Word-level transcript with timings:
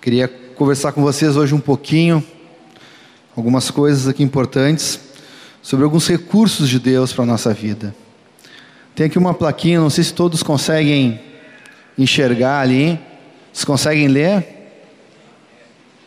Queria 0.00 0.28
conversar 0.28 0.92
com 0.92 1.02
vocês 1.02 1.36
hoje 1.36 1.52
um 1.52 1.60
pouquinho, 1.60 2.24
algumas 3.36 3.68
coisas 3.68 4.06
aqui 4.06 4.22
importantes, 4.22 5.00
sobre 5.60 5.84
alguns 5.84 6.06
recursos 6.06 6.68
de 6.68 6.78
Deus 6.78 7.12
para 7.12 7.24
a 7.24 7.26
nossa 7.26 7.52
vida. 7.52 7.92
Tem 8.94 9.06
aqui 9.06 9.18
uma 9.18 9.34
plaquinha, 9.34 9.80
não 9.80 9.90
sei 9.90 10.04
se 10.04 10.14
todos 10.14 10.40
conseguem 10.40 11.20
enxergar 11.98 12.60
ali. 12.60 12.98
Vocês 13.52 13.64
conseguem 13.64 14.06
ler? 14.06 14.46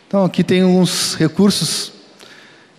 Então, 0.08 0.24
aqui 0.24 0.42
tem 0.42 0.62
alguns 0.62 1.14
recursos 1.14 1.92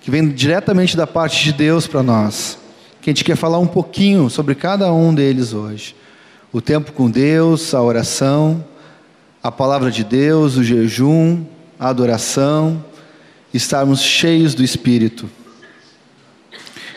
que 0.02 0.10
vêm 0.10 0.28
diretamente 0.30 0.98
da 0.98 1.06
parte 1.06 1.44
de 1.44 1.54
Deus 1.54 1.86
para 1.86 2.02
nós. 2.02 2.58
Que 3.02 3.12
a 3.12 3.14
gente 3.14 3.24
quer 3.24 3.36
falar 3.36 3.60
um 3.60 3.68
pouquinho 3.68 4.32
sobre 4.32 4.56
cada 4.56 4.92
um 4.92 5.14
deles 5.14 5.54
hoje. 5.54 5.96
O 6.52 6.60
tempo 6.60 6.92
com 6.92 7.10
Deus, 7.10 7.74
a 7.76 7.82
oração, 7.84 8.66
a 9.44 9.52
palavra 9.52 9.92
de 9.92 10.06
Deus, 10.06 10.56
o 10.56 10.64
jejum, 10.64 11.44
a 11.78 11.90
adoração, 11.90 12.82
estarmos 13.54 14.02
cheios 14.02 14.56
do 14.56 14.64
Espírito. 14.64 15.30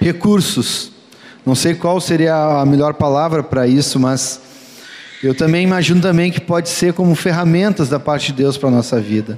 Recursos. 0.00 0.92
Não 1.44 1.56
sei 1.56 1.74
qual 1.74 2.00
seria 2.00 2.60
a 2.60 2.64
melhor 2.64 2.94
palavra 2.94 3.42
para 3.42 3.66
isso, 3.66 3.98
mas 3.98 4.40
eu 5.22 5.34
também 5.34 5.64
imagino 5.64 6.00
também 6.00 6.30
que 6.30 6.40
pode 6.40 6.68
ser 6.68 6.92
como 6.92 7.16
ferramentas 7.16 7.88
da 7.88 7.98
parte 7.98 8.28
de 8.28 8.34
Deus 8.34 8.56
para 8.56 8.68
a 8.68 8.72
nossa 8.72 9.00
vida. 9.00 9.36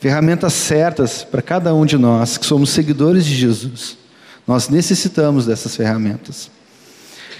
Ferramentas 0.00 0.54
certas 0.54 1.22
para 1.22 1.40
cada 1.40 1.72
um 1.72 1.86
de 1.86 1.96
nós 1.96 2.36
que 2.36 2.46
somos 2.46 2.70
seguidores 2.70 3.24
de 3.24 3.34
Jesus. 3.34 3.96
Nós 4.44 4.68
necessitamos 4.68 5.46
dessas 5.46 5.76
ferramentas. 5.76 6.50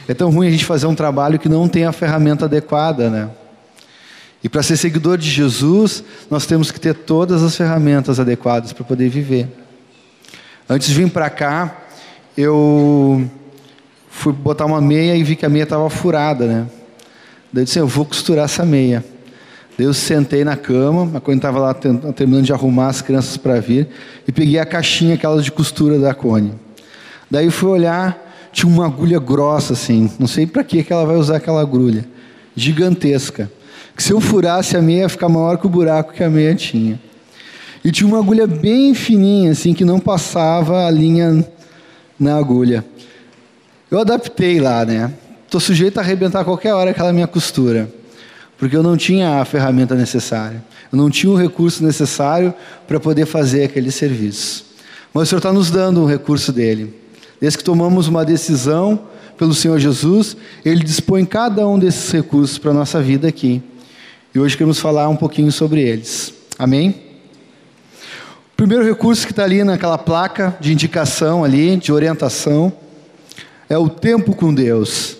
É 0.06 0.14
tão 0.14 0.30
ruim 0.30 0.46
a 0.46 0.50
gente 0.50 0.64
fazer 0.64 0.86
um 0.86 0.94
trabalho 0.94 1.38
que 1.38 1.48
não 1.48 1.68
tem 1.68 1.84
a 1.84 1.92
ferramenta 1.92 2.44
adequada, 2.44 3.10
né? 3.10 3.28
E 4.42 4.48
para 4.48 4.62
ser 4.62 4.76
seguidor 4.76 5.18
de 5.18 5.28
Jesus, 5.28 6.04
nós 6.30 6.46
temos 6.46 6.70
que 6.70 6.78
ter 6.78 6.94
todas 6.94 7.42
as 7.42 7.56
ferramentas 7.56 8.20
adequadas 8.20 8.72
para 8.72 8.84
poder 8.84 9.08
viver. 9.08 9.48
Antes 10.68 10.88
de 10.88 10.94
vir 10.94 11.10
para 11.10 11.28
cá, 11.28 11.76
eu 12.36 13.28
fui 14.10 14.32
botar 14.32 14.64
uma 14.66 14.80
meia 14.80 15.16
e 15.16 15.24
vi 15.24 15.34
que 15.34 15.44
a 15.44 15.48
meia 15.48 15.64
estava 15.64 15.88
furada, 15.90 16.46
né? 16.46 16.66
Daí 17.52 17.62
eu 17.62 17.64
disse, 17.64 17.78
eu 17.78 17.86
vou 17.86 18.04
costurar 18.04 18.44
essa 18.44 18.64
meia. 18.64 19.04
Daí 19.76 19.86
eu 19.86 19.94
sentei 19.94 20.44
na 20.44 20.56
cama, 20.56 21.20
Cone 21.20 21.36
estava 21.36 21.58
lá 21.58 21.74
terminando 21.74 22.44
de 22.44 22.52
arrumar 22.52 22.88
as 22.88 23.00
crianças 23.00 23.36
para 23.36 23.60
vir, 23.60 23.88
e 24.26 24.32
peguei 24.32 24.58
a 24.58 24.66
caixinha, 24.66 25.14
aquela 25.14 25.40
de 25.40 25.50
costura 25.50 25.98
da 25.98 26.12
Cone. 26.12 26.52
Daí 27.30 27.50
fui 27.50 27.70
olhar, 27.70 28.50
tinha 28.52 28.70
uma 28.72 28.86
agulha 28.86 29.18
grossa 29.18 29.72
assim, 29.72 30.10
não 30.18 30.26
sei 30.26 30.46
para 30.46 30.62
que 30.62 30.84
ela 30.90 31.06
vai 31.06 31.16
usar 31.16 31.36
aquela 31.36 31.60
agulha, 31.60 32.04
gigantesca. 32.54 33.50
Que 33.98 34.04
se 34.04 34.12
eu 34.12 34.20
furasse 34.20 34.76
a 34.76 34.80
meia 34.80 35.00
ia 35.00 35.08
ficar 35.08 35.28
maior 35.28 35.58
que 35.58 35.66
o 35.66 35.68
buraco 35.68 36.12
que 36.12 36.22
a 36.22 36.30
meia 36.30 36.54
tinha. 36.54 37.00
E 37.84 37.90
tinha 37.90 38.06
uma 38.06 38.20
agulha 38.20 38.46
bem 38.46 38.94
fininha, 38.94 39.50
assim, 39.50 39.74
que 39.74 39.84
não 39.84 39.98
passava 39.98 40.86
a 40.86 40.90
linha 40.90 41.44
na 42.16 42.36
agulha. 42.36 42.84
Eu 43.90 43.98
adaptei 43.98 44.60
lá, 44.60 44.84
né? 44.84 45.12
estou 45.48 45.60
sujeito 45.60 45.98
a 45.98 46.00
arrebentar 46.00 46.44
qualquer 46.44 46.74
hora 46.74 46.92
aquela 46.92 47.12
minha 47.12 47.26
costura, 47.26 47.92
porque 48.56 48.76
eu 48.76 48.84
não 48.84 48.96
tinha 48.96 49.40
a 49.40 49.44
ferramenta 49.44 49.96
necessária, 49.96 50.62
eu 50.92 50.96
não 50.96 51.10
tinha 51.10 51.32
o 51.32 51.36
recurso 51.36 51.82
necessário 51.82 52.54
para 52.86 53.00
poder 53.00 53.26
fazer 53.26 53.64
aquele 53.64 53.90
serviço. 53.90 54.64
Mas 55.12 55.24
o 55.24 55.26
Senhor 55.26 55.38
está 55.38 55.52
nos 55.52 55.72
dando 55.72 56.00
um 56.00 56.06
recurso 56.06 56.52
dele. 56.52 56.94
Desde 57.40 57.58
que 57.58 57.64
tomamos 57.64 58.06
uma 58.06 58.24
decisão 58.24 59.00
pelo 59.36 59.52
Senhor 59.52 59.80
Jesus, 59.80 60.36
Ele 60.64 60.84
dispõe 60.84 61.24
cada 61.24 61.66
um 61.66 61.80
desses 61.80 62.12
recursos 62.12 62.58
para 62.58 62.70
a 62.70 62.74
nossa 62.74 63.02
vida 63.02 63.26
aqui. 63.26 63.60
E 64.38 64.40
hoje 64.40 64.56
queremos 64.56 64.78
falar 64.78 65.08
um 65.08 65.16
pouquinho 65.16 65.50
sobre 65.50 65.80
eles. 65.80 66.32
Amém? 66.56 66.90
O 68.52 68.56
primeiro 68.56 68.84
recurso 68.84 69.26
que 69.26 69.32
está 69.32 69.42
ali 69.42 69.64
naquela 69.64 69.98
placa 69.98 70.56
de 70.60 70.72
indicação 70.72 71.42
ali, 71.42 71.76
de 71.76 71.92
orientação, 71.92 72.72
é 73.68 73.76
o 73.76 73.88
tempo 73.88 74.36
com 74.36 74.54
Deus 74.54 75.16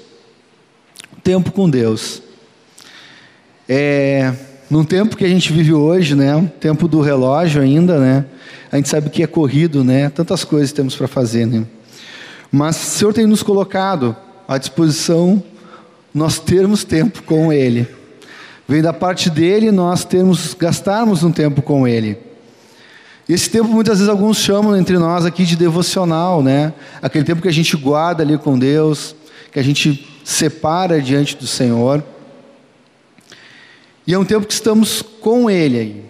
tempo 1.25 1.51
com 1.51 1.69
Deus. 1.69 2.23
É, 3.69 4.33
num 4.71 4.85
tempo 4.85 5.17
que 5.17 5.25
a 5.25 5.29
gente 5.29 5.53
vive 5.53 5.75
hoje, 5.75 6.15
né, 6.15 6.49
tempo 6.61 6.87
do 6.87 7.01
relógio 7.01 7.61
ainda, 7.61 7.99
né, 7.99 8.25
a 8.71 8.77
gente 8.77 8.89
sabe 8.89 9.11
que 9.11 9.25
é 9.25 9.27
corrido, 9.27 9.83
né, 9.83 10.11
tantas 10.11 10.45
coisas 10.45 10.71
temos 10.71 10.95
para 10.95 11.09
fazer, 11.09 11.45
né. 11.45 11.67
Mas 12.53 12.81
o 12.81 12.87
Senhor 12.87 13.13
tem 13.13 13.27
nos 13.27 13.43
colocado 13.43 14.15
à 14.47 14.59
disposição 14.59 15.43
nós 16.15 16.39
termos 16.39 16.85
tempo 16.85 17.21
com 17.25 17.53
Ele. 17.53 17.98
Vem 18.69 18.83
da 18.83 18.93
parte 18.93 19.31
dele 19.31 19.73
nós 19.73 20.05
termos, 20.05 20.53
gastarmos 20.53 21.25
um 21.25 21.33
tempo 21.33 21.63
com 21.63 21.89
Ele. 21.89 22.19
Esse 23.27 23.49
tempo 23.49 23.69
muitas 23.69 23.99
vezes 23.99 24.11
alguns 24.11 24.37
chamam 24.37 24.77
entre 24.77 24.99
nós 24.99 25.25
aqui 25.25 25.47
de 25.47 25.57
devocional, 25.57 26.43
né? 26.43 26.75
Aquele 27.01 27.25
tempo 27.25 27.41
que 27.41 27.49
a 27.49 27.53
gente 27.53 27.75
guarda 27.79 28.23
ali 28.23 28.37
com 28.37 28.59
Deus, 28.59 29.17
que 29.51 29.59
a 29.59 29.63
gente 29.63 30.07
separa 30.23 31.01
diante 31.01 31.35
do 31.35 31.47
Senhor. 31.47 32.05
E 34.07 34.13
é 34.13 34.19
um 34.19 34.25
tempo 34.25 34.47
que 34.47 34.53
estamos 34.53 35.01
com 35.01 35.49
Ele 35.51 35.79
aí. 35.79 36.05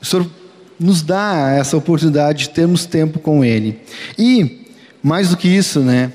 O 0.00 0.06
Senhor 0.06 0.26
nos 0.80 1.02
dá 1.02 1.50
essa 1.50 1.76
oportunidade 1.76 2.44
de 2.44 2.50
termos 2.50 2.86
tempo 2.86 3.18
com 3.18 3.44
Ele. 3.44 3.78
E, 4.18 4.68
mais 5.02 5.28
do 5.28 5.36
que 5.36 5.48
isso, 5.48 5.80
né? 5.80 6.12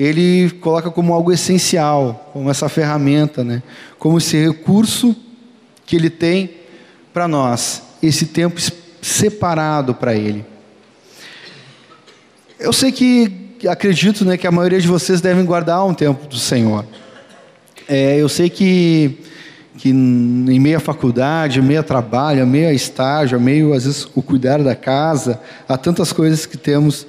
Ele 0.00 0.48
coloca 0.62 0.90
como 0.90 1.12
algo 1.12 1.30
essencial, 1.30 2.30
como 2.32 2.50
essa 2.50 2.70
ferramenta, 2.70 3.44
né? 3.44 3.62
Como 3.98 4.16
esse 4.16 4.34
recurso 4.46 5.14
que 5.84 5.94
Ele 5.94 6.08
tem 6.08 6.52
para 7.12 7.28
nós, 7.28 7.82
esse 8.02 8.24
tempo 8.24 8.58
separado 9.02 9.94
para 9.94 10.14
Ele. 10.14 10.42
Eu 12.58 12.72
sei 12.72 12.90
que 12.90 13.58
acredito 13.68 14.24
né, 14.24 14.38
que 14.38 14.46
a 14.46 14.50
maioria 14.50 14.80
de 14.80 14.88
vocês 14.88 15.20
devem 15.20 15.44
guardar 15.44 15.84
um 15.84 15.92
tempo 15.92 16.26
do 16.26 16.38
Senhor. 16.38 16.86
É, 17.86 18.16
eu 18.16 18.28
sei 18.30 18.48
que, 18.48 19.18
que 19.76 19.90
em 19.90 20.58
meio 20.58 20.78
à 20.78 20.80
faculdade, 20.80 21.58
em 21.58 21.62
meio 21.62 21.80
a 21.80 21.82
trabalho, 21.82 22.42
em 22.42 22.46
meio 22.46 22.70
a 22.70 22.72
estágio, 22.72 23.38
meio, 23.38 23.74
às 23.74 23.84
vezes, 23.84 24.08
o 24.14 24.22
cuidar 24.22 24.62
da 24.62 24.74
casa, 24.74 25.38
há 25.68 25.76
tantas 25.76 26.10
coisas 26.10 26.46
que 26.46 26.56
temos 26.56 27.06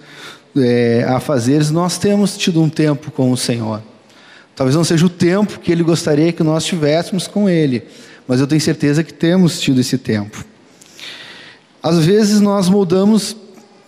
é, 0.58 1.06
a 1.08 1.20
fazer, 1.20 1.64
nós 1.72 1.98
temos 1.98 2.38
tido 2.38 2.62
um 2.62 2.70
tempo 2.70 3.12
com 3.12 3.32
o 3.32 3.38
Senhor. 3.38 3.82
Talvez 4.56 4.76
não 4.76 4.84
seja 4.84 5.06
o 5.06 5.10
tempo 5.10 5.60
que 5.60 5.72
Ele 5.72 5.84
gostaria 5.84 6.32
que 6.32 6.44
nós 6.44 6.66
tivéssemos 6.66 7.28
com 7.28 7.50
Ele, 7.50 7.84
mas 8.28 8.40
eu 8.40 8.48
tenho 8.48 8.62
certeza 8.62 9.04
que 9.04 9.14
temos 9.14 9.60
tido 9.60 9.80
esse 9.80 9.98
tempo. 9.98 10.46
Às 11.82 12.06
vezes 12.06 12.40
nós 12.40 12.70
moldamos 12.70 13.36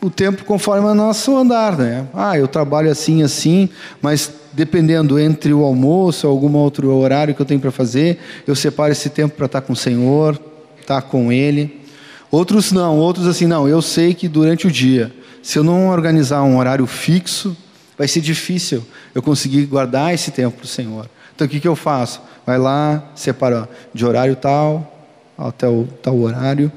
o 0.02 0.10
tempo 0.10 0.44
conforme 0.44 0.88
o 0.88 0.96
nosso 0.96 1.36
andar, 1.36 1.78
né? 1.78 2.08
Ah, 2.14 2.38
eu 2.38 2.48
trabalho 2.48 2.90
assim, 2.90 3.24
assim, 3.24 3.70
mas 4.02 4.32
dependendo 4.52 5.20
entre 5.20 5.54
o 5.54 5.64
almoço 5.64 6.28
ou 6.28 6.34
algum 6.34 6.56
outro 6.58 6.94
horário 6.94 7.34
que 7.34 7.42
eu 7.42 7.46
tenho 7.46 7.60
para 7.60 7.72
fazer, 7.72 8.20
eu 8.46 8.56
separo 8.56 8.92
esse 8.92 9.10
tempo 9.10 9.36
para 9.36 9.46
estar 9.46 9.62
com 9.62 9.74
o 9.74 9.76
Senhor, 9.76 10.40
estar 10.80 11.02
com 11.04 11.32
Ele. 11.32 11.82
Outros 12.30 12.72
não, 12.72 12.98
outros 12.98 13.28
assim, 13.28 13.46
não, 13.46 13.68
eu 13.68 13.82
sei 13.82 14.14
que 14.14 14.28
durante 14.28 14.68
o 14.68 14.72
dia, 14.72 15.14
se 15.44 15.60
eu 15.60 15.64
não 15.64 15.90
organizar 15.90 16.42
um 16.42 16.58
horário 16.58 16.88
fixo, 16.88 17.56
vai 17.96 18.08
ser 18.08 18.22
difícil 18.22 18.84
eu 19.14 19.22
conseguir 19.22 19.66
guardar 19.66 20.14
esse 20.14 20.32
tempo 20.32 20.58
para 20.58 20.66
o 20.66 20.68
Senhor. 20.68 21.08
Então 21.36 21.46
o 21.46 21.50
que, 21.50 21.60
que 21.60 21.68
eu 21.68 21.76
faço? 21.76 22.22
Vai 22.46 22.58
lá, 22.58 23.04
separa 23.14 23.70
de 23.94 24.06
horário 24.06 24.36
tal, 24.36 24.90
até 25.38 25.68
o 25.68 25.88
tal 26.02 26.18
horário, 26.18 26.72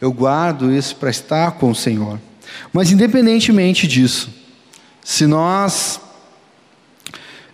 eu 0.00 0.12
guardo 0.12 0.72
isso 0.72 0.96
para 0.96 1.10
estar 1.10 1.52
com 1.52 1.70
o 1.70 1.74
Senhor. 1.74 2.18
Mas, 2.72 2.90
independentemente 2.90 3.86
disso, 3.86 4.30
se 5.04 5.26
nós 5.26 6.00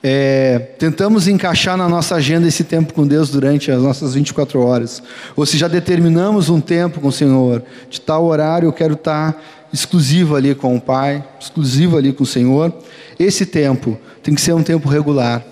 é, 0.03 0.59
tentamos 0.79 1.27
encaixar 1.27 1.77
na 1.77 1.89
nossa 1.89 2.17
agenda 2.17 2.47
esse 2.47 2.65
tempo 2.65 2.93
com 2.93 3.07
Deus 3.07 3.31
durante 3.31 3.71
as 3.71 3.83
nossas 3.83 4.15
24 4.15 4.61
horas, 4.61 5.03
ou 5.35 5.47
se 5.47 5.57
já 5.57 5.69
determinamos 5.69 6.49
um 6.49 6.61
tempo 6.61 7.01
com 7.01 7.09
o 7.09 7.13
Senhor, 7.13 7.63
de 7.89 8.01
tal 8.01 8.25
horário 8.25 8.69
eu 8.69 8.73
quero 8.73 8.95
estar 8.95 9.43
exclusivo 9.75 10.37
ali 10.37 10.55
com 10.55 10.77
o 10.77 10.81
Pai, 10.81 11.25
exclusivo 11.41 11.97
ali 11.97 12.13
com 12.13 12.23
o 12.23 12.27
Senhor, 12.27 12.73
esse 13.19 13.45
tempo 13.45 13.99
tem 14.23 14.33
que 14.33 14.41
ser 14.41 14.53
um 14.53 14.63
tempo 14.63 14.89
regular. 14.89 15.45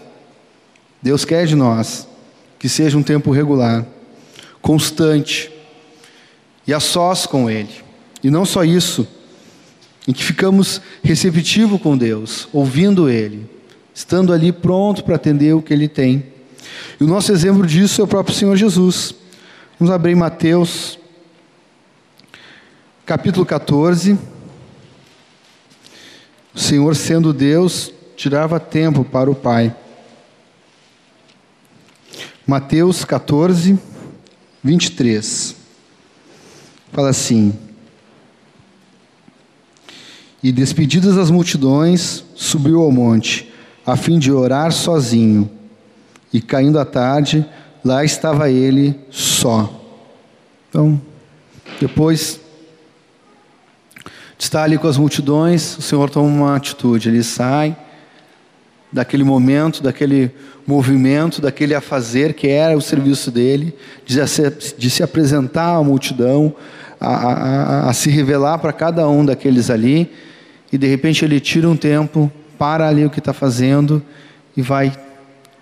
Deus 1.02 1.24
quer 1.24 1.44
de 1.44 1.56
nós 1.56 2.06
que 2.56 2.68
seja 2.68 2.96
um 2.96 3.02
tempo 3.02 3.32
regular, 3.32 3.84
constante 4.60 5.50
e 6.64 6.72
a 6.72 6.78
sós 6.78 7.26
com 7.26 7.50
Ele. 7.50 7.72
E 8.22 8.30
não 8.30 8.44
só 8.44 8.62
isso, 8.62 9.08
em 10.06 10.12
que 10.12 10.22
ficamos 10.22 10.80
receptivos 11.02 11.82
com 11.82 11.98
Deus, 11.98 12.48
ouvindo 12.52 13.10
Ele, 13.10 13.50
estando 13.92 14.32
ali 14.32 14.52
pronto 14.52 15.02
para 15.02 15.16
atender 15.16 15.52
o 15.52 15.60
que 15.60 15.74
Ele 15.74 15.88
tem. 15.88 16.24
E 17.00 17.02
o 17.02 17.08
nosso 17.08 17.32
exemplo 17.32 17.66
disso 17.66 18.00
é 18.00 18.04
o 18.04 18.08
próprio 18.08 18.36
Senhor 18.36 18.54
Jesus. 18.54 19.16
Vamos 19.80 19.92
abrir 19.92 20.14
Mateus, 20.14 20.96
capítulo 23.12 23.44
14. 23.44 24.18
O 26.54 26.58
Senhor, 26.58 26.96
sendo 26.96 27.30
Deus, 27.30 27.92
tirava 28.16 28.58
tempo 28.58 29.04
para 29.04 29.30
o 29.30 29.34
Pai. 29.34 29.76
Mateus 32.46 33.04
14, 33.04 33.78
23. 34.64 35.54
fala 36.90 37.10
assim: 37.10 37.52
E 40.42 40.50
despedidas 40.50 41.18
as 41.18 41.30
multidões, 41.30 42.24
subiu 42.34 42.80
ao 42.80 42.90
monte, 42.90 43.52
a 43.84 43.94
fim 43.94 44.18
de 44.18 44.32
orar 44.32 44.72
sozinho. 44.72 45.50
E 46.32 46.40
caindo 46.40 46.78
a 46.78 46.84
tarde, 46.86 47.46
lá 47.84 48.02
estava 48.06 48.48
ele 48.48 48.98
só. 49.10 49.70
Então, 50.70 50.98
depois 51.78 52.40
estar 54.44 54.64
ali 54.64 54.76
com 54.76 54.88
as 54.88 54.96
multidões, 54.96 55.78
o 55.78 55.82
Senhor 55.82 56.10
toma 56.10 56.26
uma 56.26 56.56
atitude, 56.56 57.08
ele 57.08 57.22
sai 57.22 57.76
daquele 58.92 59.22
momento, 59.22 59.82
daquele 59.82 60.32
movimento, 60.66 61.40
daquele 61.40 61.74
a 61.74 61.80
fazer 61.80 62.34
que 62.34 62.48
era 62.48 62.76
o 62.76 62.80
serviço 62.80 63.30
dele, 63.30 63.72
de 64.04 64.26
se, 64.26 64.50
de 64.76 64.90
se 64.90 65.02
apresentar 65.02 65.76
à 65.76 65.82
multidão, 65.82 66.54
a, 67.00 67.08
a, 67.08 67.90
a 67.90 67.92
se 67.92 68.10
revelar 68.10 68.58
para 68.58 68.72
cada 68.72 69.08
um 69.08 69.24
daqueles 69.24 69.70
ali, 69.70 70.10
e 70.72 70.76
de 70.76 70.88
repente 70.88 71.24
ele 71.24 71.38
tira 71.38 71.68
um 71.68 71.76
tempo, 71.76 72.30
para 72.58 72.88
ali 72.88 73.04
o 73.04 73.10
que 73.10 73.20
está 73.20 73.32
fazendo 73.32 74.02
e 74.56 74.62
vai 74.62 74.92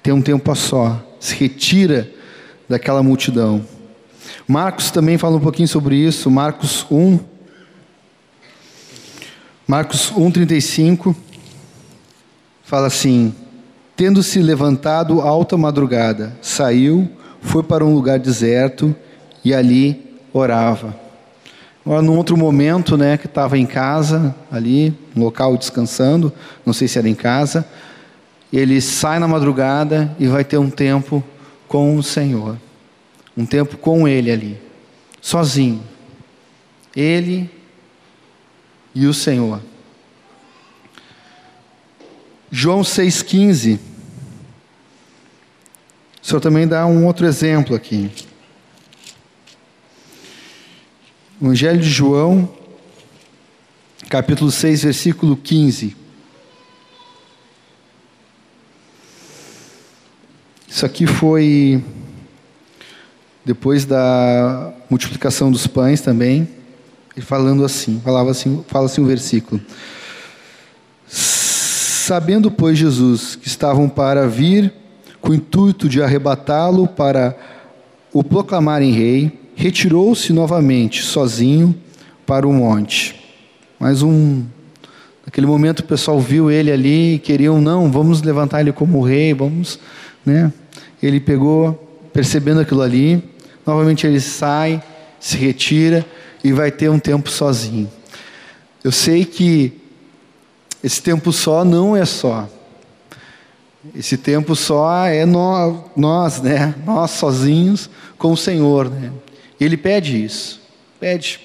ter 0.02 0.12
um 0.12 0.22
tempo 0.22 0.50
a 0.50 0.54
só, 0.54 1.00
se 1.20 1.34
retira 1.34 2.10
daquela 2.68 3.02
multidão. 3.02 3.62
Marcos 4.48 4.90
também 4.90 5.18
fala 5.18 5.36
um 5.36 5.40
pouquinho 5.40 5.68
sobre 5.68 5.96
isso, 5.96 6.30
Marcos 6.30 6.86
1, 6.90 7.29
Marcos 9.70 10.12
1,35 10.12 11.14
fala 12.64 12.88
assim: 12.88 13.32
Tendo-se 13.94 14.40
levantado 14.42 15.20
alta 15.20 15.56
madrugada, 15.56 16.36
saiu, 16.42 17.08
foi 17.40 17.62
para 17.62 17.84
um 17.84 17.94
lugar 17.94 18.18
deserto 18.18 18.92
e 19.44 19.54
ali 19.54 20.18
orava. 20.32 20.98
Agora, 21.86 22.02
num 22.02 22.16
outro 22.16 22.36
momento, 22.36 22.96
né, 22.96 23.16
que 23.16 23.26
estava 23.26 23.56
em 23.56 23.64
casa, 23.64 24.34
ali, 24.50 24.92
no 25.14 25.22
local 25.22 25.56
descansando, 25.56 26.32
não 26.66 26.72
sei 26.72 26.88
se 26.88 26.98
era 26.98 27.08
em 27.08 27.14
casa, 27.14 27.64
ele 28.52 28.80
sai 28.80 29.20
na 29.20 29.28
madrugada 29.28 30.16
e 30.18 30.26
vai 30.26 30.42
ter 30.42 30.58
um 30.58 30.68
tempo 30.68 31.22
com 31.68 31.94
o 31.94 32.02
Senhor, 32.02 32.56
um 33.36 33.46
tempo 33.46 33.76
com 33.76 34.08
Ele 34.08 34.32
ali, 34.32 34.60
sozinho. 35.20 35.80
Ele 36.96 37.48
e 39.00 39.06
o 39.06 39.14
Senhor. 39.14 39.62
João 42.50 42.82
6,15. 42.82 43.78
O 46.22 46.26
Senhor 46.26 46.40
também 46.42 46.68
dá 46.68 46.84
um 46.84 47.06
outro 47.06 47.24
exemplo 47.24 47.74
aqui. 47.74 48.10
Evangelho 51.40 51.80
de 51.80 51.88
João, 51.88 52.54
capítulo 54.10 54.50
6, 54.50 54.82
versículo 54.82 55.34
15. 55.34 55.96
Isso 60.68 60.84
aqui 60.84 61.06
foi 61.06 61.82
depois 63.46 63.86
da 63.86 64.74
multiplicação 64.90 65.50
dos 65.50 65.66
pães 65.66 66.02
também, 66.02 66.59
ele 67.16 67.26
falando 67.26 67.64
assim, 67.64 68.00
falava 68.04 68.30
assim, 68.30 68.64
fala 68.68 68.86
assim 68.86 69.00
o 69.00 69.04
um 69.04 69.06
versículo. 69.06 69.60
Sabendo, 71.06 72.50
pois, 72.50 72.78
Jesus 72.78 73.36
que 73.36 73.48
estavam 73.48 73.88
para 73.88 74.26
vir, 74.28 74.72
com 75.20 75.32
o 75.32 75.34
intuito 75.34 75.88
de 75.88 76.02
arrebatá-lo 76.02 76.86
para 76.86 77.36
o 78.12 78.24
proclamarem 78.24 78.92
rei, 78.92 79.38
retirou-se 79.54 80.32
novamente, 80.32 81.02
sozinho, 81.02 81.74
para 82.26 82.46
o 82.46 82.52
monte. 82.52 83.16
Mais 83.78 84.02
um. 84.02 84.44
Naquele 85.26 85.46
momento 85.46 85.80
o 85.80 85.84
pessoal 85.84 86.18
viu 86.18 86.50
ele 86.50 86.72
ali 86.72 87.14
e 87.14 87.18
queriam, 87.18 87.60
não, 87.60 87.90
vamos 87.90 88.22
levantar 88.22 88.60
ele 88.60 88.72
como 88.72 89.02
rei, 89.02 89.34
vamos. 89.34 89.78
Né? 90.24 90.52
Ele 91.02 91.20
pegou, 91.20 91.74
percebendo 92.12 92.60
aquilo 92.60 92.82
ali, 92.82 93.22
novamente 93.66 94.06
ele 94.06 94.20
sai, 94.20 94.82
se 95.18 95.36
retira 95.36 96.04
e 96.42 96.52
vai 96.52 96.70
ter 96.70 96.88
um 96.88 96.98
tempo 96.98 97.30
sozinho. 97.30 97.90
Eu 98.82 98.92
sei 98.92 99.24
que 99.24 99.80
esse 100.82 101.02
tempo 101.02 101.32
só 101.32 101.64
não 101.64 101.96
é 101.96 102.04
só. 102.04 102.48
Esse 103.94 104.16
tempo 104.16 104.54
só 104.54 105.06
é 105.06 105.24
nós, 105.24 105.78
nós, 105.96 106.40
né? 106.40 106.74
Nós 106.84 107.12
sozinhos 107.12 107.88
com 108.18 108.32
o 108.32 108.36
Senhor, 108.36 108.90
né? 108.90 109.10
Ele 109.58 109.76
pede 109.76 110.22
isso. 110.22 110.60
Pede. 110.98 111.40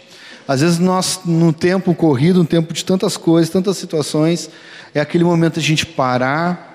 Às 0.47 0.61
vezes 0.61 0.79
nós, 0.79 1.21
no 1.25 1.51
tempo 1.51 1.93
corrido, 1.93 2.39
no 2.39 2.45
tempo 2.45 2.73
de 2.73 2.85
tantas 2.85 3.17
coisas, 3.17 3.49
tantas 3.49 3.77
situações, 3.77 4.49
é 4.93 4.99
aquele 4.99 5.23
momento 5.23 5.55
de 5.55 5.59
a 5.61 5.63
gente 5.63 5.85
parar 5.85 6.73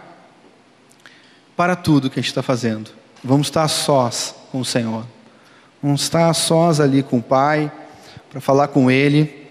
para 1.56 1.76
tudo 1.76 2.10
que 2.10 2.18
a 2.18 2.22
gente 2.22 2.30
está 2.30 2.42
fazendo. 2.42 2.90
Vamos 3.22 3.46
estar 3.46 3.68
sós 3.68 4.34
com 4.50 4.60
o 4.60 4.64
Senhor. 4.64 5.04
Vamos 5.82 6.02
estar 6.02 6.32
sós 6.34 6.80
ali 6.80 7.02
com 7.02 7.18
o 7.18 7.22
Pai, 7.22 7.70
para 8.30 8.40
falar 8.40 8.68
com 8.68 8.88
Ele. 8.88 9.48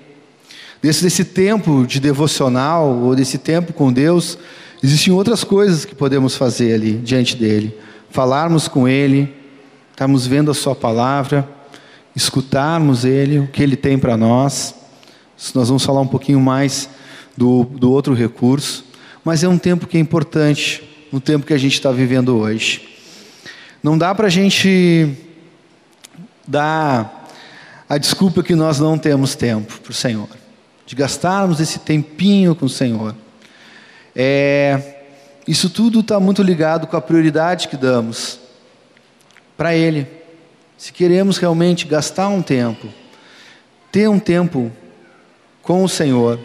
Desse, 0.81 1.03
desse 1.03 1.25
tempo 1.25 1.85
de 1.85 1.99
devocional, 1.99 2.97
ou 2.97 3.13
desse 3.13 3.37
tempo 3.37 3.73
com 3.73 3.91
Deus, 3.91 4.37
existem 4.81 5.11
outras 5.13 5.43
coisas 5.43 5.83
que 5.83 5.93
podemos 5.93 6.35
fazer 6.35 6.73
ali 6.73 6.93
diante 6.93 7.35
dEle. 7.35 7.77
Falarmos 8.09 8.69
com 8.69 8.87
Ele, 8.87 9.35
estarmos 9.91 10.25
vendo 10.25 10.49
a 10.49 10.53
Sua 10.53 10.73
palavra, 10.73 11.47
escutarmos 12.15 13.03
Ele, 13.03 13.39
o 13.39 13.47
que 13.47 13.61
Ele 13.61 13.75
tem 13.75 13.99
para 13.99 14.15
nós. 14.15 14.73
Nós 15.53 15.67
vamos 15.67 15.83
falar 15.83 15.99
um 15.99 16.07
pouquinho 16.07 16.39
mais 16.39 16.89
do, 17.35 17.65
do 17.65 17.91
outro 17.91 18.13
recurso, 18.13 18.85
mas 19.25 19.43
é 19.43 19.47
um 19.49 19.57
tempo 19.57 19.87
que 19.87 19.97
é 19.97 19.99
importante, 19.99 20.81
no 21.11 21.19
tempo 21.19 21.45
que 21.45 21.53
a 21.53 21.57
gente 21.57 21.73
está 21.73 21.91
vivendo 21.91 22.37
hoje. 22.37 22.87
Não 23.83 23.97
dá 23.97 24.15
para 24.15 24.27
a 24.27 24.29
gente 24.29 25.09
dar 26.47 27.18
a 27.89 27.97
desculpa 27.97 28.43
que 28.43 28.53
nós 28.53 28.79
não 28.79 28.97
temos 28.97 29.35
tempo 29.35 29.81
para 29.81 29.91
o 29.91 29.93
Senhor 29.93 30.29
de 30.89 30.95
gastarmos 30.95 31.59
esse 31.59 31.77
tempinho 31.77 32.55
com 32.55 32.65
o 32.65 32.69
Senhor. 32.69 33.15
É, 34.15 34.95
isso 35.47 35.69
tudo 35.69 35.99
está 35.99 36.19
muito 36.19 36.41
ligado 36.41 36.87
com 36.87 36.97
a 36.97 37.01
prioridade 37.01 37.67
que 37.67 37.77
damos 37.77 38.39
para 39.55 39.75
Ele. 39.75 40.07
Se 40.75 40.91
queremos 40.91 41.37
realmente 41.37 41.85
gastar 41.85 42.27
um 42.29 42.41
tempo, 42.41 42.87
ter 43.91 44.09
um 44.09 44.17
tempo 44.17 44.71
com 45.61 45.83
o 45.83 45.87
Senhor, 45.87 46.39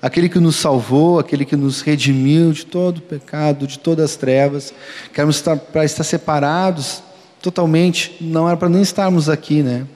aquele 0.00 0.30
que 0.30 0.38
nos 0.38 0.56
salvou, 0.56 1.18
aquele 1.18 1.44
que 1.44 1.54
nos 1.54 1.82
redimiu 1.82 2.52
de 2.52 2.64
todo 2.64 2.96
o 2.96 3.02
pecado, 3.02 3.66
de 3.66 3.78
todas 3.78 4.06
as 4.06 4.16
trevas, 4.16 4.72
queremos 5.12 5.36
estar 5.36 5.54
para 5.58 5.84
estar 5.84 6.02
separados 6.02 7.02
totalmente, 7.42 8.16
não 8.22 8.48
era 8.48 8.56
para 8.56 8.70
nem 8.70 8.80
estarmos 8.80 9.28
aqui, 9.28 9.62
né? 9.62 9.86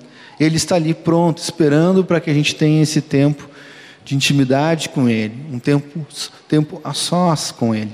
Ele 0.40 0.56
está 0.56 0.76
ali 0.76 0.94
pronto, 0.94 1.37
esperando 1.38 2.02
para 2.02 2.18
que 2.18 2.30
a 2.30 2.35
gente 2.35 2.54
tenha 2.54 2.82
esse 2.82 3.02
tempo 3.02 3.47
de 4.02 4.16
intimidade 4.16 4.88
com 4.88 5.06
Ele, 5.06 5.35
um 5.52 5.59
tempo, 5.59 6.06
tempo 6.49 6.80
a 6.82 6.94
sós 6.94 7.52
com 7.52 7.75
Ele. 7.75 7.92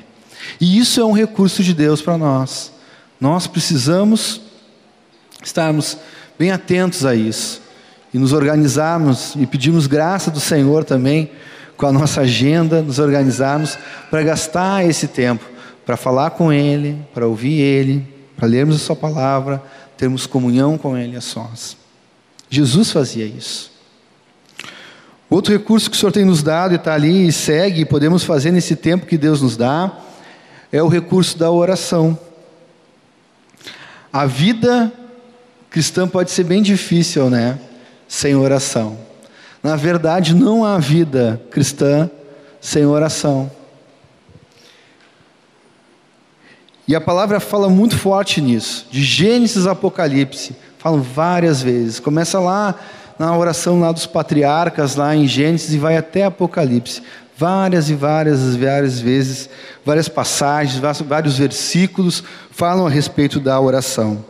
E 0.60 0.78
isso 0.78 1.00
é 1.00 1.04
um 1.04 1.12
recurso 1.12 1.64
de 1.64 1.74
Deus 1.74 2.00
para 2.00 2.16
nós. 2.16 2.72
Nós 3.20 3.48
precisamos 3.48 4.40
estarmos 5.42 5.98
bem 6.38 6.52
atentos 6.52 7.04
a 7.04 7.14
isso 7.14 7.60
e 8.14 8.18
nos 8.18 8.32
organizarmos 8.32 9.34
e 9.34 9.44
pedirmos 9.44 9.88
graça 9.88 10.30
do 10.30 10.40
Senhor 10.40 10.84
também 10.84 11.30
com 11.76 11.86
a 11.86 11.92
nossa 11.92 12.22
agenda, 12.22 12.80
nos 12.80 12.98
organizarmos 12.98 13.76
para 14.08 14.22
gastar 14.22 14.86
esse 14.88 15.08
tempo, 15.08 15.44
para 15.84 15.96
falar 15.96 16.30
com 16.30 16.52
Ele, 16.52 16.96
para 17.12 17.26
ouvir 17.26 17.60
Ele, 17.60 18.06
para 18.36 18.46
lermos 18.46 18.76
a 18.76 18.78
Sua 18.78 18.96
palavra, 18.96 19.62
termos 19.96 20.26
comunhão 20.26 20.78
com 20.78 20.96
Ele 20.96 21.16
a 21.16 21.20
sós. 21.20 21.76
Jesus 22.48 22.90
fazia 22.90 23.24
isso. 23.24 23.70
Outro 25.28 25.52
recurso 25.52 25.90
que 25.90 25.96
o 25.96 25.98
Senhor 25.98 26.12
tem 26.12 26.24
nos 26.24 26.42
dado 26.42 26.72
e 26.72 26.76
está 26.76 26.94
ali 26.94 27.26
e 27.26 27.32
segue, 27.32 27.84
podemos 27.84 28.22
fazer 28.22 28.52
nesse 28.52 28.76
tempo 28.76 29.06
que 29.06 29.18
Deus 29.18 29.42
nos 29.42 29.56
dá, 29.56 29.92
é 30.70 30.82
o 30.82 30.88
recurso 30.88 31.36
da 31.36 31.50
oração. 31.50 32.18
A 34.12 34.24
vida 34.24 34.92
cristã 35.68 36.06
pode 36.06 36.30
ser 36.30 36.44
bem 36.44 36.62
difícil, 36.62 37.28
né? 37.28 37.58
Sem 38.06 38.36
oração. 38.36 38.98
Na 39.62 39.74
verdade, 39.74 40.34
não 40.34 40.64
há 40.64 40.78
vida 40.78 41.42
cristã 41.50 42.08
sem 42.60 42.86
oração. 42.86 43.50
E 46.88 46.94
a 46.94 47.00
palavra 47.00 47.40
fala 47.40 47.68
muito 47.68 47.98
forte 47.98 48.40
nisso, 48.40 48.86
de 48.90 49.02
Gênesis 49.02 49.66
a 49.66 49.72
Apocalipse, 49.72 50.54
falam 50.86 51.02
várias 51.02 51.60
vezes. 51.60 51.98
Começa 51.98 52.38
lá 52.38 52.78
na 53.18 53.36
oração 53.36 53.80
lá 53.80 53.90
dos 53.90 54.06
patriarcas, 54.06 54.94
lá 54.94 55.16
em 55.16 55.26
Gênesis, 55.26 55.74
e 55.74 55.78
vai 55.78 55.96
até 55.96 56.22
Apocalipse. 56.22 57.02
Várias 57.36 57.90
e 57.90 57.94
várias, 57.94 58.54
várias 58.54 59.00
vezes, 59.00 59.50
várias 59.84 60.08
passagens, 60.08 60.80
vários 61.04 61.36
versículos 61.36 62.22
falam 62.52 62.86
a 62.86 62.90
respeito 62.90 63.40
da 63.40 63.60
oração. 63.60 64.24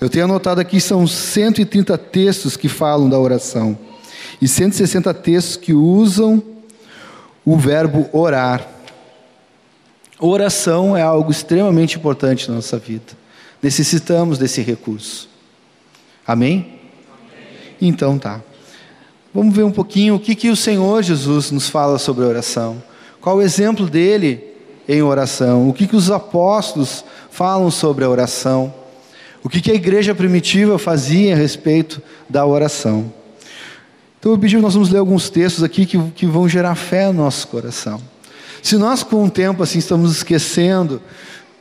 Eu 0.00 0.08
tenho 0.08 0.26
anotado 0.26 0.60
aqui, 0.60 0.80
são 0.80 1.06
130 1.08 1.98
textos 1.98 2.56
que 2.56 2.68
falam 2.68 3.08
da 3.08 3.18
oração. 3.18 3.76
E 4.40 4.46
160 4.46 5.12
textos 5.12 5.56
que 5.56 5.72
usam 5.72 6.40
o 7.44 7.56
verbo 7.56 8.08
orar. 8.12 8.64
Oração 10.20 10.96
é 10.96 11.02
algo 11.02 11.32
extremamente 11.32 11.96
importante 11.96 12.48
na 12.48 12.54
nossa 12.54 12.78
vida. 12.78 13.12
Necessitamos 13.60 14.38
desse 14.38 14.60
recurso. 14.60 15.35
Amém? 16.26 16.80
Então 17.80 18.18
tá. 18.18 18.40
Vamos 19.32 19.54
ver 19.54 19.64
um 19.64 19.70
pouquinho 19.70 20.14
o 20.14 20.20
que, 20.20 20.34
que 20.34 20.48
o 20.48 20.56
Senhor 20.56 21.02
Jesus 21.02 21.50
nos 21.50 21.68
fala 21.68 21.98
sobre 21.98 22.24
oração. 22.24 22.82
Qual 23.20 23.36
o 23.36 23.42
exemplo 23.42 23.86
dele 23.86 24.42
em 24.88 25.02
oração? 25.02 25.68
O 25.68 25.74
que, 25.74 25.86
que 25.86 25.94
os 25.94 26.10
apóstolos 26.10 27.04
falam 27.30 27.70
sobre 27.70 28.04
a 28.04 28.08
oração? 28.08 28.72
O 29.44 29.48
que, 29.48 29.60
que 29.60 29.70
a 29.70 29.74
igreja 29.74 30.14
primitiva 30.14 30.78
fazia 30.78 31.34
a 31.34 31.36
respeito 31.36 32.02
da 32.28 32.44
oração? 32.46 33.12
Então 34.18 34.32
eu 34.32 34.38
pedi, 34.38 34.56
nós 34.56 34.74
vamos 34.74 34.90
ler 34.90 34.98
alguns 34.98 35.28
textos 35.30 35.62
aqui 35.62 35.86
que, 35.86 35.98
que 36.10 36.26
vão 36.26 36.48
gerar 36.48 36.74
fé 36.74 37.06
no 37.08 37.24
nosso 37.24 37.46
coração. 37.48 38.00
Se 38.62 38.76
nós 38.76 39.02
com 39.02 39.24
o 39.24 39.30
tempo 39.30 39.62
assim 39.62 39.78
estamos 39.78 40.10
esquecendo 40.16 41.00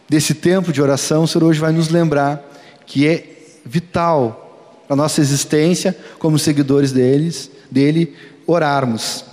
desse 0.09 0.33
tempo 0.33 0.71
de 0.71 0.81
oração, 0.81 1.23
o 1.23 1.27
Senhor 1.27 1.45
hoje 1.45 1.59
vai 1.59 1.71
nos 1.71 1.89
lembrar 1.89 2.41
que 2.85 3.05
é 3.05 3.25
vital 3.65 4.44
a 4.89 4.95
nossa 4.95 5.21
existência 5.21 5.97
como 6.19 6.37
seguidores 6.37 6.91
deles, 6.91 7.49
dele, 7.69 8.15
orarmos. 8.45 9.25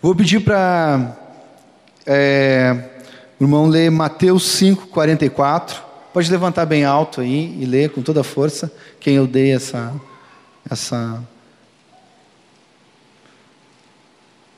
Vou 0.00 0.14
pedir 0.14 0.40
para 0.40 1.16
é, 2.06 2.90
o 3.38 3.44
irmão 3.44 3.66
ler 3.66 3.90
Mateus 3.90 4.44
5, 4.44 4.88
44. 4.88 5.82
Pode 6.12 6.30
levantar 6.30 6.66
bem 6.66 6.84
alto 6.84 7.20
aí 7.20 7.56
e 7.60 7.64
ler 7.64 7.90
com 7.90 8.02
toda 8.02 8.20
a 8.20 8.24
força. 8.24 8.72
Quem 8.98 9.14
eu 9.14 9.26
dei 9.26 9.52
essa, 9.52 9.94
essa 10.68 11.22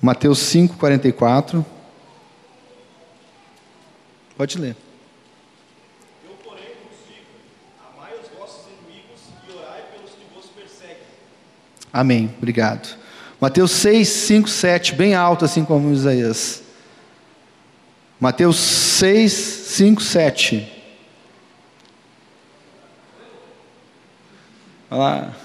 Mateus 0.03 0.41
5, 0.41 0.77
44. 0.79 1.65
Pode 4.37 4.59
ler. 4.59 4.75
Eu, 6.25 6.35
porém, 6.43 6.75
vos 6.83 6.99
digo: 7.07 7.29
amai 7.95 8.13
os 8.15 8.29
vossos 8.37 8.65
inimigos 8.67 9.21
e 9.49 9.53
orai 9.53 9.83
pelos 9.93 10.11
que 10.11 10.25
vos 10.35 10.47
perseguem. 10.47 11.07
Amém. 11.93 12.35
Obrigado. 12.39 12.97
Mateus 13.41 13.73
6, 13.73 14.09
5, 14.09 14.49
7, 14.49 14.95
bem 14.95 15.15
alto, 15.15 15.45
assim 15.45 15.65
como 15.65 15.93
Isaías. 15.93 16.63
Mateus 18.21 18.57
6, 18.57 19.33
5, 19.33 20.01
7. 20.01 20.73
Olha 24.91 25.01
lá. 25.01 25.42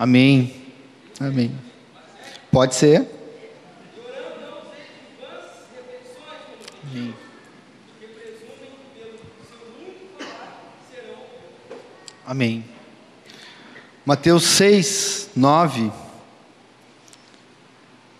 Amém. 0.00 0.50
Amém. 1.20 1.52
Pode 2.50 2.74
ser. 2.74 3.06
Amém. 6.90 7.14
Amém. 12.26 12.64
Mateus 14.06 14.44
6, 14.44 15.30
9. 15.36 15.90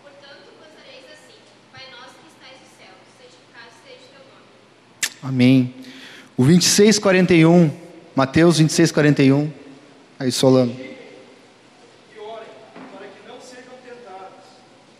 Portanto, 0.01 0.51
gostareis 0.59 1.05
assim: 1.11 1.39
Pai 1.71 1.81
nosso 1.91 2.15
que 2.19 2.27
estais 2.27 2.57
no 2.61 2.67
céu, 2.77 2.93
santificado 3.17 3.71
seja 3.87 4.05
o 4.05 4.13
teu 4.13 4.23
nome. 4.29 4.45
Amém. 5.23 5.73
O 6.37 6.43
26, 6.43 6.99
41. 6.99 7.71
Mateus 8.15 8.59
26, 8.59 8.91
41. 8.91 9.51
Aí, 10.19 10.31
Solano. 10.31 10.71
E 10.71 12.19
orem, 12.19 12.47
para 12.93 13.07
que 13.07 13.27
não 13.27 13.39
sejam 13.39 13.73
tentados. 13.83 14.45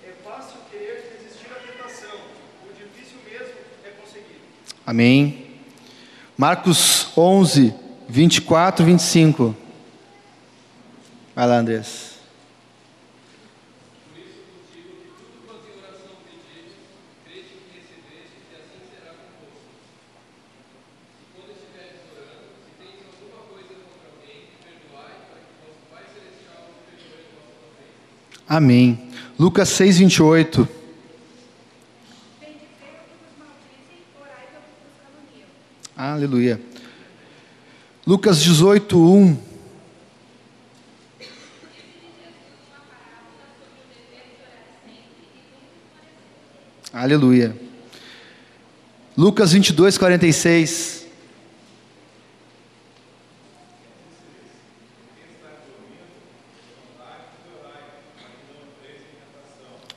É 0.03 0.13
fácil 0.23 0.57
querer 0.71 1.13
resistir 1.19 1.47
à 1.51 1.55
tentação, 1.55 2.17
o 2.63 2.73
difícil 2.73 3.17
mesmo 3.29 3.53
é 3.83 3.89
conseguir. 4.01 4.39
Amém. 4.91 5.45
Marcos 6.37 7.17
11, 7.17 7.73
24, 8.09 8.83
25. 8.83 9.55
Vai 11.33 11.47
lá, 11.47 11.59
Andrés. 11.59 12.11
Amém. 28.45 29.09
Lucas 29.39 29.69
6, 29.69 29.99
28. 29.99 30.67
Bendizei 32.41 32.57
o 32.57 33.05
que 33.07 33.15
vos 33.23 33.31
maldizem, 33.39 34.03
orai 34.19 34.47
pelo 34.51 34.63
que 34.63 34.81
vos 34.81 34.91
caluniam. 34.99 35.47
Aleluia. 36.11 36.59
Lucas 38.05 38.41
18, 38.43 38.99
1. 38.99 39.37
Aleluia. 46.91 47.55
Lucas 49.17 49.53
22, 49.53 49.97
46. 49.97 51.07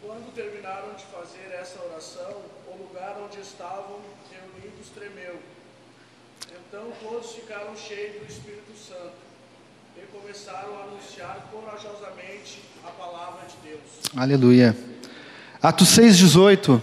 Quando 0.00 0.32
terminaram 0.32 0.94
de 0.94 1.02
fazer 1.06 1.52
essa 1.60 1.82
oração, 1.82 2.36
o 2.68 2.76
lugar 2.84 3.16
onde 3.20 3.40
estavam 3.40 3.98
reunidos 4.30 4.90
tremeu. 4.94 5.40
Então 6.68 6.92
todos 7.02 7.32
ficaram 7.32 7.76
cheios 7.76 8.20
do 8.20 8.32
Espírito 8.32 8.78
Santo 8.78 9.26
e 9.96 10.06
começaram 10.06 10.78
a 10.78 10.82
anunciar 10.84 11.48
corajosamente 11.50 12.60
a 12.84 12.90
palavra 12.90 13.46
de 13.48 13.56
Deus. 13.68 13.80
Aleluia. 14.26 14.76
Atos 15.62 15.90
6, 15.90 16.18
18. 16.18 16.83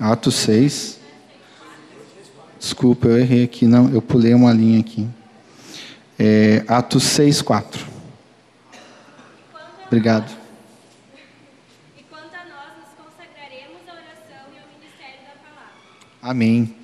Atos 0.00 0.34
6. 0.34 0.98
Desculpa, 2.58 3.06
eu 3.06 3.16
errei 3.16 3.44
aqui, 3.44 3.64
não, 3.64 3.88
eu 3.90 4.02
pulei 4.02 4.34
uma 4.34 4.52
linha 4.52 4.80
aqui. 4.80 5.08
É, 6.18 6.64
Atos 6.66 7.04
6, 7.04 7.42
4. 7.42 7.86
Obrigado. 9.86 10.36
Quanto 12.10 12.34
a 12.34 12.44
nós, 12.44 12.76
nos 12.76 12.88
consagraremos 13.06 13.82
à 13.86 13.92
oração 13.92 14.46
ao 14.48 14.80
ministério 14.80 15.20
da 15.22 15.48
palavra. 15.48 15.74
Amém. 16.20 16.83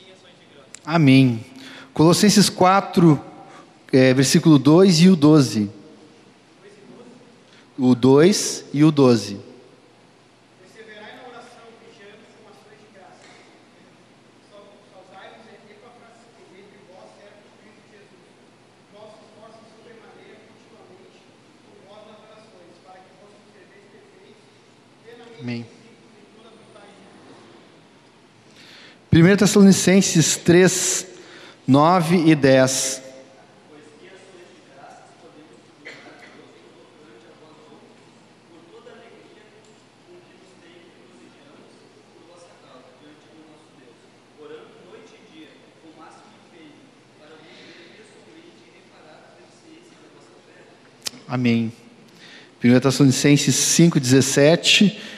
em 0.00 0.10
ações 0.10 0.32
de 0.40 0.54
graça. 0.54 0.80
Amém. 0.86 1.44
Colossenses 1.92 2.48
4, 2.48 3.20
é, 3.92 4.14
versículo 4.14 4.58
2 4.58 5.00
e 5.00 5.08
o 5.10 5.16
12. 5.16 5.70
O 7.78 7.94
2 7.94 8.64
e 8.72 8.82
o 8.82 8.90
12. 8.90 9.38
Perseverai 10.58 11.14
na 11.14 11.30
oração, 11.30 11.62
vigiando 11.78 12.26
com 12.42 12.50
ações 12.50 12.78
de 12.82 12.90
graça. 12.90 13.22
Saudai-vos 14.50 15.46
Epafras, 15.70 16.26
que 16.34 16.58
entre 16.58 16.78
vós 16.90 17.06
serve 17.14 17.46
o 17.46 17.54
Cristo 17.62 17.86
Jesus. 17.94 18.18
Vós 18.90 19.14
esforços 19.22 19.62
sobremaneira 19.70 20.42
continuamente 20.50 21.22
por 21.62 21.78
vós 21.86 22.02
nas 22.10 22.18
orações, 22.18 22.74
para 22.82 22.98
que 22.98 23.14
vossos 23.22 23.46
serveis 23.54 23.86
perfeitos, 23.94 24.42
plenamente 25.06 25.37
Amém. 25.48 25.60
em 25.60 25.64
toda 26.36 26.48
a 26.48 26.52
vontade 26.52 26.92
de 29.10 29.24
Deus. 29.24 29.32
1 29.32 29.36
Tessalonicenses 29.38 30.36
3, 30.36 31.06
9 31.66 32.16
e 32.26 32.34
10. 32.34 33.02
Amém. 51.26 51.72
1 52.62 52.80
Tessalonicenses 52.80 53.54
5, 53.54 53.98
17 53.98 55.17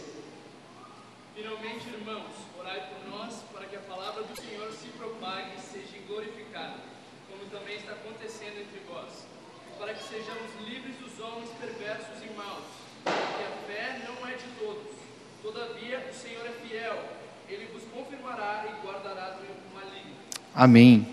Amém. 20.65 21.07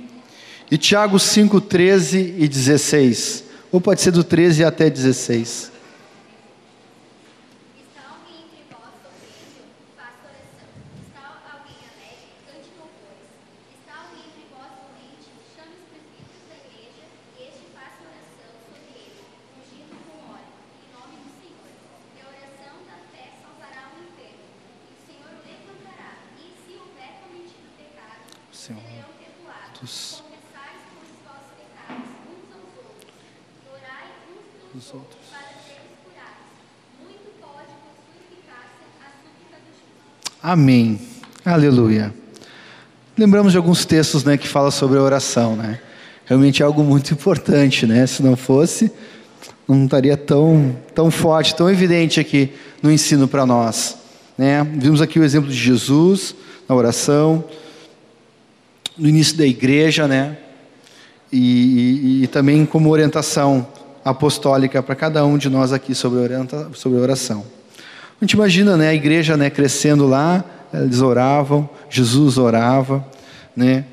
E 0.70 0.76
Tiago 0.76 1.18
5, 1.18 1.58
13 1.62 2.34
e 2.38 2.46
16. 2.46 3.44
Ou 3.72 3.80
pode 3.80 4.02
ser 4.02 4.10
do 4.10 4.22
13 4.22 4.62
até 4.62 4.90
16. 4.90 5.72
Está 7.80 8.02
alguém 8.12 8.44
entre 8.44 8.60
vós 8.68 8.92
sofrendo? 9.00 9.72
Faça 9.96 10.20
oração. 10.28 10.68
Está 11.00 11.24
alguém 11.48 11.80
alegre? 11.80 12.28
Cante 12.44 12.68
louvores. 12.76 13.24
Está 13.72 13.92
alguém 14.04 14.20
entre 14.28 14.44
vós 14.52 14.68
doente? 14.84 15.28
Chame 15.56 15.72
os 15.80 15.84
presbíteros 15.88 16.44
da 16.52 16.56
igreja 16.68 17.04
e 17.08 17.48
este 17.48 17.64
faça 17.72 18.00
oração 18.04 18.52
sobre 18.68 18.92
ele, 19.00 19.16
ungindo 19.56 19.96
com 20.04 20.12
óleo, 20.28 20.52
em 20.76 20.88
nome 20.92 21.16
do 21.24 21.30
Senhor. 21.40 21.72
E 22.12 22.18
a 22.20 22.26
oração 22.28 22.76
da 22.84 22.96
fé 23.16 23.24
salvará 23.40 23.96
o 23.96 24.04
enfermo. 24.04 24.44
E 24.84 24.92
o 24.92 24.98
Senhor 25.08 25.32
o 25.32 25.40
levantará. 25.40 26.10
E 26.36 26.44
se 26.60 26.70
houver 26.76 27.12
cometido 27.24 27.68
pecado, 27.80 28.28
Senhor, 28.52 28.84
serão 28.84 29.16
perdoados. 29.16 29.80
dos- 29.80 30.20
Confessais 30.28 30.80
por 30.90 31.00
os 31.06 31.12
vossos 31.24 31.52
pecados 31.56 32.10
uns 32.28 32.50
aos 32.50 32.72
outros. 32.82 33.14
E 33.14 33.66
orai 33.70 34.08
uns 34.26 34.42
pelos 34.58 34.74
Dos 34.74 34.86
outros. 34.94 35.26
para 35.30 35.54
seres 35.62 35.94
curados. 36.02 36.50
Muito 36.98 37.28
pode 37.38 37.72
com 37.78 37.90
sua 37.94 38.14
eficácia 38.18 38.84
a 38.98 39.08
súplica 39.22 39.56
do 39.62 39.70
justo. 39.70 40.02
Amém. 40.48 40.98
Aleluia. 41.44 42.10
Lembramos 43.18 43.52
de 43.52 43.58
alguns 43.58 43.84
textos 43.84 44.24
né, 44.24 44.38
que 44.38 44.48
falam 44.48 44.70
sobre 44.70 44.96
a 44.98 45.02
oração. 45.02 45.54
Né? 45.54 45.78
Realmente 46.24 46.62
é 46.62 46.64
algo 46.64 46.82
muito 46.82 47.12
importante. 47.12 47.84
Né? 47.86 48.06
Se 48.06 48.22
não 48.22 48.34
fosse, 48.34 48.90
não 49.68 49.84
estaria 49.84 50.16
tão, 50.16 50.74
tão 50.94 51.10
forte, 51.10 51.54
tão 51.54 51.68
evidente 51.68 52.18
aqui 52.18 52.50
no 52.82 52.90
ensino 52.90 53.28
para 53.28 53.44
nós. 53.44 53.98
Né? 54.38 54.66
Vimos 54.72 55.02
aqui 55.02 55.18
o 55.20 55.22
exemplo 55.22 55.50
de 55.50 55.56
Jesus 55.58 56.34
na 56.66 56.74
oração, 56.74 57.44
no 58.96 59.06
início 59.06 59.36
da 59.36 59.44
igreja, 59.44 60.08
né? 60.08 60.38
e, 61.30 62.20
e- 62.20 62.24
e 62.24 62.26
também 62.26 62.64
como 62.64 62.88
orientação 62.88 63.68
apostólica 64.02 64.82
para 64.82 64.94
cada 64.94 65.26
um 65.26 65.36
de 65.36 65.50
nós 65.50 65.74
aqui 65.74 65.94
sobre, 65.94 66.20
orienta, 66.20 66.70
sobre 66.72 66.98
oração. 66.98 67.57
A 68.20 68.24
gente 68.24 68.32
imagina 68.32 68.76
né, 68.76 68.88
a 68.88 68.94
igreja 68.94 69.36
né, 69.36 69.48
crescendo 69.48 70.04
lá, 70.04 70.44
eles 70.74 71.00
oravam, 71.00 71.70
Jesus 71.88 72.36
orava, 72.36 73.06
né? 73.56 73.84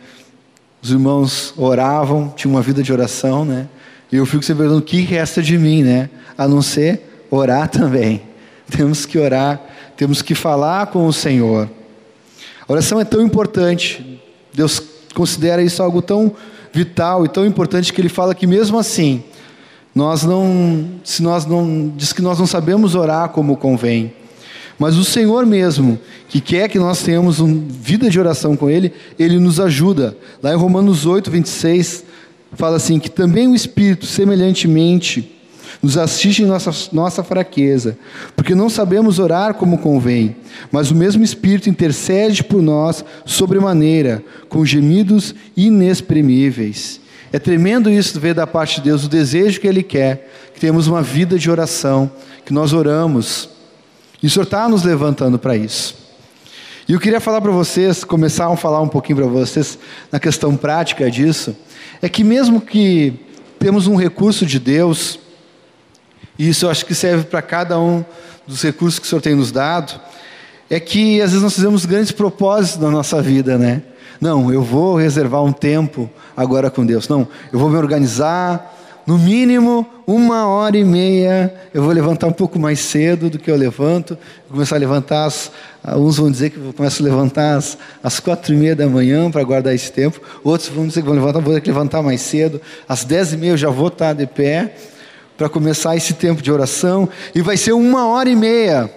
os 0.82 0.90
irmãos 0.90 1.54
oravam, 1.56 2.34
tinham 2.36 2.56
uma 2.56 2.62
vida 2.62 2.82
de 2.82 2.92
oração, 2.92 3.46
né? 3.46 3.68
e 4.12 4.16
eu 4.16 4.26
fico 4.26 4.44
sempre 4.44 4.64
perguntando, 4.64 4.84
o 4.84 4.86
que 4.86 5.02
resta 5.02 5.44
de 5.44 5.58
mim, 5.60 5.84
né? 5.84 6.10
a 6.36 6.48
não 6.48 6.62
ser 6.64 7.26
orar 7.30 7.70
também. 7.70 8.24
Temos 8.70 9.06
que 9.06 9.20
orar, 9.20 9.62
temos 9.96 10.24
que 10.24 10.34
falar 10.34 10.88
com 10.88 11.06
o 11.06 11.14
Senhor. 11.14 11.70
A 12.68 12.74
oração 12.74 13.00
é 13.00 13.06
tão 13.06 13.22
importante, 13.22 14.20
Deus 14.52 14.82
considera 15.14 15.62
isso 15.62 15.84
algo 15.84 16.02
tão 16.02 16.36
vital 16.74 17.26
e 17.26 17.30
tão 17.30 17.46
importante 17.46 17.94
que 17.94 18.02
Ele 18.02 18.10
fala 18.10 18.34
que 18.34 18.48
mesmo 18.48 18.80
assim, 18.80 19.24
Nós 19.96 20.24
não, 20.24 20.86
se 21.06 21.24
nós 21.24 21.46
não, 21.46 21.94
diz 21.96 22.12
que 22.12 22.22
nós 22.22 22.38
não 22.38 22.46
sabemos 22.46 22.96
orar 22.96 23.30
como 23.30 23.56
convém. 23.56 24.14
Mas 24.78 24.98
o 24.98 25.06
Senhor 25.06 25.46
mesmo, 25.46 25.98
que 26.28 26.42
quer 26.42 26.68
que 26.68 26.78
nós 26.78 27.02
tenhamos 27.02 27.40
uma 27.40 27.64
vida 27.70 28.10
de 28.10 28.20
oração 28.20 28.58
com 28.58 28.70
Ele, 28.70 28.92
Ele 29.18 29.40
nos 29.40 29.58
ajuda. 29.58 30.18
Lá 30.44 30.52
em 30.52 30.58
Romanos 30.58 31.06
8, 31.06 31.32
26, 31.32 32.04
fala 32.52 32.76
assim: 32.76 33.00
que 33.00 33.10
também 33.10 33.48
o 33.48 33.56
Espírito, 33.56 34.06
semelhantemente, 34.06 35.32
nos 35.82 35.98
assiste 35.98 36.44
em 36.44 36.46
nossa, 36.46 36.72
nossa 36.92 37.24
fraqueza, 37.24 37.98
porque 38.36 38.54
não 38.54 38.70
sabemos 38.70 39.18
orar 39.18 39.54
como 39.54 39.78
convém, 39.78 40.36
mas 40.72 40.92
o 40.92 40.96
mesmo 40.96 41.24
Espírito 41.24 41.70
intercede 41.70 42.44
por 42.44 42.62
nós 42.62 43.06
sobremaneira, 43.26 44.22
com 44.50 44.66
gemidos 44.66 45.34
inexprimíveis. 45.56 47.00
É 47.36 47.40
tremendo 47.40 47.90
isso 47.90 48.18
ver 48.18 48.34
da 48.34 48.48
parte 48.48 48.76
de 48.76 48.84
Deus 48.84 49.04
o 49.04 49.10
desejo 49.10 49.60
que 49.60 49.68
Ele 49.68 49.84
quer, 49.84 50.32
que 50.54 50.60
temos 50.62 50.88
uma 50.88 51.02
vida 51.02 51.38
de 51.38 51.52
oração, 51.52 52.10
que 52.46 52.54
nós 52.54 52.72
oramos. 52.72 53.50
E 54.24 54.28
o 54.28 54.30
Senhor 54.30 54.46
está 54.46 54.70
nos 54.70 54.84
levantando 54.84 55.38
para 55.38 55.54
isso. 55.54 55.96
E 56.88 56.94
eu 56.94 56.98
queria 56.98 57.20
falar 57.20 57.42
para 57.42 57.52
vocês, 57.52 58.06
começar 58.06 58.48
a 58.48 58.56
falar 58.56 58.80
um 58.80 58.88
pouquinho 58.88 59.18
para 59.18 59.26
vocês 59.26 59.78
na 60.10 60.18
questão 60.18 60.56
prática 60.56 61.12
disso, 61.12 61.54
é 62.02 62.08
que 62.08 62.24
mesmo 62.24 62.62
que 62.62 63.20
temos 63.60 63.86
um 63.86 63.98
recurso 63.98 64.46
de 64.46 64.58
Deus, 64.58 65.20
e 66.40 66.48
isso 66.48 66.68
eu 66.68 66.70
acho 66.70 66.86
que 66.86 66.96
serve 66.96 67.26
para 67.26 67.42
cada 67.42 67.78
um 67.78 68.06
dos 68.48 68.64
recursos 68.64 68.98
que 68.98 69.06
o 69.08 69.10
Senhor 69.10 69.20
tem 69.20 69.36
nos 69.36 69.52
dado, 69.52 70.00
é 70.70 70.80
que 70.80 71.22
às 71.22 71.32
vezes 71.32 71.44
nós 71.44 71.54
fizemos 71.54 71.86
grandes 71.86 72.14
propósitos 72.14 72.82
na 72.82 72.90
nossa 72.90 73.22
vida, 73.22 73.58
né? 73.58 73.82
Não, 74.20 74.52
eu 74.52 74.62
vou 74.62 74.96
reservar 74.96 75.44
um 75.44 75.52
tempo 75.52 76.10
agora 76.36 76.70
com 76.70 76.86
Deus. 76.86 77.08
Não, 77.08 77.28
eu 77.52 77.60
vou 77.60 77.70
me 77.70 77.78
organizar, 77.78 78.76
no 79.06 79.20
mínimo 79.20 79.86
uma 80.08 80.48
hora 80.48 80.78
e 80.78 80.84
meia. 80.84 81.54
Eu 81.74 81.84
vou 81.84 81.94
levantar 81.94 82.28
um 82.28 82.32
pouco 82.32 82.58
mais 82.58 82.80
cedo 82.80 83.30
do 83.30 83.38
que 83.38 83.52
eu 83.52 83.56
levanto. 83.56 84.18
Vou 84.48 84.54
começar 84.54 84.76
a 84.76 84.80
levantar, 84.80 85.26
as, 85.26 85.52
uns 85.96 86.18
vão 86.18 86.32
dizer 86.32 86.50
que 86.50 86.58
eu 86.58 86.74
começo 86.74 87.02
a 87.04 87.06
levantar 87.06 87.58
às, 87.58 87.78
às 88.04 88.20
quatro 88.20 88.54
e 88.54 88.58
meia 88.58 88.76
da 88.76 88.88
manhã 88.88 89.30
para 89.30 89.44
guardar 89.44 89.76
esse 89.76 89.92
tempo. 89.92 90.20
Outros 90.44 90.70
vão 90.70 90.88
dizer 90.88 91.02
que 91.02 91.08
vão 91.08 91.16
levantar, 91.16 91.40
vou 91.40 91.54
ter 91.54 91.62
que 91.62 91.70
levantar 91.70 92.02
mais 92.02 92.22
cedo. 92.22 92.60
Às 92.88 93.04
dez 93.04 93.34
e 93.34 93.38
meia 93.38 93.52
eu 93.52 93.58
já 93.58 93.70
vou 93.70 93.90
estar 93.90 94.14
de 94.14 94.26
pé 94.26 94.74
para 95.38 95.50
começar 95.50 95.96
esse 95.96 96.14
tempo 96.14 96.42
de 96.42 96.52
oração. 96.52 97.08
E 97.34 97.42
vai 97.42 97.58
ser 97.58 97.74
uma 97.74 98.08
hora 98.08 98.30
e 98.30 98.36
meia. 98.36 98.90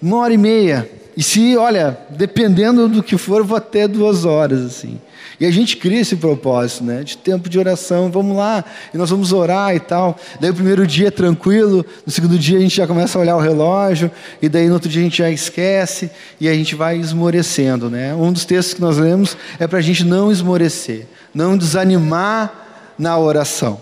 Uma 0.00 0.18
hora 0.18 0.32
e 0.32 0.38
meia. 0.38 0.88
E 1.16 1.22
se, 1.22 1.56
olha, 1.56 1.98
dependendo 2.10 2.88
do 2.88 3.02
que 3.02 3.18
for, 3.18 3.42
vou 3.44 3.56
até 3.56 3.86
duas 3.86 4.24
horas, 4.24 4.64
assim. 4.64 4.98
E 5.38 5.44
a 5.44 5.50
gente 5.50 5.76
cria 5.76 6.00
esse 6.00 6.16
propósito, 6.16 6.84
né? 6.84 7.02
De 7.02 7.16
tempo 7.16 7.48
de 7.48 7.58
oração, 7.58 8.10
vamos 8.10 8.36
lá, 8.36 8.64
e 8.94 8.96
nós 8.96 9.10
vamos 9.10 9.32
orar 9.32 9.74
e 9.74 9.80
tal. 9.80 10.16
Daí 10.40 10.50
o 10.50 10.54
primeiro 10.54 10.86
dia 10.86 11.08
é 11.08 11.10
tranquilo, 11.10 11.84
no 12.06 12.12
segundo 12.12 12.38
dia 12.38 12.58
a 12.58 12.60
gente 12.60 12.76
já 12.76 12.86
começa 12.86 13.18
a 13.18 13.20
olhar 13.20 13.36
o 13.36 13.40
relógio, 13.40 14.10
e 14.40 14.48
daí 14.48 14.68
no 14.68 14.74
outro 14.74 14.88
dia 14.88 15.00
a 15.00 15.04
gente 15.04 15.18
já 15.18 15.30
esquece, 15.30 16.10
e 16.40 16.48
a 16.48 16.54
gente 16.54 16.74
vai 16.74 16.96
esmorecendo, 16.96 17.90
né? 17.90 18.14
Um 18.14 18.32
dos 18.32 18.44
textos 18.44 18.74
que 18.74 18.80
nós 18.80 18.98
lemos 18.98 19.36
é 19.58 19.66
para 19.66 19.80
a 19.80 19.82
gente 19.82 20.04
não 20.04 20.30
esmorecer, 20.30 21.06
não 21.34 21.58
desanimar 21.58 22.94
na 22.98 23.18
oração. 23.18 23.80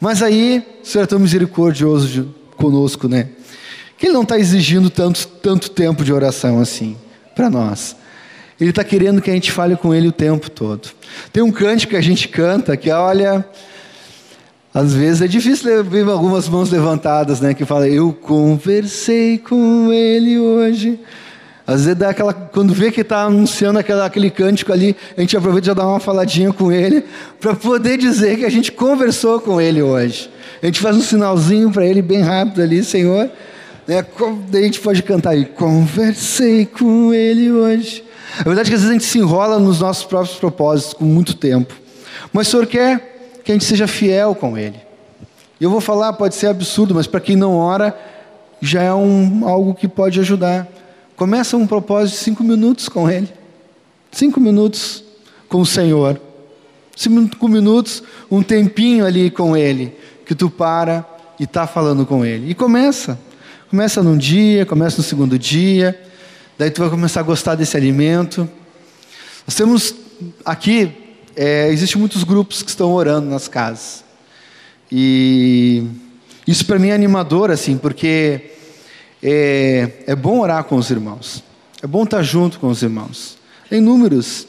Mas 0.00 0.22
aí, 0.22 0.62
o 0.82 0.86
Senhor 0.86 1.04
é 1.04 1.06
tão 1.06 1.18
misericordioso 1.18 2.34
conosco, 2.56 3.08
né? 3.08 3.28
Que 3.98 4.06
Ele 4.06 4.14
não 4.14 4.22
está 4.22 4.38
exigindo 4.38 4.88
tanto, 4.88 5.26
tanto 5.26 5.70
tempo 5.70 6.04
de 6.04 6.12
oração 6.12 6.60
assim 6.60 6.96
para 7.34 7.50
nós. 7.50 7.96
Ele 8.60 8.70
está 8.70 8.82
querendo 8.82 9.20
que 9.20 9.30
a 9.30 9.34
gente 9.34 9.52
fale 9.52 9.76
com 9.76 9.94
Ele 9.94 10.08
o 10.08 10.12
tempo 10.12 10.50
todo. 10.50 10.88
Tem 11.32 11.42
um 11.42 11.52
cântico 11.52 11.90
que 11.90 11.96
a 11.96 12.00
gente 12.00 12.28
canta 12.28 12.76
que, 12.76 12.90
olha, 12.90 13.44
às 14.72 14.94
vezes 14.94 15.22
é 15.22 15.28
difícil 15.28 15.84
ver 15.84 16.08
algumas 16.08 16.48
mãos 16.48 16.70
levantadas, 16.70 17.40
né? 17.40 17.54
Que 17.54 17.64
fala, 17.64 17.88
eu 17.88 18.12
conversei 18.12 19.38
com 19.38 19.92
Ele 19.92 20.38
hoje. 20.38 20.98
Às 21.68 21.84
vezes 21.84 21.98
dá 21.98 22.08
aquela, 22.08 22.32
quando 22.32 22.72
vê 22.72 22.90
que 22.90 23.02
está 23.02 23.24
anunciando 23.24 23.78
aquela, 23.78 24.06
aquele 24.06 24.30
cântico 24.30 24.72
ali, 24.72 24.96
a 25.14 25.20
gente 25.20 25.36
aproveita 25.36 25.66
já 25.66 25.74
dá 25.74 25.86
uma 25.86 26.00
faladinha 26.00 26.50
com 26.50 26.72
ele, 26.72 27.04
para 27.38 27.54
poder 27.54 27.98
dizer 27.98 28.38
que 28.38 28.46
a 28.46 28.48
gente 28.48 28.72
conversou 28.72 29.38
com 29.38 29.60
ele 29.60 29.82
hoje. 29.82 30.30
A 30.62 30.64
gente 30.64 30.80
faz 30.80 30.96
um 30.96 31.02
sinalzinho 31.02 31.70
para 31.70 31.84
ele 31.84 32.00
bem 32.00 32.22
rápido 32.22 32.62
ali, 32.62 32.82
Senhor. 32.82 33.30
Né? 33.88 34.06
A 34.52 34.56
gente 34.62 34.80
pode 34.80 35.02
cantar 35.02 35.30
aí, 35.30 35.46
conversei 35.46 36.66
com 36.66 37.14
ele 37.14 37.50
hoje. 37.50 38.04
A 38.38 38.42
verdade 38.42 38.68
é 38.68 38.70
que 38.70 38.74
às 38.74 38.82
vezes 38.82 38.90
a 38.90 38.92
gente 38.92 39.04
se 39.04 39.18
enrola 39.18 39.58
nos 39.58 39.80
nossos 39.80 40.04
próprios 40.04 40.36
propósitos 40.36 40.92
com 40.92 41.06
muito 41.06 41.34
tempo. 41.34 41.74
Mas 42.30 42.48
o 42.48 42.50
Senhor 42.50 42.66
quer 42.66 43.40
que 43.42 43.50
a 43.50 43.54
gente 43.54 43.64
seja 43.64 43.86
fiel 43.86 44.34
com 44.34 44.58
Ele. 44.58 44.78
E 45.58 45.64
eu 45.64 45.70
vou 45.70 45.80
falar, 45.80 46.12
pode 46.12 46.34
ser 46.34 46.48
absurdo, 46.48 46.94
mas 46.94 47.06
para 47.06 47.18
quem 47.18 47.34
não 47.34 47.56
ora, 47.56 47.98
já 48.60 48.82
é 48.82 48.92
um, 48.92 49.48
algo 49.48 49.74
que 49.74 49.88
pode 49.88 50.20
ajudar. 50.20 50.68
Começa 51.16 51.56
um 51.56 51.66
propósito 51.66 52.18
de 52.18 52.24
cinco 52.24 52.44
minutos 52.44 52.90
com 52.90 53.10
Ele. 53.10 53.28
Cinco 54.12 54.38
minutos 54.38 55.02
com 55.48 55.60
o 55.60 55.66
Senhor. 55.66 56.20
Cinco 56.94 57.48
minutos, 57.48 58.02
um 58.30 58.42
tempinho 58.42 59.06
ali 59.06 59.30
com 59.30 59.56
Ele, 59.56 59.96
que 60.26 60.34
tu 60.34 60.50
para 60.50 61.06
e 61.40 61.44
está 61.44 61.66
falando 61.66 62.04
com 62.04 62.24
Ele. 62.24 62.50
E 62.50 62.54
começa. 62.54 63.18
Começa 63.70 64.02
num 64.02 64.16
dia, 64.16 64.64
começa 64.64 64.96
no 64.96 65.02
segundo 65.02 65.38
dia. 65.38 66.00
Daí 66.56 66.70
tu 66.70 66.80
vai 66.80 66.88
começar 66.88 67.20
a 67.20 67.22
gostar 67.22 67.54
desse 67.54 67.76
alimento. 67.76 68.48
Nós 69.46 69.54
temos 69.54 69.94
aqui, 70.42 70.90
é, 71.36 71.68
existem 71.68 72.00
muitos 72.00 72.24
grupos 72.24 72.62
que 72.62 72.70
estão 72.70 72.90
orando 72.90 73.28
nas 73.28 73.46
casas. 73.46 74.02
E 74.90 75.84
isso 76.46 76.64
para 76.64 76.78
mim 76.78 76.88
é 76.88 76.94
animador, 76.94 77.50
assim, 77.50 77.76
porque 77.76 78.52
é, 79.22 79.90
é 80.06 80.16
bom 80.16 80.40
orar 80.40 80.64
com 80.64 80.76
os 80.76 80.88
irmãos. 80.88 81.44
É 81.82 81.86
bom 81.86 82.04
estar 82.04 82.22
junto 82.22 82.58
com 82.58 82.68
os 82.68 82.82
irmãos. 82.82 83.36
Tem 83.68 83.80
inúmeros, 83.80 84.48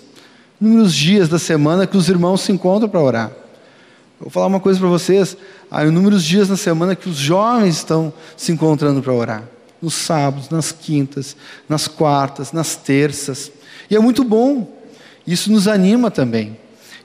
inúmeros 0.61 0.95
dias 0.95 1.27
da 1.27 1.37
semana 1.37 1.85
que 1.85 1.97
os 1.97 2.07
irmãos 2.07 2.39
se 2.39 2.53
encontram 2.53 2.87
para 2.87 3.01
orar. 3.01 3.31
Vou 4.19 4.29
falar 4.29 4.47
uma 4.47 4.59
coisa 4.59 4.79
para 4.79 4.89
vocês. 4.89 5.37
Há 5.71 5.85
inúmeros 5.85 6.23
dias 6.23 6.49
na 6.49 6.57
semana 6.57 6.95
que 6.95 7.07
os 7.07 7.15
jovens 7.15 7.77
estão 7.77 8.11
se 8.35 8.51
encontrando 8.51 9.01
para 9.01 9.13
orar 9.13 9.43
nos 9.81 9.93
sábados, 9.93 10.49
nas 10.49 10.71
quintas, 10.73 11.37
nas 11.67 11.87
quartas, 11.87 12.51
nas 12.51 12.75
terças. 12.75 13.51
E 13.89 13.95
é 13.95 13.99
muito 13.99 14.23
bom. 14.23 14.77
Isso 15.25 15.51
nos 15.51 15.67
anima 15.67 16.11
também. 16.11 16.57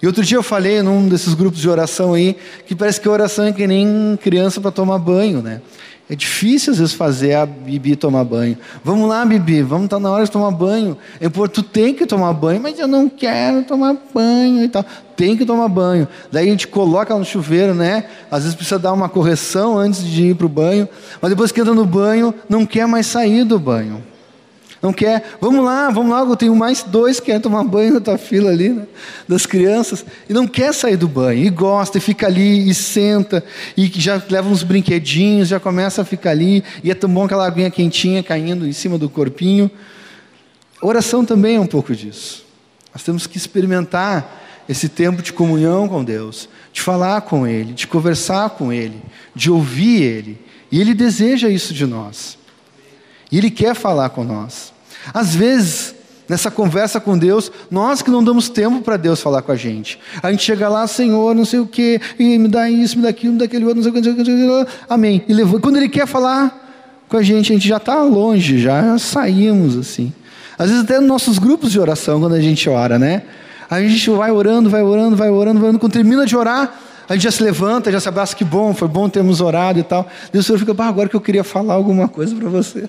E 0.02 0.06
outro 0.06 0.24
dia 0.24 0.36
eu 0.36 0.42
falei 0.42 0.82
num 0.82 1.08
desses 1.08 1.34
grupos 1.34 1.60
de 1.60 1.68
oração 1.68 2.14
aí 2.14 2.36
que 2.66 2.74
parece 2.74 3.00
que 3.00 3.08
a 3.08 3.12
oração 3.12 3.46
é 3.46 3.52
que 3.52 3.66
nem 3.66 4.18
criança 4.20 4.60
para 4.60 4.70
tomar 4.70 4.98
banho, 4.98 5.40
né? 5.40 5.62
É 6.08 6.14
difícil 6.14 6.72
às 6.72 6.78
vezes 6.78 6.92
fazer 6.92 7.32
a 7.34 7.46
Bibi 7.46 7.96
tomar 7.96 8.24
banho. 8.24 8.58
Vamos 8.84 9.08
lá, 9.08 9.24
Bibi, 9.24 9.62
vamos 9.62 9.86
estar 9.86 9.96
tá 9.96 10.02
na 10.02 10.10
hora 10.10 10.24
de 10.24 10.30
tomar 10.30 10.50
banho. 10.50 10.98
É 11.18 11.30
tu 11.30 11.62
tem 11.62 11.94
que 11.94 12.04
tomar 12.04 12.32
banho, 12.34 12.60
mas 12.60 12.78
eu 12.78 12.86
não 12.86 13.08
quero 13.08 13.62
tomar 13.64 13.96
banho 14.12 14.62
e 14.62 14.68
tal. 14.68 14.84
Tem 15.16 15.34
que 15.34 15.46
tomar 15.46 15.68
banho. 15.68 16.06
Daí 16.30 16.48
a 16.48 16.50
gente 16.50 16.68
coloca 16.68 17.16
no 17.16 17.24
chuveiro, 17.24 17.74
né? 17.74 18.04
Às 18.30 18.42
vezes 18.42 18.54
precisa 18.54 18.78
dar 18.78 18.92
uma 18.92 19.08
correção 19.08 19.78
antes 19.78 20.04
de 20.04 20.26
ir 20.28 20.34
para 20.34 20.46
o 20.46 20.48
banho, 20.48 20.86
mas 21.22 21.30
depois 21.30 21.50
que 21.50 21.60
entra 21.60 21.72
no 21.72 21.86
banho, 21.86 22.34
não 22.50 22.66
quer 22.66 22.86
mais 22.86 23.06
sair 23.06 23.42
do 23.44 23.58
banho. 23.58 24.13
Não 24.84 24.92
quer, 24.92 25.38
vamos 25.40 25.64
lá, 25.64 25.88
vamos 25.88 26.14
eu 26.28 26.36
tenho 26.36 26.54
mais 26.54 26.82
dois 26.82 27.18
que 27.18 27.24
querem 27.24 27.40
tomar 27.40 27.64
banho 27.64 27.94
na 27.94 28.00
tua 28.00 28.18
fila 28.18 28.50
ali, 28.50 28.68
né? 28.68 28.86
das 29.26 29.46
crianças, 29.46 30.04
e 30.28 30.32
não 30.34 30.46
quer 30.46 30.74
sair 30.74 30.98
do 30.98 31.08
banho, 31.08 31.42
e 31.42 31.48
gosta, 31.48 31.96
e 31.96 32.02
fica 32.02 32.26
ali, 32.26 32.68
e 32.68 32.74
senta, 32.74 33.42
e 33.74 33.90
já 33.98 34.22
leva 34.28 34.46
uns 34.46 34.62
brinquedinhos, 34.62 35.48
já 35.48 35.58
começa 35.58 36.02
a 36.02 36.04
ficar 36.04 36.32
ali, 36.32 36.62
e 36.82 36.90
é 36.90 36.94
tão 36.94 37.08
bom 37.08 37.24
aquela 37.24 37.46
aguinha 37.46 37.70
quentinha 37.70 38.22
caindo 38.22 38.68
em 38.68 38.74
cima 38.74 38.98
do 38.98 39.08
corpinho. 39.08 39.70
oração 40.82 41.24
também 41.24 41.56
é 41.56 41.60
um 41.60 41.66
pouco 41.66 41.96
disso. 41.96 42.44
Nós 42.92 43.02
temos 43.02 43.26
que 43.26 43.38
experimentar 43.38 44.44
esse 44.68 44.90
tempo 44.90 45.22
de 45.22 45.32
comunhão 45.32 45.88
com 45.88 46.04
Deus, 46.04 46.46
de 46.74 46.82
falar 46.82 47.22
com 47.22 47.46
Ele, 47.46 47.72
de 47.72 47.86
conversar 47.86 48.50
com 48.50 48.70
Ele, 48.70 49.00
de 49.34 49.50
ouvir 49.50 50.02
Ele, 50.02 50.38
e 50.70 50.78
Ele 50.78 50.92
deseja 50.92 51.48
isso 51.48 51.72
de 51.72 51.86
nós. 51.86 52.36
E 53.32 53.38
Ele 53.38 53.50
quer 53.50 53.74
falar 53.74 54.10
com 54.10 54.22
nós. 54.22 54.73
Às 55.12 55.34
vezes, 55.34 55.94
nessa 56.28 56.50
conversa 56.50 57.00
com 57.00 57.16
Deus, 57.16 57.50
nós 57.70 58.02
que 58.02 58.10
não 58.10 58.22
damos 58.22 58.48
tempo 58.48 58.80
para 58.80 58.96
Deus 58.96 59.20
falar 59.20 59.42
com 59.42 59.52
a 59.52 59.56
gente. 59.56 59.98
A 60.22 60.30
gente 60.30 60.42
chega 60.42 60.68
lá, 60.68 60.86
Senhor, 60.86 61.34
não 61.34 61.44
sei 61.44 61.60
o 61.60 61.66
quê, 61.66 62.00
e 62.18 62.38
me 62.38 62.48
dá 62.48 62.70
isso, 62.70 62.96
me 62.96 63.02
dá 63.02 63.10
aquilo, 63.10 63.34
me 63.34 63.38
dá 63.38 63.44
aquele 63.44 63.64
outro, 63.64 63.76
não 63.76 63.82
sei 63.82 63.90
o 63.90 63.94
que, 63.94 64.00
não 64.18 64.24
sei 64.24 64.48
o 64.48 64.64
que, 64.64 64.72
amém. 64.88 65.24
E 65.28 65.60
quando 65.60 65.76
Ele 65.76 65.88
quer 65.88 66.06
falar 66.06 67.04
com 67.08 67.16
a 67.16 67.22
gente, 67.22 67.52
a 67.52 67.54
gente 67.54 67.68
já 67.68 67.76
está 67.76 68.02
longe, 68.02 68.58
já 68.58 68.96
saímos 68.98 69.76
assim. 69.76 70.12
Às 70.58 70.70
vezes 70.70 70.84
até 70.84 70.98
nos 70.98 71.08
nossos 71.08 71.38
grupos 71.38 71.72
de 71.72 71.80
oração, 71.80 72.20
quando 72.20 72.34
a 72.34 72.40
gente 72.40 72.68
ora, 72.68 72.98
né? 72.98 73.22
A 73.68 73.80
gente 73.80 74.08
vai 74.10 74.30
orando, 74.30 74.70
vai 74.70 74.82
orando, 74.82 75.16
vai 75.16 75.30
orando, 75.30 75.58
vai 75.58 75.68
orando. 75.68 75.80
Quando 75.80 75.92
termina 75.92 76.24
de 76.26 76.36
orar, 76.36 76.78
a 77.08 77.14
gente 77.14 77.24
já 77.24 77.30
se 77.30 77.42
levanta, 77.42 77.92
já 77.92 78.00
se 78.00 78.08
abraça, 78.08 78.34
que 78.34 78.44
bom, 78.44 78.72
foi 78.72 78.88
bom 78.88 79.08
termos 79.08 79.40
orado 79.40 79.78
e 79.78 79.82
tal. 79.82 80.06
E 80.32 80.38
o 80.38 80.42
Senhor 80.42 80.58
fica, 80.58 80.74
ah, 80.78 80.88
agora 80.88 81.08
que 81.08 81.16
eu 81.16 81.20
queria 81.20 81.44
falar 81.44 81.74
alguma 81.74 82.08
coisa 82.08 82.34
para 82.34 82.48
vocês. 82.48 82.88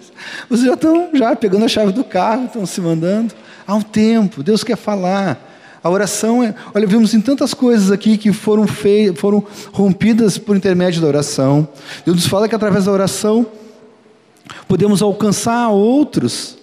Vocês 0.50 0.68
já 0.68 0.74
estão 0.74 1.10
já 1.14 1.36
pegando 1.36 1.66
a 1.66 1.68
chave 1.68 1.92
do 1.92 2.04
carro, 2.04 2.46
estão 2.46 2.66
se 2.66 2.80
mandando. 2.80 3.34
Há 3.68 3.76
um 3.76 3.82
tempo, 3.82 4.42
Deus 4.42 4.64
quer 4.64 4.78
falar. 4.78 5.54
A 5.84 5.90
oração 5.90 6.42
é. 6.42 6.56
Olha, 6.74 6.88
vimos 6.88 7.14
em 7.14 7.22
tantas 7.22 7.54
coisas 7.54 7.92
aqui 7.92 8.18
que 8.18 8.34
foram, 8.34 8.66
fei, 8.66 9.14
foram 9.14 9.44
rompidas 9.72 10.38
por 10.38 10.56
intermédio 10.56 11.02
da 11.02 11.08
oração. 11.08 11.68
Deus 12.04 12.18
nos 12.18 12.28
fala 12.28 12.48
que 12.48 12.56
através 12.56 12.86
da 12.86 12.92
oração 12.92 13.46
podemos 14.68 15.02
alcançar 15.02 15.70
outros, 15.70 16.58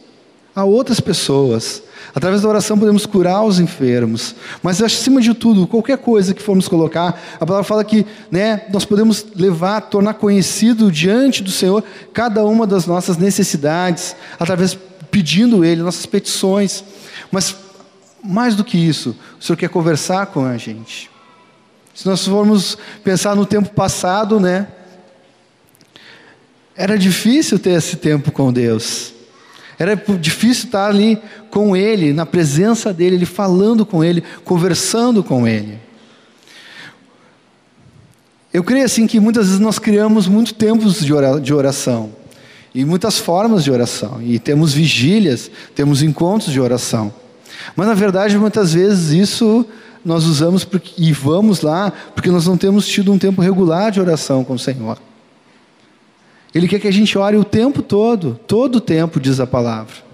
a 0.54 0.64
outras 0.64 1.00
pessoas. 1.00 1.82
Através 2.14 2.42
da 2.42 2.48
oração 2.48 2.78
podemos 2.78 3.06
curar 3.06 3.42
os 3.42 3.58
enfermos. 3.58 4.34
Mas 4.62 4.82
acima 4.82 5.20
de 5.20 5.34
tudo, 5.34 5.66
qualquer 5.66 5.98
coisa 5.98 6.34
que 6.34 6.42
formos 6.42 6.68
colocar, 6.68 7.20
a 7.40 7.46
palavra 7.46 7.64
fala 7.64 7.84
que 7.84 8.06
né, 8.30 8.62
nós 8.72 8.84
podemos 8.84 9.26
levar, 9.34 9.80
tornar 9.82 10.14
conhecido 10.14 10.90
diante 10.90 11.42
do 11.42 11.50
Senhor 11.50 11.82
cada 12.12 12.44
uma 12.44 12.66
das 12.66 12.86
nossas 12.86 13.16
necessidades, 13.16 14.14
através 14.38 14.76
pedindo 15.10 15.64
Ele, 15.64 15.82
nossas 15.82 16.06
petições. 16.06 16.84
Mas 17.30 17.56
mais 18.22 18.54
do 18.54 18.62
que 18.62 18.78
isso, 18.78 19.16
o 19.40 19.42
Senhor 19.42 19.56
quer 19.56 19.68
conversar 19.68 20.26
com 20.26 20.44
a 20.44 20.56
gente. 20.56 21.10
Se 21.94 22.06
nós 22.06 22.26
formos 22.26 22.78
pensar 23.04 23.34
no 23.34 23.44
tempo 23.44 23.70
passado, 23.70 24.40
né? 24.40 24.68
Era 26.74 26.96
difícil 26.96 27.58
ter 27.58 27.70
esse 27.70 27.96
tempo 27.96 28.30
com 28.30 28.52
Deus. 28.52 29.12
Era 29.78 29.94
difícil 30.18 30.66
estar 30.66 30.86
ali 30.86 31.20
com 31.52 31.76
Ele, 31.76 32.14
na 32.14 32.24
presença 32.24 32.94
dEle, 32.94 33.16
Ele 33.16 33.26
falando 33.26 33.84
com 33.84 34.02
Ele, 34.02 34.24
conversando 34.42 35.22
com 35.22 35.46
Ele. 35.46 35.78
Eu 38.50 38.64
creio 38.64 38.86
assim 38.86 39.06
que 39.06 39.20
muitas 39.20 39.46
vezes 39.46 39.60
nós 39.60 39.78
criamos 39.78 40.26
muitos 40.26 40.52
tempos 40.52 41.04
de 41.04 41.52
oração 41.52 42.10
e 42.74 42.86
muitas 42.86 43.18
formas 43.18 43.62
de 43.62 43.70
oração 43.70 44.20
e 44.22 44.38
temos 44.38 44.72
vigílias, 44.72 45.50
temos 45.74 46.02
encontros 46.02 46.50
de 46.50 46.58
oração. 46.58 47.12
Mas 47.76 47.86
na 47.86 47.94
verdade 47.94 48.38
muitas 48.38 48.72
vezes 48.72 49.10
isso 49.10 49.66
nós 50.02 50.24
usamos 50.24 50.64
porque, 50.64 50.90
e 50.96 51.12
vamos 51.12 51.60
lá 51.60 51.92
porque 52.14 52.30
nós 52.30 52.46
não 52.46 52.56
temos 52.56 52.88
tido 52.88 53.12
um 53.12 53.18
tempo 53.18 53.42
regular 53.42 53.92
de 53.92 54.00
oração 54.00 54.42
com 54.42 54.54
o 54.54 54.58
Senhor. 54.58 54.98
Ele 56.54 56.66
quer 56.66 56.80
que 56.80 56.88
a 56.88 56.92
gente 56.92 57.16
ore 57.18 57.36
o 57.36 57.44
tempo 57.44 57.82
todo, 57.82 58.40
todo 58.46 58.76
o 58.76 58.80
tempo, 58.80 59.20
diz 59.20 59.38
a 59.38 59.46
palavra. 59.46 60.11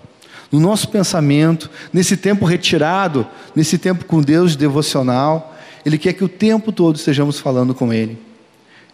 No 0.51 0.59
nosso 0.59 0.89
pensamento, 0.89 1.71
nesse 1.93 2.17
tempo 2.17 2.45
retirado, 2.45 3.27
nesse 3.55 3.77
tempo 3.77 4.05
com 4.05 4.21
Deus 4.21 4.57
devocional, 4.57 5.57
Ele 5.85 5.99
quer 5.99 6.13
que 6.15 6.25
o 6.25 6.29
tempo 6.29 6.73
todo 6.73 6.97
estejamos 6.97 7.39
falando 7.39 7.75
com 7.75 7.93
Ele. 7.93 8.19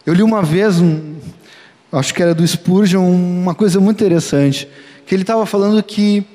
Eu 0.05 0.13
li 0.13 0.21
uma 0.21 0.43
vez, 0.43 0.79
um, 0.79 1.15
acho 1.91 2.13
que 2.13 2.21
era 2.21 2.35
do 2.35 2.45
Spurgeon, 2.45 3.01
uma 3.01 3.55
coisa 3.55 3.79
muito 3.79 3.97
interessante, 3.97 4.67
que 5.05 5.15
ele 5.15 5.23
estava 5.23 5.45
falando 5.45 5.81
que 5.81 6.25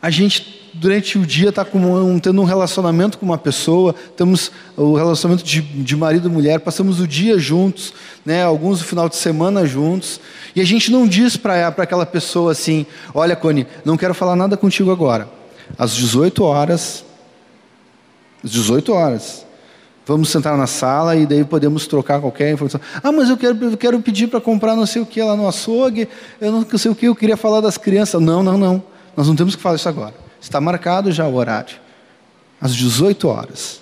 a 0.00 0.10
gente 0.10 0.63
durante 0.74 1.18
o 1.18 1.24
dia 1.24 1.50
está 1.50 1.66
um, 1.74 2.18
tendo 2.18 2.40
um 2.42 2.44
relacionamento 2.44 3.16
com 3.16 3.24
uma 3.24 3.38
pessoa, 3.38 3.94
temos 4.16 4.50
o 4.76 4.94
relacionamento 4.94 5.44
de, 5.44 5.62
de 5.62 5.96
marido 5.96 6.28
e 6.28 6.30
mulher, 6.30 6.60
passamos 6.60 7.00
o 7.00 7.06
dia 7.06 7.38
juntos, 7.38 7.94
né, 8.26 8.42
alguns 8.42 8.80
o 8.80 8.84
final 8.84 9.08
de 9.08 9.16
semana 9.16 9.66
juntos, 9.66 10.20
e 10.54 10.60
a 10.60 10.64
gente 10.64 10.90
não 10.90 11.06
diz 11.06 11.36
para 11.36 11.68
aquela 11.68 12.04
pessoa 12.04 12.52
assim: 12.52 12.84
Olha, 13.14 13.36
Cone, 13.36 13.66
não 13.84 13.96
quero 13.96 14.14
falar 14.14 14.34
nada 14.34 14.56
contigo 14.56 14.90
agora. 14.90 15.28
Às 15.78 15.94
18 15.94 16.42
horas, 16.42 17.04
às 18.42 18.50
18 18.50 18.92
horas, 18.92 19.46
vamos 20.06 20.28
sentar 20.28 20.56
na 20.56 20.66
sala 20.66 21.16
e 21.16 21.24
daí 21.24 21.44
podemos 21.44 21.86
trocar 21.86 22.20
qualquer 22.20 22.52
informação. 22.52 22.80
Ah, 23.02 23.12
mas 23.12 23.30
eu 23.30 23.36
quero, 23.36 23.64
eu 23.64 23.76
quero 23.76 24.00
pedir 24.00 24.26
para 24.26 24.40
comprar 24.40 24.74
não 24.74 24.86
sei 24.86 25.00
o 25.00 25.06
que 25.06 25.22
lá 25.22 25.36
no 25.36 25.48
açougue, 25.48 26.08
eu 26.40 26.52
não 26.52 26.78
sei 26.78 26.90
o 26.90 26.94
que, 26.94 27.06
eu 27.06 27.14
queria 27.14 27.36
falar 27.36 27.60
das 27.60 27.78
crianças. 27.78 28.20
Não, 28.20 28.42
não, 28.42 28.58
não, 28.58 28.82
nós 29.16 29.26
não 29.26 29.36
temos 29.36 29.54
que 29.56 29.62
falar 29.62 29.76
isso 29.76 29.88
agora. 29.88 30.23
Está 30.44 30.60
marcado 30.60 31.10
já 31.10 31.26
o 31.26 31.36
horário. 31.36 31.76
Às 32.60 32.76
18 32.76 33.26
horas. 33.26 33.80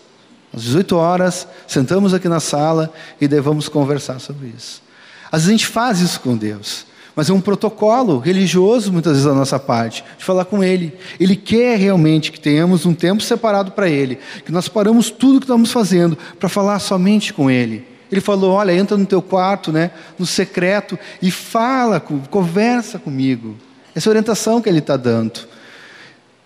Às 0.54 0.62
18 0.62 0.96
horas, 0.96 1.48
sentamos 1.66 2.14
aqui 2.14 2.28
na 2.28 2.38
sala 2.38 2.92
e 3.20 3.26
daí 3.26 3.40
vamos 3.40 3.68
conversar 3.68 4.20
sobre 4.20 4.52
isso. 4.56 4.80
Às 5.26 5.40
vezes 5.42 5.48
a 5.48 5.52
gente 5.52 5.66
faz 5.66 5.98
isso 5.98 6.20
com 6.20 6.36
Deus, 6.36 6.86
mas 7.16 7.28
é 7.28 7.32
um 7.32 7.40
protocolo 7.40 8.18
religioso, 8.18 8.92
muitas 8.92 9.14
vezes, 9.14 9.26
da 9.26 9.34
nossa 9.34 9.58
parte, 9.58 10.04
de 10.16 10.24
falar 10.24 10.44
com 10.44 10.62
Ele. 10.62 10.96
Ele 11.18 11.34
quer 11.34 11.78
realmente 11.78 12.30
que 12.30 12.38
tenhamos 12.38 12.86
um 12.86 12.94
tempo 12.94 13.24
separado 13.24 13.72
para 13.72 13.88
Ele, 13.88 14.20
que 14.44 14.52
nós 14.52 14.68
paramos 14.68 15.10
tudo 15.10 15.40
que 15.40 15.46
estamos 15.46 15.72
fazendo 15.72 16.16
para 16.38 16.48
falar 16.48 16.78
somente 16.78 17.34
com 17.34 17.50
Ele. 17.50 17.84
Ele 18.10 18.20
falou: 18.20 18.52
Olha, 18.52 18.72
entra 18.72 18.96
no 18.96 19.06
teu 19.06 19.20
quarto, 19.20 19.72
né, 19.72 19.90
no 20.16 20.26
secreto, 20.26 20.96
e 21.20 21.28
fala, 21.28 21.98
conversa 21.98 23.00
comigo. 23.00 23.56
Essa 23.96 24.08
é 24.08 24.10
a 24.10 24.12
orientação 24.12 24.62
que 24.62 24.68
Ele 24.68 24.78
está 24.78 24.96
dando. 24.96 25.50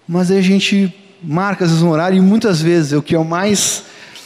Mas 0.08 0.30
aí 0.30 0.38
a 0.38 0.42
gente 0.42 0.94
marca 1.22 1.64
às 1.64 1.70
vezes 1.70 1.82
um 1.82 1.90
horário, 1.90 2.18
e 2.18 2.20
muitas 2.20 2.60
vezes 2.60 2.92
é 2.92 2.96
o 2.96 3.02
que 3.02 3.14
é 3.14 3.18
o 3.18 3.24
mais, 3.24 3.84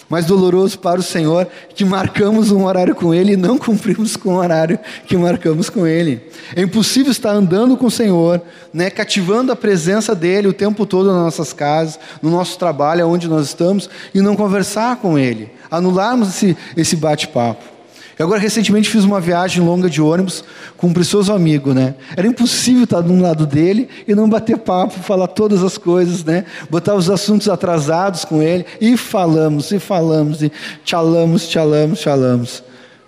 mais 0.09 0.27
doloroso 0.27 0.79
para 0.79 1.01
o 1.01 1.03
Senhor, 1.03 1.49
que 1.75 1.85
marcamos 1.85 2.51
um 2.51 2.64
horário 2.64 2.95
com 2.95 3.14
Ele 3.14 3.33
e 3.33 3.37
não 3.37 3.57
cumprimos 3.57 4.16
com 4.16 4.31
o 4.31 4.37
horário 4.37 4.79
que 5.07 5.16
marcamos 5.16 5.71
com 5.71 5.87
Ele. 5.87 6.21
É 6.55 6.62
impossível 6.62 7.11
estar 7.11 7.31
andando 7.31 7.77
com 7.77 7.87
o 7.87 7.90
Senhor, 7.90 8.43
né, 8.75 8.90
cativando 8.90 9.53
a 9.53 9.57
presença 9.57 10.14
dEle 10.14 10.49
o 10.49 10.53
tempo 10.53 10.85
todo 10.85 11.07
nas 11.07 11.23
nossas 11.23 11.53
casas, 11.53 11.99
no 12.21 12.31
nosso 12.31 12.59
trabalho, 12.59 13.09
onde 13.09 13.29
nós 13.29 13.47
estamos, 13.47 13.88
e 14.14 14.21
não 14.21 14.37
conversar 14.37 14.97
com 14.97 15.19
Ele, 15.19 15.51
anularmos 15.71 16.29
esse, 16.29 16.57
esse 16.77 16.97
bate-papo. 16.97 17.80
Eu 18.20 18.26
agora 18.26 18.38
recentemente 18.38 18.90
fiz 18.90 19.02
uma 19.02 19.18
viagem 19.18 19.64
longa 19.64 19.88
de 19.88 20.02
ônibus 20.02 20.44
com 20.76 20.88
um 20.88 20.92
precioso 20.92 21.33
amigo, 21.33 21.72
né? 21.72 21.94
Era 22.14 22.26
impossível 22.26 22.85
estar 22.85 23.00
de 23.00 23.11
um 23.11 23.22
lado 23.22 23.46
dele 23.46 23.88
e 24.06 24.14
não 24.14 24.28
bater 24.28 24.59
papo, 24.59 24.92
falar 24.92 25.26
todas 25.28 25.62
as 25.62 25.78
coisas, 25.78 26.22
né? 26.22 26.44
Botar 26.68 26.94
os 26.94 27.09
assuntos 27.09 27.48
atrasados 27.48 28.26
com 28.26 28.42
ele 28.42 28.66
e 28.78 28.94
falamos, 28.94 29.70
e 29.70 29.78
falamos, 29.78 30.42
e 30.42 30.52
tchalamos, 30.85 31.48
tchalamos, 31.48 31.98
tchalamos. 31.98 32.62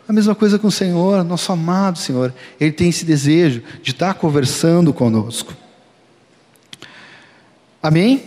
A 0.09 0.15
mesma 0.15 0.35
coisa 0.35 0.59
com 0.59 0.69
o 0.69 0.73
Senhor, 0.73 1.23
nosso 1.23 1.53
amado 1.53 1.99
Senhor. 1.99 2.33
Ele 2.59 2.73
tem 2.73 2.89
esse 2.89 3.05
desejo 3.05 3.63
de 3.83 3.91
estar 3.91 4.15
conversando 4.15 4.95
conosco. 4.95 5.53
Amém? 7.83 8.23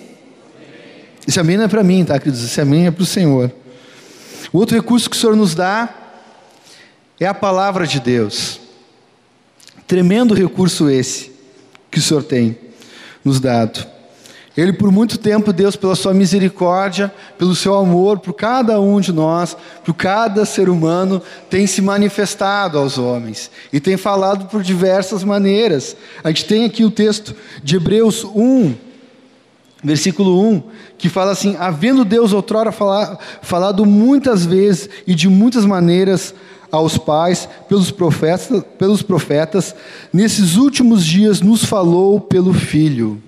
Esse 1.28 1.40
amém 1.40 1.58
não 1.58 1.64
é 1.64 1.68
para 1.68 1.84
mim, 1.84 2.06
tá, 2.06 2.20
queridos? 2.20 2.44
Esse 2.44 2.62
amém 2.62 2.86
é 2.86 2.92
para 2.92 3.02
o 3.02 3.08
Senhor. 3.08 3.52
O 4.54 4.60
outro 4.60 4.76
recurso 4.76 5.10
que 5.10 5.18
o 5.18 5.20
Senhor 5.20 5.36
nos 5.36 5.56
dá 5.56 6.05
é 7.20 7.26
a 7.26 7.34
palavra 7.34 7.88
de 7.88 8.00
Deus. 8.00 8.60
Tremendo 9.88 10.34
recurso 10.34 10.90
esse 10.90 11.32
que 11.92 12.00
o 12.00 12.02
Senhor 12.02 12.24
tem 12.24 12.58
nos 13.24 13.40
dado. 13.40 13.96
Ele, 14.58 14.72
por 14.72 14.90
muito 14.90 15.18
tempo, 15.18 15.52
Deus, 15.52 15.76
pela 15.76 15.96
sua 15.96 16.14
misericórdia, 16.14 17.14
pelo 17.38 17.54
seu 17.54 17.76
amor 17.76 18.20
por 18.20 18.34
cada 18.34 18.80
um 18.80 19.02
de 19.02 19.12
nós, 19.12 19.56
por 19.84 19.94
cada 19.94 20.46
ser 20.46 20.70
humano, 20.70 21.22
tem 21.50 21.68
se 21.68 21.82
manifestado 21.82 22.78
aos 22.78 22.98
homens 22.98 23.52
e 23.74 23.82
tem 23.82 23.98
falado 23.98 24.46
por 24.46 24.64
diversas 24.64 25.26
maneiras. 25.26 25.98
A 26.24 26.30
gente 26.30 26.46
tem 26.46 26.64
aqui 26.64 26.86
o 26.86 26.92
texto 26.92 27.36
de 27.62 27.76
Hebreus 27.76 28.24
1, 28.24 28.76
versículo 29.84 30.42
1, 30.42 30.64
que 30.98 31.10
fala 31.10 31.32
assim: 31.32 31.58
Havendo 31.60 32.06
Deus 32.06 32.32
outrora 32.32 32.72
falado 32.72 33.86
muitas 33.86 34.46
vezes 34.46 34.90
e 35.06 35.14
de 35.14 35.28
muitas 35.28 35.66
maneiras 35.66 36.34
aos 36.76 36.98
pais 36.98 37.48
pelos 37.68 37.92
profetas, 37.92 38.64
pelos 38.78 39.02
profetas, 39.02 39.76
nesses 40.12 40.56
últimos 40.56 41.06
dias 41.06 41.42
nos 41.42 41.66
falou 41.66 42.20
pelo 42.20 42.54
Filho. 42.54 43.22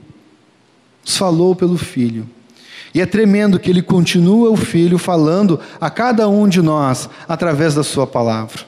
Nos 1.05 1.17
falou 1.17 1.55
pelo 1.55 1.77
Filho. 1.77 2.27
E 2.93 3.01
é 3.01 3.05
tremendo 3.05 3.59
que 3.59 3.69
ele 3.69 3.81
continua 3.81 4.49
o 4.49 4.57
Filho 4.57 4.97
falando 4.97 5.59
a 5.79 5.89
cada 5.89 6.27
um 6.27 6.47
de 6.47 6.61
nós 6.61 7.09
através 7.27 7.75
da 7.75 7.83
sua 7.83 8.07
palavra. 8.07 8.61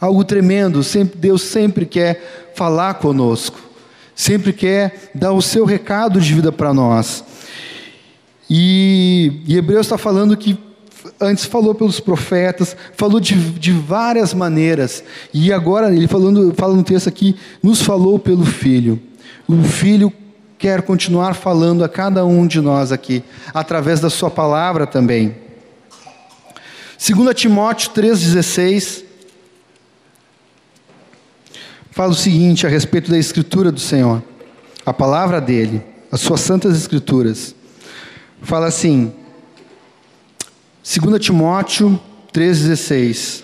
Algo 0.00 0.24
tremendo, 0.24 0.82
sempre, 0.82 1.18
Deus 1.18 1.42
sempre 1.42 1.86
quer 1.86 2.52
falar 2.54 2.94
conosco, 2.94 3.58
sempre 4.14 4.52
quer 4.52 5.10
dar 5.14 5.32
o 5.32 5.40
seu 5.40 5.64
recado 5.64 6.20
de 6.20 6.34
vida 6.34 6.52
para 6.52 6.74
nós. 6.74 7.24
E, 8.50 9.40
e 9.46 9.56
Hebreus 9.56 9.86
está 9.86 9.96
falando 9.96 10.36
que 10.36 10.58
antes 11.20 11.44
falou 11.44 11.74
pelos 11.74 12.00
profetas, 12.00 12.76
falou 12.96 13.20
de, 13.20 13.34
de 13.34 13.72
várias 13.72 14.32
maneiras, 14.32 15.02
e 15.32 15.52
agora 15.52 15.94
ele 15.94 16.08
falando, 16.08 16.52
fala 16.56 16.74
no 16.74 16.82
texto 16.82 17.08
aqui, 17.08 17.36
nos 17.62 17.82
falou 17.82 18.18
pelo 18.18 18.44
Filho. 18.44 19.00
O 19.46 19.62
Filho 19.62 20.12
quer 20.58 20.82
continuar 20.82 21.34
falando 21.34 21.84
a 21.84 21.88
cada 21.88 22.24
um 22.24 22.46
de 22.46 22.60
nós 22.60 22.92
aqui, 22.92 23.22
através 23.52 24.00
da 24.00 24.08
sua 24.08 24.30
palavra 24.30 24.86
também. 24.86 25.36
2 27.06 27.34
Timóteo 27.34 27.90
3,16 27.90 29.04
fala 31.90 32.12
o 32.12 32.14
seguinte 32.14 32.66
a 32.66 32.70
respeito 32.70 33.10
da 33.10 33.18
Escritura 33.18 33.70
do 33.70 33.80
Senhor, 33.80 34.22
a 34.86 34.92
palavra 34.92 35.40
dele, 35.40 35.82
as 36.10 36.20
suas 36.20 36.40
santas 36.40 36.76
Escrituras. 36.76 37.54
Fala 38.42 38.66
assim: 38.66 39.12
2 40.84 41.18
Timóteo 41.18 41.98
3,16: 42.30 43.42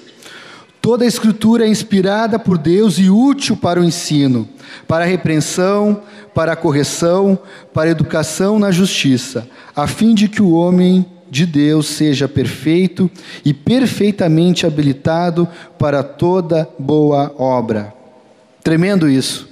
Toda 0.83 1.05
a 1.05 1.09
Escritura 1.09 1.65
é 1.65 1.69
inspirada 1.69 2.39
por 2.39 2.59
Deus 2.59 2.99
e 2.99 3.09
útil 3.09 3.57
para 3.57 3.81
o 3.81 3.85
ensino, 3.85 4.47
para 4.87 5.05
a 5.05 5.09
repreensão, 5.09 6.03
para 6.35 6.53
a 6.53 6.57
correção, 6.57 7.39
para 7.73 7.89
a 7.89 7.93
educação 7.93 8.59
na 8.59 8.71
justiça, 8.71 9.49
a 9.75 9.87
fim 9.87 10.15
de 10.15 10.29
que 10.29 10.43
o 10.43 10.53
homem 10.53 11.07
de 11.31 11.47
Deus 11.47 11.87
seja 11.87 12.29
perfeito 12.29 13.11
e 13.43 13.55
perfeitamente 13.55 14.67
habilitado 14.67 15.49
para 15.79 16.03
toda 16.03 16.69
boa 16.79 17.35
obra. 17.39 17.95
Tremendo 18.63 19.09
isso. 19.09 19.49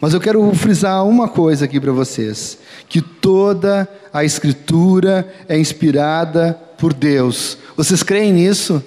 Mas 0.00 0.14
eu 0.14 0.20
quero 0.20 0.54
frisar 0.54 1.06
uma 1.06 1.28
coisa 1.28 1.66
aqui 1.66 1.78
para 1.78 1.92
vocês: 1.92 2.58
que 2.88 3.02
toda 3.02 3.86
a 4.10 4.24
Escritura 4.24 5.30
é 5.46 5.58
inspirada 5.58 6.62
por 6.78 6.92
Deus. 6.92 7.58
Vocês 7.76 8.02
creem 8.02 8.32
nisso? 8.32 8.82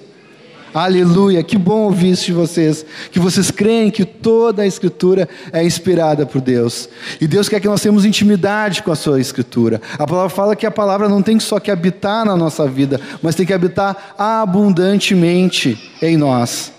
Aleluia, 0.72 1.42
que 1.42 1.58
bom 1.58 1.82
ouvir 1.82 2.10
isso 2.10 2.26
de 2.26 2.32
vocês. 2.32 2.86
Que 3.10 3.18
vocês 3.18 3.50
creem 3.50 3.90
que 3.90 4.04
toda 4.04 4.62
a 4.62 4.66
Escritura 4.66 5.28
é 5.52 5.64
inspirada 5.64 6.24
por 6.24 6.40
Deus. 6.40 6.88
E 7.20 7.26
Deus 7.26 7.48
quer 7.48 7.60
que 7.60 7.66
nós 7.66 7.80
tenhamos 7.82 8.04
intimidade 8.04 8.82
com 8.82 8.92
a 8.92 8.96
Sua 8.96 9.20
Escritura. 9.20 9.82
A 9.98 10.06
palavra 10.06 10.30
fala 10.30 10.54
que 10.54 10.66
a 10.66 10.70
palavra 10.70 11.08
não 11.08 11.22
tem 11.22 11.40
só 11.40 11.58
que 11.58 11.72
habitar 11.72 12.24
na 12.24 12.36
nossa 12.36 12.68
vida, 12.68 13.00
mas 13.20 13.34
tem 13.34 13.44
que 13.44 13.52
habitar 13.52 14.14
abundantemente 14.16 15.90
em 16.00 16.16
nós. 16.16 16.72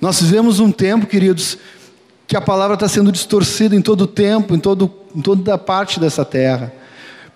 Nós 0.00 0.20
vivemos 0.20 0.60
um 0.60 0.70
tempo, 0.70 1.06
queridos, 1.06 1.58
que 2.28 2.36
a 2.36 2.40
palavra 2.40 2.74
está 2.74 2.88
sendo 2.88 3.10
distorcida 3.10 3.74
em 3.74 3.82
todo 3.82 4.02
o 4.02 4.06
tempo, 4.06 4.54
em, 4.54 4.60
todo, 4.60 4.90
em 5.14 5.20
toda 5.20 5.58
parte 5.58 5.98
dessa 5.98 6.24
terra. 6.24 6.72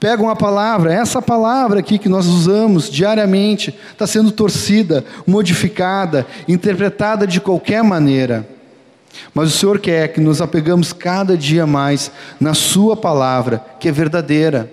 Pega 0.01 0.23
uma 0.23 0.37
palavra, 0.37 0.93
essa 0.93 1.21
palavra 1.21 1.81
aqui 1.81 1.99
que 1.99 2.09
nós 2.09 2.27
usamos 2.27 2.89
diariamente, 2.89 3.75
está 3.91 4.07
sendo 4.07 4.31
torcida, 4.31 5.05
modificada, 5.27 6.25
interpretada 6.47 7.27
de 7.27 7.41
qualquer 7.41 7.83
maneira. 7.83 8.49
Mas 9.35 9.49
o 9.49 9.59
Senhor 9.59 9.81
quer 9.81 10.13
que 10.13 10.21
nos 10.21 10.41
apegamos 10.41 10.93
cada 10.93 11.37
dia 11.37 11.67
mais 11.67 12.13
na 12.39 12.55
Sua 12.55 12.97
palavra, 12.97 13.65
que 13.81 13.89
é 13.89 13.93
verdadeira. 13.93 14.73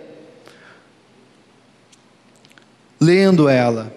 Lendo 3.02 3.50
ela, 3.50 3.92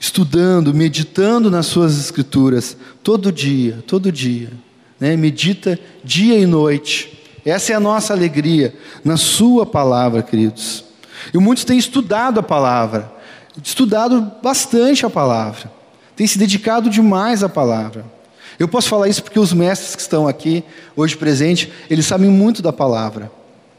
estudando, 0.00 0.72
meditando 0.72 1.50
nas 1.50 1.66
Suas 1.66 1.98
Escrituras, 1.98 2.74
todo 3.02 3.30
dia, 3.30 3.84
todo 3.86 4.10
dia. 4.10 4.50
Né? 4.98 5.14
Medita 5.14 5.78
dia 6.02 6.38
e 6.38 6.46
noite 6.46 7.21
essa 7.44 7.72
é 7.72 7.74
a 7.74 7.80
nossa 7.80 8.12
alegria 8.12 8.74
na 9.04 9.16
Sua 9.16 9.66
palavra, 9.66 10.22
queridos. 10.22 10.84
E 11.32 11.38
muitos 11.38 11.64
têm 11.64 11.78
estudado 11.78 12.40
a 12.40 12.42
palavra, 12.42 13.12
estudado 13.62 14.32
bastante 14.42 15.04
a 15.04 15.10
palavra, 15.10 15.70
têm 16.16 16.26
se 16.26 16.38
dedicado 16.38 16.90
demais 16.90 17.42
à 17.42 17.48
palavra. 17.48 18.04
Eu 18.58 18.68
posso 18.68 18.88
falar 18.88 19.08
isso 19.08 19.22
porque 19.22 19.38
os 19.38 19.52
mestres 19.52 19.96
que 19.96 20.02
estão 20.02 20.28
aqui, 20.28 20.62
hoje 20.96 21.16
presentes, 21.16 21.68
eles 21.90 22.06
sabem 22.06 22.30
muito 22.30 22.62
da 22.62 22.72
palavra. 22.72 23.30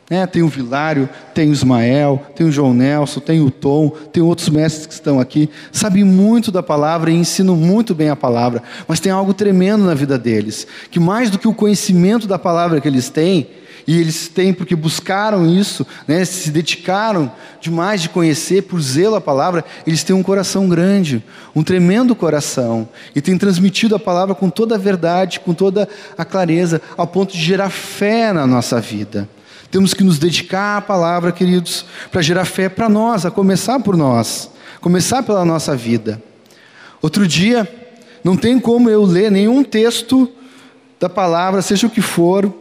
É, 0.09 0.27
tem 0.27 0.43
o 0.43 0.49
Vilário, 0.49 1.07
tem 1.33 1.49
o 1.49 1.53
Ismael, 1.53 2.21
tem 2.35 2.45
o 2.45 2.51
João 2.51 2.73
Nelson, 2.73 3.21
tem 3.21 3.41
o 3.41 3.49
Tom, 3.49 3.89
tem 4.11 4.21
outros 4.21 4.49
mestres 4.49 4.85
que 4.85 4.93
estão 4.93 5.19
aqui, 5.19 5.49
sabem 5.71 6.03
muito 6.03 6.51
da 6.51 6.61
palavra 6.61 7.09
e 7.09 7.15
ensinam 7.15 7.55
muito 7.55 7.95
bem 7.95 8.09
a 8.09 8.15
palavra, 8.15 8.61
mas 8.85 8.99
tem 8.99 9.11
algo 9.11 9.33
tremendo 9.33 9.85
na 9.85 9.93
vida 9.93 10.17
deles, 10.17 10.67
que 10.91 10.99
mais 10.99 11.29
do 11.29 11.39
que 11.39 11.47
o 11.47 11.53
conhecimento 11.53 12.27
da 12.27 12.37
palavra 12.37 12.81
que 12.81 12.87
eles 12.87 13.09
têm, 13.09 13.47
e 13.87 13.99
eles 13.99 14.27
têm 14.27 14.53
porque 14.53 14.75
buscaram 14.75 15.45
isso, 15.45 15.85
né, 16.07 16.23
se 16.25 16.51
dedicaram 16.51 17.31
demais 17.61 18.01
de 18.01 18.09
conhecer, 18.09 18.63
por 18.63 18.81
zelo 18.81 19.15
a 19.15 19.21
palavra, 19.21 19.63
eles 19.87 20.03
têm 20.03 20.15
um 20.15 20.23
coração 20.23 20.67
grande, 20.67 21.23
um 21.55 21.63
tremendo 21.63 22.15
coração, 22.15 22.87
e 23.15 23.21
têm 23.21 23.37
transmitido 23.37 23.95
a 23.95 23.99
palavra 23.99 24.35
com 24.35 24.49
toda 24.49 24.75
a 24.75 24.77
verdade, 24.77 25.39
com 25.39 25.53
toda 25.53 25.87
a 26.17 26.25
clareza, 26.25 26.81
ao 26.97 27.07
ponto 27.07 27.33
de 27.33 27.41
gerar 27.41 27.69
fé 27.69 28.31
na 28.33 28.45
nossa 28.45 28.79
vida. 28.79 29.27
Temos 29.73 29.95
que 29.95 30.03
nos 30.03 30.19
dedicar 30.19 30.77
à 30.77 30.81
palavra, 30.81 31.31
queridos, 31.31 31.83
para 32.11 32.21
gerar 32.21 32.45
fé 32.45 32.69
para 32.69 32.87
nós, 32.87 33.25
a 33.25 33.31
começar 33.31 33.79
por 33.79 33.97
nós, 33.97 34.51
começar 34.79 35.23
pela 35.23 35.43
nossa 35.43 35.75
vida. 35.75 36.21
Outro 37.01 37.27
dia, 37.27 37.67
não 38.23 38.37
tem 38.37 38.59
como 38.59 38.87
eu 38.87 39.03
ler 39.03 39.31
nenhum 39.31 39.63
texto 39.63 40.29
da 40.99 41.09
palavra, 41.09 41.59
seja 41.63 41.87
o 41.87 41.89
que 41.89 42.01
for, 42.01 42.53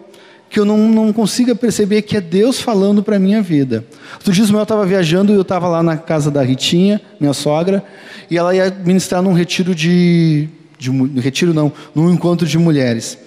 que 0.48 0.59
eu 0.59 0.64
não, 0.64 0.79
não 0.88 1.12
consiga 1.12 1.55
perceber 1.55 2.01
que 2.01 2.16
é 2.16 2.20
Deus 2.22 2.62
falando 2.62 3.03
para 3.03 3.16
a 3.16 3.18
minha 3.18 3.42
vida. 3.42 3.85
Outro 4.14 4.33
dia, 4.33 4.46
eu 4.46 4.62
estava 4.62 4.87
viajando 4.87 5.33
e 5.33 5.35
eu 5.35 5.42
estava 5.42 5.68
lá 5.68 5.83
na 5.83 5.98
casa 5.98 6.31
da 6.31 6.42
Ritinha, 6.42 6.98
minha 7.20 7.35
sogra, 7.35 7.85
e 8.31 8.38
ela 8.38 8.57
ia 8.57 8.70
ministrar 8.70 9.20
num 9.20 9.35
retiro 9.35 9.75
de. 9.75 10.48
de 10.79 11.20
retiro 11.20 11.53
não, 11.53 11.70
num 11.94 12.11
encontro 12.11 12.46
de 12.46 12.57
mulheres. 12.57 13.18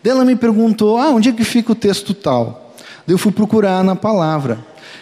Daí 0.00 0.12
ela 0.12 0.24
me 0.24 0.36
perguntou: 0.36 0.96
ah, 0.96 1.10
onde 1.10 1.30
é 1.30 1.32
que 1.32 1.42
fica 1.42 1.72
o 1.72 1.74
texto 1.74 2.14
tal? 2.14 2.61
Eu 3.06 3.18
fui 3.18 3.32
procurar 3.32 3.82
na 3.82 3.96
palavra. 3.96 4.58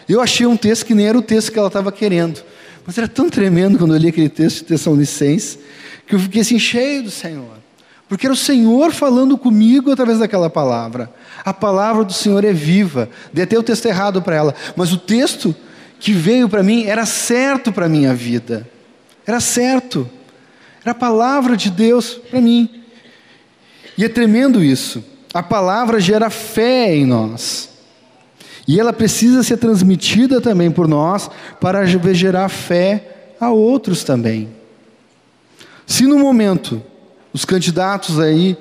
Eu 0.09 0.21
achei 0.21 0.47
um 0.47 0.57
texto 0.57 0.87
que 0.87 0.95
nem 0.95 1.07
era 1.07 1.19
o 1.19 1.23
texto 1.23 1.53
que 1.53 1.59
ela 1.59 1.69
estava 1.69 1.93
querendo. 1.93 2.43
Mas 2.87 2.99
era 2.99 3.07
tão 3.07 3.29
tremendo 3.29 3.79
quando 3.79 3.95
eu 3.95 3.99
li 3.99 4.09
aquele 4.09 4.29
texto 4.29 4.59
de 4.59 4.65
Tessalonicenses, 4.65 5.59
que 6.07 6.15
eu 6.15 6.19
fiquei 6.19 6.41
assim 6.41 6.59
cheio 6.59 7.05
do 7.05 7.11
Senhor. 7.11 7.61
Porque 8.09 8.27
era 8.27 8.35
o 8.35 8.37
Senhor 8.37 8.91
falando 8.91 9.39
comigo 9.39 9.93
através 9.93 10.19
daquela 10.19 10.51
palavra. 10.51 11.09
A 11.45 11.55
palavra 11.55 12.05
do 12.05 12.13
Senhor 12.13 12.45
é 12.45 12.53
viva. 12.53 13.09
Dei 13.33 13.45
até 13.45 13.57
o 13.57 13.63
texto 13.63 13.87
errado 13.87 14.21
para 14.21 14.35
ela. 14.35 14.55
Mas 14.75 14.93
o 14.93 14.99
texto 14.99 15.55
que 16.01 16.13
veio 16.13 16.49
para 16.49 16.63
mim 16.63 16.87
era 16.87 17.07
certo 17.07 17.71
para 17.71 17.87
a 17.87 17.89
minha 17.89 18.13
vida. 18.13 18.69
Era 19.25 19.39
certo. 19.39 20.11
Era 20.83 20.91
a 20.91 20.95
palavra 20.95 21.57
de 21.57 21.71
Deus 21.71 22.15
para 22.15 22.41
mim. 22.41 22.83
E 23.97 24.05
é 24.05 24.09
tremendo 24.09 24.65
isso. 24.65 25.05
A 25.33 25.43
palavra 25.43 26.01
gera 26.01 26.31
fé 26.31 26.93
em 26.97 27.07
nós. 27.07 27.70
E 28.71 28.79
ela 28.79 28.93
precisa 28.93 29.43
ser 29.43 29.57
transmitida 29.57 30.41
também 30.41 30.71
por 30.71 30.87
nós 30.87 31.29
para 31.61 31.85
gerar 31.85 32.49
fé 32.49 33.33
a 33.41 33.51
outros 33.51 34.05
também. 34.05 34.49
Se 35.85 36.07
no 36.07 36.21
momento 36.21 36.81
os 37.33 37.45
candidatos 37.45 38.21
aí, 38.21 38.57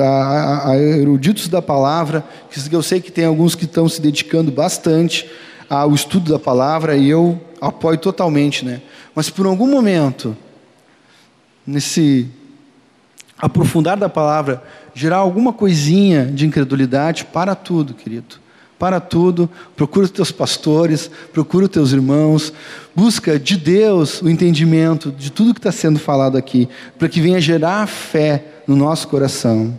a, 0.00 0.70
a 0.70 0.78
eruditos 0.78 1.48
da 1.48 1.60
palavra, 1.60 2.24
que 2.48 2.72
eu 2.72 2.82
sei 2.84 3.00
que 3.00 3.10
tem 3.10 3.24
alguns 3.24 3.56
que 3.56 3.64
estão 3.64 3.88
se 3.88 4.00
dedicando 4.00 4.52
bastante 4.52 5.28
ao 5.68 5.92
estudo 5.92 6.30
da 6.30 6.38
palavra 6.38 6.94
e 6.94 7.10
eu 7.10 7.36
apoio 7.60 7.98
totalmente, 7.98 8.64
né? 8.64 8.80
Mas 9.12 9.28
por 9.28 9.44
algum 9.44 9.66
momento, 9.66 10.36
nesse 11.66 12.28
aprofundar 13.36 13.96
da 13.96 14.08
palavra, 14.08 14.62
gerar 14.94 15.16
alguma 15.16 15.52
coisinha 15.52 16.26
de 16.26 16.46
incredulidade, 16.46 17.24
para 17.24 17.56
tudo, 17.56 17.92
querido. 17.92 18.45
Para 18.78 19.00
tudo, 19.00 19.48
procura 19.74 20.04
os 20.04 20.10
teus 20.10 20.30
pastores, 20.30 21.10
procura 21.32 21.64
os 21.64 21.70
teus 21.70 21.92
irmãos, 21.92 22.52
busca 22.94 23.38
de 23.38 23.56
Deus 23.56 24.20
o 24.20 24.28
entendimento 24.28 25.10
de 25.10 25.30
tudo 25.30 25.54
que 25.54 25.60
está 25.60 25.72
sendo 25.72 25.98
falado 25.98 26.36
aqui, 26.36 26.68
para 26.98 27.08
que 27.08 27.20
venha 27.20 27.40
gerar 27.40 27.86
fé 27.86 28.44
no 28.66 28.76
nosso 28.76 29.08
coração. 29.08 29.74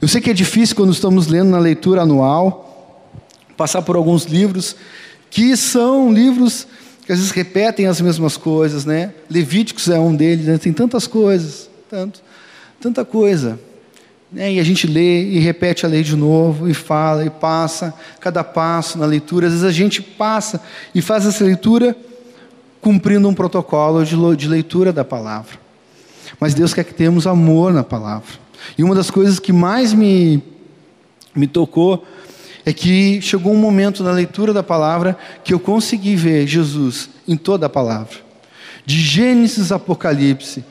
Eu 0.00 0.06
sei 0.06 0.20
que 0.20 0.30
é 0.30 0.32
difícil 0.32 0.76
quando 0.76 0.92
estamos 0.92 1.26
lendo 1.26 1.50
na 1.50 1.58
leitura 1.58 2.02
anual, 2.02 3.04
passar 3.56 3.82
por 3.82 3.96
alguns 3.96 4.24
livros 4.24 4.76
que 5.28 5.56
são 5.56 6.12
livros 6.12 6.66
que 7.04 7.12
às 7.12 7.18
vezes 7.18 7.32
repetem 7.32 7.86
as 7.86 8.00
mesmas 8.00 8.36
coisas, 8.36 8.84
né? 8.84 9.12
Levíticos 9.28 9.88
é 9.88 9.98
um 9.98 10.14
deles, 10.14 10.46
né? 10.46 10.58
tem 10.58 10.72
tantas 10.72 11.08
coisas, 11.08 11.68
tanto, 11.88 12.22
tanta 12.80 13.04
coisa. 13.04 13.58
Né? 14.32 14.54
E 14.54 14.60
a 14.60 14.64
gente 14.64 14.86
lê 14.86 15.24
e 15.24 15.38
repete 15.38 15.84
a 15.84 15.88
lei 15.88 16.02
de 16.02 16.16
novo, 16.16 16.68
e 16.68 16.74
fala, 16.74 17.24
e 17.24 17.30
passa 17.30 17.94
cada 18.20 18.44
passo 18.44 18.98
na 18.98 19.06
leitura. 19.06 19.46
Às 19.46 19.52
vezes 19.52 19.66
a 19.66 19.72
gente 19.72 20.00
passa 20.00 20.60
e 20.94 21.02
faz 21.02 21.26
essa 21.26 21.44
leitura 21.44 21.96
cumprindo 22.80 23.28
um 23.28 23.34
protocolo 23.34 24.04
de 24.04 24.48
leitura 24.48 24.92
da 24.92 25.04
palavra. 25.04 25.58
Mas 26.38 26.54
Deus 26.54 26.72
quer 26.72 26.84
que 26.84 26.94
tenhamos 26.94 27.26
amor 27.26 27.72
na 27.72 27.82
palavra. 27.82 28.38
E 28.78 28.84
uma 28.84 28.94
das 28.94 29.10
coisas 29.10 29.38
que 29.38 29.52
mais 29.52 29.92
me, 29.92 30.42
me 31.34 31.46
tocou 31.46 32.06
é 32.64 32.72
que 32.72 33.20
chegou 33.20 33.52
um 33.52 33.58
momento 33.58 34.02
na 34.02 34.12
leitura 34.12 34.52
da 34.52 34.62
palavra 34.62 35.16
que 35.42 35.52
eu 35.52 35.58
consegui 35.58 36.14
ver 36.14 36.46
Jesus 36.46 37.10
em 37.26 37.36
toda 37.36 37.66
a 37.66 37.70
palavra. 37.70 38.16
De 38.84 39.00
Gênesis 39.00 39.72
a 39.72 39.76
Apocalipse, 39.76 40.64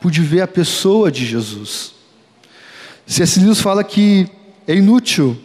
pude 0.00 0.20
ver 0.20 0.42
a 0.42 0.46
pessoa 0.46 1.10
de 1.10 1.24
Jesus. 1.24 1.99
C.S. 3.10 3.40
Lewis 3.40 3.60
fala 3.60 3.82
que 3.82 4.28
é 4.68 4.74
inútil 4.76 5.36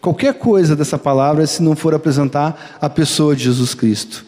qualquer 0.00 0.32
coisa 0.34 0.76
dessa 0.76 0.96
palavra 0.96 1.44
se 1.44 1.60
não 1.60 1.74
for 1.74 1.92
apresentar 1.92 2.78
a 2.80 2.88
pessoa 2.88 3.34
de 3.34 3.42
Jesus 3.42 3.74
Cristo. 3.74 4.24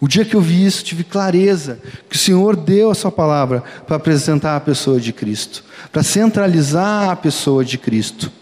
O 0.00 0.08
dia 0.08 0.24
que 0.24 0.34
eu 0.34 0.40
vi 0.40 0.66
isso, 0.66 0.82
tive 0.82 1.04
clareza 1.04 1.78
que 2.10 2.16
o 2.16 2.18
Senhor 2.18 2.56
deu 2.56 2.90
a 2.90 2.94
sua 2.94 3.12
palavra 3.12 3.62
para 3.86 3.94
apresentar 3.94 4.56
a 4.56 4.60
pessoa 4.60 4.98
de 4.98 5.12
Cristo, 5.12 5.62
para 5.92 6.02
centralizar 6.02 7.08
a 7.08 7.14
pessoa 7.14 7.64
de 7.64 7.78
Cristo. 7.78 8.32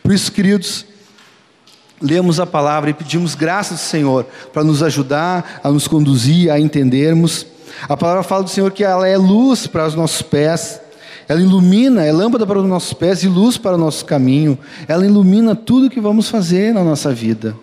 Por 0.00 0.12
isso, 0.12 0.30
queridos, 0.30 0.86
lemos 2.00 2.38
a 2.38 2.46
palavra 2.46 2.90
e 2.90 2.94
pedimos 2.94 3.34
graças 3.34 3.80
do 3.80 3.84
Senhor 3.84 4.26
para 4.52 4.62
nos 4.62 4.80
ajudar 4.80 5.60
a 5.64 5.72
nos 5.72 5.88
conduzir, 5.88 6.52
a 6.52 6.60
entendermos. 6.60 7.44
A 7.88 7.96
palavra 7.96 8.22
fala 8.22 8.44
do 8.44 8.50
Senhor 8.50 8.70
que 8.70 8.84
ela 8.84 9.08
é 9.08 9.16
luz 9.16 9.66
para 9.66 9.88
os 9.88 9.96
nossos 9.96 10.22
pés 10.22 10.80
Ela 11.30 11.42
ilumina, 11.42 12.04
é 12.04 12.10
lâmpada 12.10 12.44
para 12.44 12.58
os 12.58 12.68
nossos 12.68 12.92
pés 12.92 13.22
e 13.22 13.28
luz 13.28 13.56
para 13.56 13.76
o 13.76 13.78
nosso 13.78 14.04
caminho. 14.04 14.58
Ela 14.88 15.06
ilumina 15.06 15.54
tudo 15.54 15.88
que 15.88 16.00
vamos 16.00 16.28
fazer 16.28 16.74
na 16.74 16.82
nossa 16.82 17.14
vida. 17.14 17.56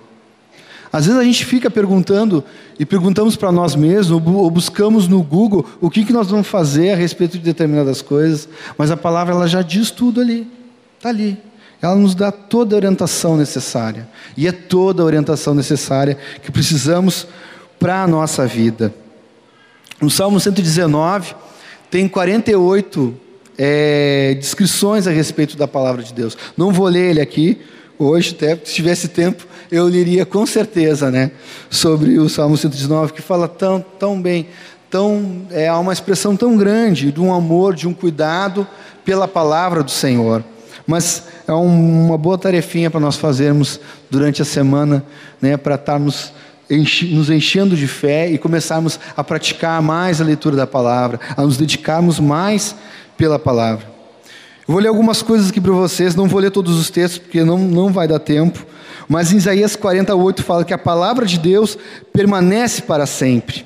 Às 0.89 1.05
vezes 1.05 1.19
a 1.19 1.23
gente 1.25 1.43
fica 1.43 1.69
perguntando 1.69 2.41
e 2.79 2.85
perguntamos 2.85 3.35
para 3.35 3.51
nós 3.51 3.75
mesmos, 3.75 4.11
ou 4.25 4.49
buscamos 4.49 5.09
no 5.09 5.21
Google 5.21 5.65
o 5.81 5.89
que, 5.89 6.05
que 6.05 6.13
nós 6.13 6.31
vamos 6.31 6.47
fazer 6.47 6.91
a 6.91 6.95
respeito 6.95 7.33
de 7.33 7.43
determinadas 7.43 8.01
coisas, 8.01 8.47
mas 8.77 8.89
a 8.89 8.95
palavra 8.95 9.35
ela 9.35 9.49
já 9.49 9.61
diz 9.61 9.91
tudo 9.91 10.21
ali, 10.21 10.49
está 10.95 11.09
ali. 11.09 11.37
Ela 11.81 11.97
nos 11.97 12.15
dá 12.15 12.31
toda 12.31 12.73
a 12.73 12.77
orientação 12.77 13.35
necessária, 13.35 14.07
e 14.37 14.47
é 14.47 14.53
toda 14.53 15.03
a 15.03 15.05
orientação 15.05 15.53
necessária 15.53 16.17
que 16.41 16.53
precisamos 16.53 17.27
para 17.77 18.01
a 18.01 18.07
nossa 18.07 18.47
vida. 18.47 18.93
No 19.99 20.09
Salmo 20.09 20.39
119, 20.39 21.35
tem 21.91 22.07
48 22.07 23.26
é, 23.57 24.35
descrições 24.39 25.07
a 25.07 25.11
respeito 25.11 25.57
da 25.57 25.67
palavra 25.67 26.03
de 26.03 26.13
Deus. 26.13 26.37
Não 26.55 26.71
vou 26.71 26.87
ler 26.87 27.11
ele 27.11 27.21
aqui, 27.21 27.59
hoje, 27.97 28.35
até 28.35 28.55
se 28.63 28.73
tivesse 28.73 29.07
tempo, 29.07 29.45
eu 29.71 29.85
leria 29.85 30.25
com 30.25 30.45
certeza, 30.45 31.09
né, 31.09 31.31
sobre 31.69 32.19
o 32.19 32.29
Salmo 32.29 32.55
119, 32.55 33.13
que 33.13 33.21
fala 33.21 33.47
tão, 33.47 33.83
tão 33.99 34.21
bem, 34.21 34.47
tão, 34.89 35.47
é, 35.51 35.71
uma 35.73 35.93
expressão 35.93 36.35
tão 36.35 36.55
grande 36.55 37.11
de 37.11 37.19
um 37.19 37.33
amor, 37.33 37.75
de 37.75 37.87
um 37.87 37.93
cuidado 37.93 38.67
pela 39.03 39.27
palavra 39.27 39.83
do 39.83 39.91
Senhor. 39.91 40.43
Mas 40.85 41.23
é 41.45 41.53
um, 41.53 42.05
uma 42.05 42.17
boa 42.17 42.37
tarefinha 42.37 42.89
para 42.89 42.99
nós 42.99 43.17
fazermos 43.17 43.79
durante 44.09 44.41
a 44.41 44.45
semana, 44.45 45.03
né, 45.41 45.57
para 45.57 45.75
estarmos 45.75 46.31
nos 46.69 47.29
enchendo 47.29 47.77
de 47.77 47.87
fé 47.87 48.29
e 48.29 48.37
começarmos 48.37 48.99
a 49.15 49.23
praticar 49.23 49.81
mais 49.81 50.19
a 50.19 50.23
leitura 50.23 50.55
da 50.55 50.67
palavra, 50.67 51.19
a 51.35 51.41
nos 51.41 51.55
dedicarmos 51.55 52.19
mais 52.19 52.75
pela 53.17 53.39
palavra. 53.39 53.85
Eu 54.67 54.73
vou 54.73 54.81
ler 54.81 54.89
algumas 54.89 55.21
coisas 55.21 55.49
aqui 55.49 55.61
para 55.61 55.71
vocês, 55.71 56.15
não 56.15 56.27
vou 56.27 56.39
ler 56.39 56.51
todos 56.51 56.77
os 56.77 56.89
textos 56.89 57.19
porque 57.19 57.43
não, 57.43 57.57
não 57.57 57.91
vai 57.91 58.07
dar 58.07 58.19
tempo. 58.19 58.65
Mas 59.07 59.31
em 59.31 59.37
Isaías 59.37 59.75
48 59.75 60.43
fala 60.43 60.65
que 60.65 60.73
a 60.73 60.77
palavra 60.77 61.25
de 61.25 61.37
Deus 61.39 61.77
permanece 62.11 62.81
para 62.81 63.05
sempre. 63.05 63.65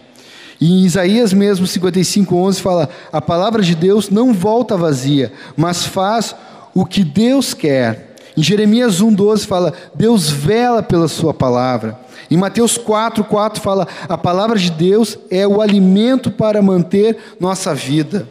E 0.59 0.83
em 0.83 0.85
Isaías 0.85 1.33
mesmo 1.33 1.65
55:11 1.65 2.61
fala: 2.61 2.89
a 3.11 3.19
palavra 3.19 3.63
de 3.63 3.73
Deus 3.73 4.11
não 4.11 4.31
volta 4.31 4.77
vazia, 4.77 5.33
mas 5.57 5.83
faz 5.83 6.35
o 6.75 6.85
que 6.85 7.03
Deus 7.03 7.55
quer. 7.55 8.15
Em 8.37 8.43
Jeremias 8.43 9.01
1:12 9.01 9.47
fala: 9.47 9.73
Deus 9.95 10.29
vela 10.29 10.83
pela 10.83 11.07
sua 11.07 11.33
palavra. 11.33 11.99
Em 12.29 12.37
Mateus 12.37 12.77
4:4 12.77 13.23
4 13.23 13.61
fala: 13.61 13.87
a 14.07 14.17
palavra 14.17 14.59
de 14.59 14.69
Deus 14.69 15.17
é 15.31 15.47
o 15.47 15.61
alimento 15.61 16.29
para 16.29 16.61
manter 16.61 17.17
nossa 17.39 17.73
vida. 17.73 18.27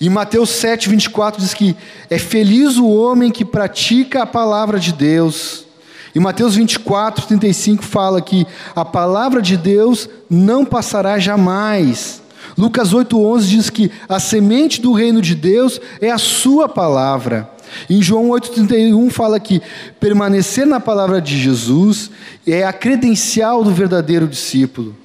Em 0.00 0.08
Mateus 0.08 0.48
7, 0.50 0.88
24 0.88 1.42
diz 1.42 1.52
que 1.52 1.76
é 2.08 2.18
feliz 2.18 2.78
o 2.78 2.88
homem 2.88 3.30
que 3.30 3.44
pratica 3.44 4.22
a 4.22 4.26
palavra 4.26 4.80
de 4.80 4.92
Deus. 4.94 5.66
Em 6.14 6.18
Mateus 6.18 6.54
24, 6.54 7.26
35 7.26 7.84
fala 7.84 8.22
que 8.22 8.46
a 8.74 8.82
palavra 8.82 9.42
de 9.42 9.58
Deus 9.58 10.08
não 10.28 10.64
passará 10.64 11.18
jamais. 11.18 12.22
Lucas 12.56 12.94
8,11 12.94 13.40
diz 13.42 13.68
que 13.68 13.90
a 14.08 14.18
semente 14.18 14.80
do 14.80 14.94
reino 14.94 15.20
de 15.20 15.34
Deus 15.34 15.78
é 16.00 16.10
a 16.10 16.16
sua 16.16 16.66
palavra. 16.66 17.50
Em 17.88 18.00
João 18.00 18.28
8,31 18.30 19.10
fala 19.10 19.38
que 19.38 19.60
permanecer 20.00 20.66
na 20.66 20.80
palavra 20.80 21.20
de 21.20 21.38
Jesus 21.38 22.10
é 22.46 22.64
a 22.64 22.72
credencial 22.72 23.62
do 23.62 23.72
verdadeiro 23.72 24.26
discípulo. 24.26 24.96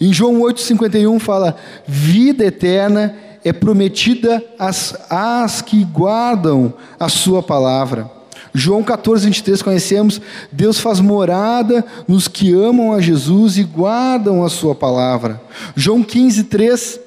Em 0.00 0.14
João 0.14 0.40
8,51 0.40 1.20
fala: 1.20 1.56
vida 1.86 2.44
eterna 2.44 3.14
é 3.44 3.52
prometida 3.52 4.42
às, 4.58 4.94
às 5.10 5.62
que 5.62 5.84
guardam 5.84 6.74
a 6.98 7.08
sua 7.08 7.42
palavra. 7.42 8.10
João 8.52 8.82
14, 8.82 9.26
23, 9.26 9.62
conhecemos, 9.62 10.20
Deus 10.50 10.78
faz 10.80 10.98
morada 11.00 11.84
nos 12.08 12.26
que 12.26 12.52
amam 12.52 12.92
a 12.92 13.00
Jesus 13.00 13.56
e 13.56 13.62
guardam 13.62 14.44
a 14.44 14.48
sua 14.48 14.74
palavra. 14.74 15.40
João 15.76 16.02
15, 16.02 16.44
3 16.44 17.00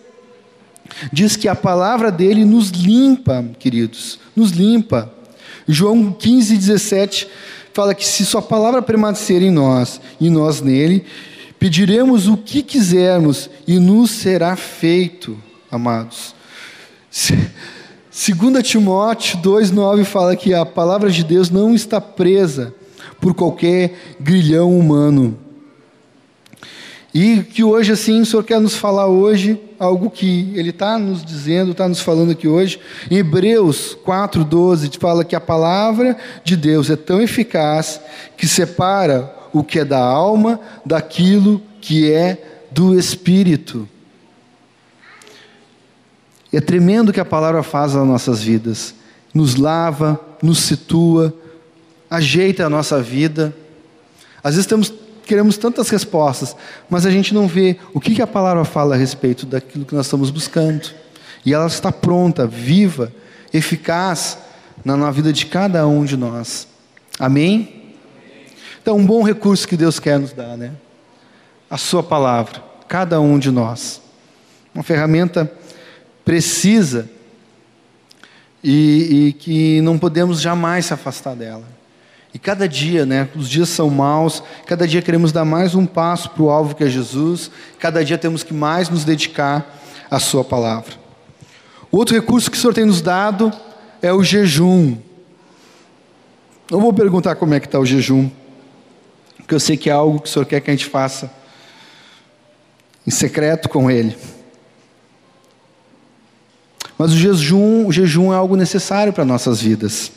diz 1.11 1.35
que 1.35 1.47
a 1.47 1.55
palavra 1.55 2.11
dele 2.11 2.45
nos 2.45 2.69
limpa, 2.69 3.45
queridos, 3.59 4.19
nos 4.35 4.51
limpa. 4.51 5.11
João 5.67 6.11
15, 6.11 6.57
17 6.57 7.27
fala 7.73 7.95
que 7.95 8.05
se 8.05 8.25
sua 8.25 8.41
palavra 8.41 8.81
permanecer 8.81 9.41
em 9.41 9.51
nós 9.51 9.99
e 10.21 10.29
nós 10.29 10.61
nele, 10.61 11.05
pediremos 11.59 12.27
o 12.27 12.37
que 12.37 12.61
quisermos 12.61 13.49
e 13.67 13.79
nos 13.79 14.11
será 14.11 14.55
feito, 14.55 15.37
amados. 15.73 16.35
2 17.11 18.67
Timóteo 18.67 19.39
2,9 19.39 20.03
fala 20.05 20.35
que 20.35 20.53
a 20.53 20.65
palavra 20.65 21.09
de 21.09 21.23
Deus 21.23 21.49
não 21.49 21.73
está 21.73 21.99
presa 21.99 22.73
por 23.19 23.33
qualquer 23.33 24.15
grilhão 24.19 24.77
humano. 24.77 25.37
E 27.13 27.43
que 27.43 27.63
hoje, 27.63 27.91
assim, 27.91 28.21
o 28.21 28.25
Senhor 28.25 28.43
quer 28.43 28.59
nos 28.59 28.75
falar 28.75 29.07
hoje 29.07 29.59
algo 29.77 30.09
que 30.09 30.51
Ele 30.55 30.71
está 30.71 30.97
nos 30.97 31.23
dizendo, 31.23 31.71
está 31.71 31.87
nos 31.87 31.99
falando 31.99 32.31
aqui 32.31 32.47
hoje. 32.47 32.79
Em 33.09 33.17
Hebreus 33.17 33.95
4,12 34.05 34.99
fala 34.99 35.23
que 35.23 35.35
a 35.35 35.41
palavra 35.41 36.17
de 36.43 36.57
Deus 36.57 36.89
é 36.89 36.95
tão 36.95 37.21
eficaz 37.21 38.01
que 38.35 38.47
separa 38.47 39.31
o 39.51 39.63
que 39.63 39.79
é 39.79 39.85
da 39.85 39.99
alma 39.99 40.59
daquilo 40.83 41.61
que 41.79 42.11
é 42.11 42.67
do 42.71 42.97
espírito. 42.97 43.87
É 46.53 46.61
tremendo 46.61 47.09
o 47.09 47.13
que 47.13 47.19
a 47.19 47.25
palavra 47.25 47.63
faz 47.63 47.95
nas 47.95 48.07
nossas 48.07 48.43
vidas. 48.43 48.93
Nos 49.33 49.55
lava, 49.55 50.19
nos 50.41 50.59
situa, 50.59 51.33
ajeita 52.07 52.63
a 52.63 52.69
nossa 52.69 53.01
vida. 53.01 53.53
Às 54.43 54.53
vezes 54.53 54.67
temos, 54.67 54.93
queremos 55.25 55.57
tantas 55.57 55.89
respostas, 55.89 56.55
mas 56.87 57.07
a 57.07 57.11
gente 57.11 57.33
não 57.33 57.47
vê 57.47 57.77
o 57.91 57.99
que, 57.99 58.13
que 58.13 58.21
a 58.21 58.27
palavra 58.27 58.63
fala 58.63 58.93
a 58.93 58.97
respeito 58.97 59.47
daquilo 59.47 59.83
que 59.83 59.95
nós 59.95 60.05
estamos 60.05 60.29
buscando. 60.29 60.91
E 61.43 61.53
ela 61.53 61.65
está 61.65 61.91
pronta, 61.91 62.45
viva, 62.45 63.11
eficaz 63.51 64.37
na, 64.85 64.95
na 64.95 65.09
vida 65.09 65.33
de 65.33 65.47
cada 65.47 65.87
um 65.87 66.05
de 66.05 66.15
nós. 66.15 66.67
Amém? 67.19 67.95
Então, 68.79 68.97
um 68.97 69.05
bom 69.05 69.23
recurso 69.23 69.67
que 69.67 69.75
Deus 69.75 69.99
quer 69.99 70.19
nos 70.19 70.33
dar, 70.33 70.55
né? 70.55 70.71
A 71.67 71.77
Sua 71.77 72.03
palavra, 72.03 72.61
cada 72.87 73.19
um 73.19 73.39
de 73.39 73.49
nós. 73.49 74.01
Uma 74.75 74.83
ferramenta 74.83 75.51
precisa 76.23 77.09
e, 78.63 79.27
e, 79.27 79.33
que 79.33 79.81
não 79.81 79.97
podemos 79.99 80.39
jamais 80.39 80.85
se 80.85 80.93
afastar 80.93 81.35
dela. 81.35 81.65
E 82.33 82.39
cada 82.39 82.67
dia, 82.67 83.05
né, 83.05 83.29
os 83.35 83.47
dias 83.47 83.69
são 83.69 83.89
maus, 83.89 84.41
cada 84.65 84.87
dia 84.87 85.01
queremos 85.01 85.31
dar 85.31 85.45
mais 85.45 85.75
um 85.75 85.85
passo 85.85 86.29
para 86.31 86.43
o 86.43 86.49
alvo 86.49 86.73
que 86.73 86.83
é 86.83 86.89
Jesus, 86.89 87.51
cada 87.77 88.03
dia 88.03 88.17
temos 88.17 88.41
que 88.41 88.53
mais 88.53 88.89
nos 88.89 89.03
dedicar 89.03 89.79
à 90.09 90.19
Sua 90.19 90.43
palavra. 90.43 90.93
O 91.91 91.97
outro 91.97 92.15
recurso 92.15 92.49
que 92.49 92.57
o 92.57 92.59
Senhor 92.59 92.73
tem 92.73 92.85
nos 92.85 93.01
dado 93.01 93.51
é 94.01 94.11
o 94.11 94.23
jejum. 94.23 94.97
Não 96.71 96.81
vou 96.81 96.91
perguntar 96.91 97.35
como 97.35 97.53
é 97.53 97.59
que 97.59 97.67
está 97.67 97.79
o 97.79 97.85
jejum, 97.85 98.31
porque 99.37 99.53
eu 99.53 99.59
sei 99.59 99.77
que 99.77 99.89
é 99.89 99.93
algo 99.93 100.19
que 100.19 100.27
o 100.27 100.31
Senhor 100.31 100.45
quer 100.45 100.59
que 100.59 100.71
a 100.71 100.73
gente 100.73 100.87
faça 100.87 101.31
em 103.05 103.11
secreto 103.11 103.69
com 103.69 103.91
Ele. 103.91 104.17
Mas 106.97 107.11
o 107.11 107.17
jejum, 107.17 107.87
o 107.87 107.91
jejum 107.91 108.31
é 108.31 108.35
algo 108.35 108.55
necessário 108.55 109.11
para 109.11 109.25
nossas 109.25 109.61
vidas. 109.61 110.11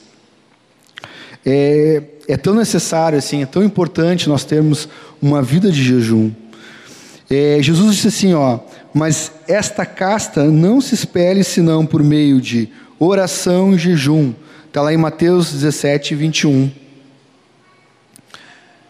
É, 1.44 2.02
é, 2.26 2.36
tão 2.36 2.54
necessário, 2.54 3.18
assim, 3.18 3.42
é 3.42 3.46
tão 3.46 3.62
importante 3.62 4.28
nós 4.28 4.44
termos 4.44 4.88
uma 5.22 5.40
vida 5.40 5.70
de 5.70 5.82
jejum. 5.82 6.32
É, 7.30 7.58
Jesus 7.60 7.96
disse 7.96 8.08
assim, 8.08 8.34
ó, 8.34 8.58
mas 8.92 9.32
esta 9.46 9.86
casta 9.86 10.44
não 10.44 10.80
se 10.80 10.94
espelhe 10.94 11.44
senão 11.44 11.86
por 11.86 12.02
meio 12.02 12.40
de 12.40 12.68
oração 12.98 13.74
e 13.74 13.78
jejum. 13.78 14.32
Está 14.66 14.82
lá 14.82 14.92
em 14.92 14.96
Mateus 14.96 15.52
17, 15.52 16.14
21. 16.14 16.70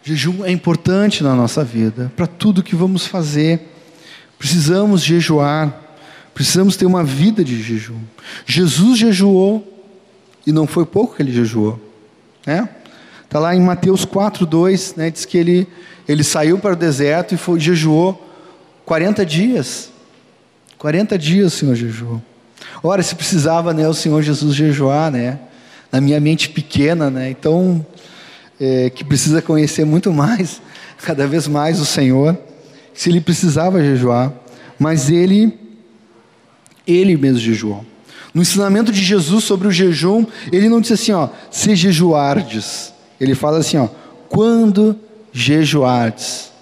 Jejum 0.02 0.44
é 0.44 0.50
importante 0.50 1.22
na 1.22 1.34
nossa 1.34 1.64
vida, 1.64 2.12
para 2.16 2.26
tudo 2.26 2.62
que 2.62 2.76
vamos 2.76 3.06
fazer. 3.06 3.60
Precisamos 4.38 5.02
jejuar. 5.02 5.85
Precisamos 6.36 6.76
ter 6.76 6.84
uma 6.84 7.02
vida 7.02 7.42
de 7.42 7.62
jejum. 7.62 7.98
Jesus 8.44 8.98
jejuou 8.98 9.66
e 10.46 10.52
não 10.52 10.66
foi 10.66 10.84
pouco 10.84 11.16
que 11.16 11.22
ele 11.22 11.32
jejuou, 11.32 11.80
né? 12.46 12.68
Tá 13.26 13.38
lá 13.38 13.56
em 13.56 13.60
Mateus 13.62 14.04
4:2, 14.04 14.98
né? 14.98 15.10
Diz 15.10 15.24
que 15.24 15.38
ele 15.38 15.66
ele 16.06 16.22
saiu 16.22 16.58
para 16.58 16.74
o 16.74 16.76
deserto 16.76 17.34
e 17.34 17.38
foi 17.38 17.58
jejuou 17.58 18.22
40 18.84 19.24
dias. 19.24 19.88
40 20.76 21.16
dias 21.16 21.54
o 21.54 21.56
Senhor 21.56 21.74
jejuou. 21.74 22.22
Ora, 22.82 23.02
se 23.02 23.14
precisava, 23.14 23.72
né, 23.72 23.88
o 23.88 23.94
Senhor 23.94 24.20
Jesus 24.20 24.54
jejuar, 24.54 25.10
né? 25.10 25.38
Na 25.90 26.02
minha 26.02 26.20
mente 26.20 26.50
pequena, 26.50 27.08
né? 27.08 27.30
Então, 27.30 27.84
é, 28.60 28.90
que 28.90 29.02
precisa 29.02 29.40
conhecer 29.40 29.86
muito 29.86 30.12
mais, 30.12 30.60
cada 31.02 31.26
vez 31.26 31.48
mais 31.48 31.80
o 31.80 31.86
Senhor, 31.86 32.36
se 32.92 33.08
ele 33.08 33.22
precisava 33.22 33.82
jejuar, 33.82 34.34
mas 34.78 35.08
ele 35.08 35.65
ele 36.86 37.16
mesmo 37.16 37.38
jejuou. 37.38 37.84
No 38.32 38.42
ensinamento 38.42 38.92
de 38.92 39.02
Jesus 39.02 39.44
sobre 39.44 39.66
o 39.66 39.72
jejum, 39.72 40.26
ele 40.52 40.68
não 40.68 40.80
disse 40.80 40.92
assim, 40.92 41.12
ó, 41.12 41.30
se 41.50 41.74
jejuardes. 41.74 42.92
Ele 43.18 43.34
fala 43.34 43.58
assim, 43.58 43.78
ó, 43.78 43.88
quando 44.28 44.98
jejuardes. 45.32 46.52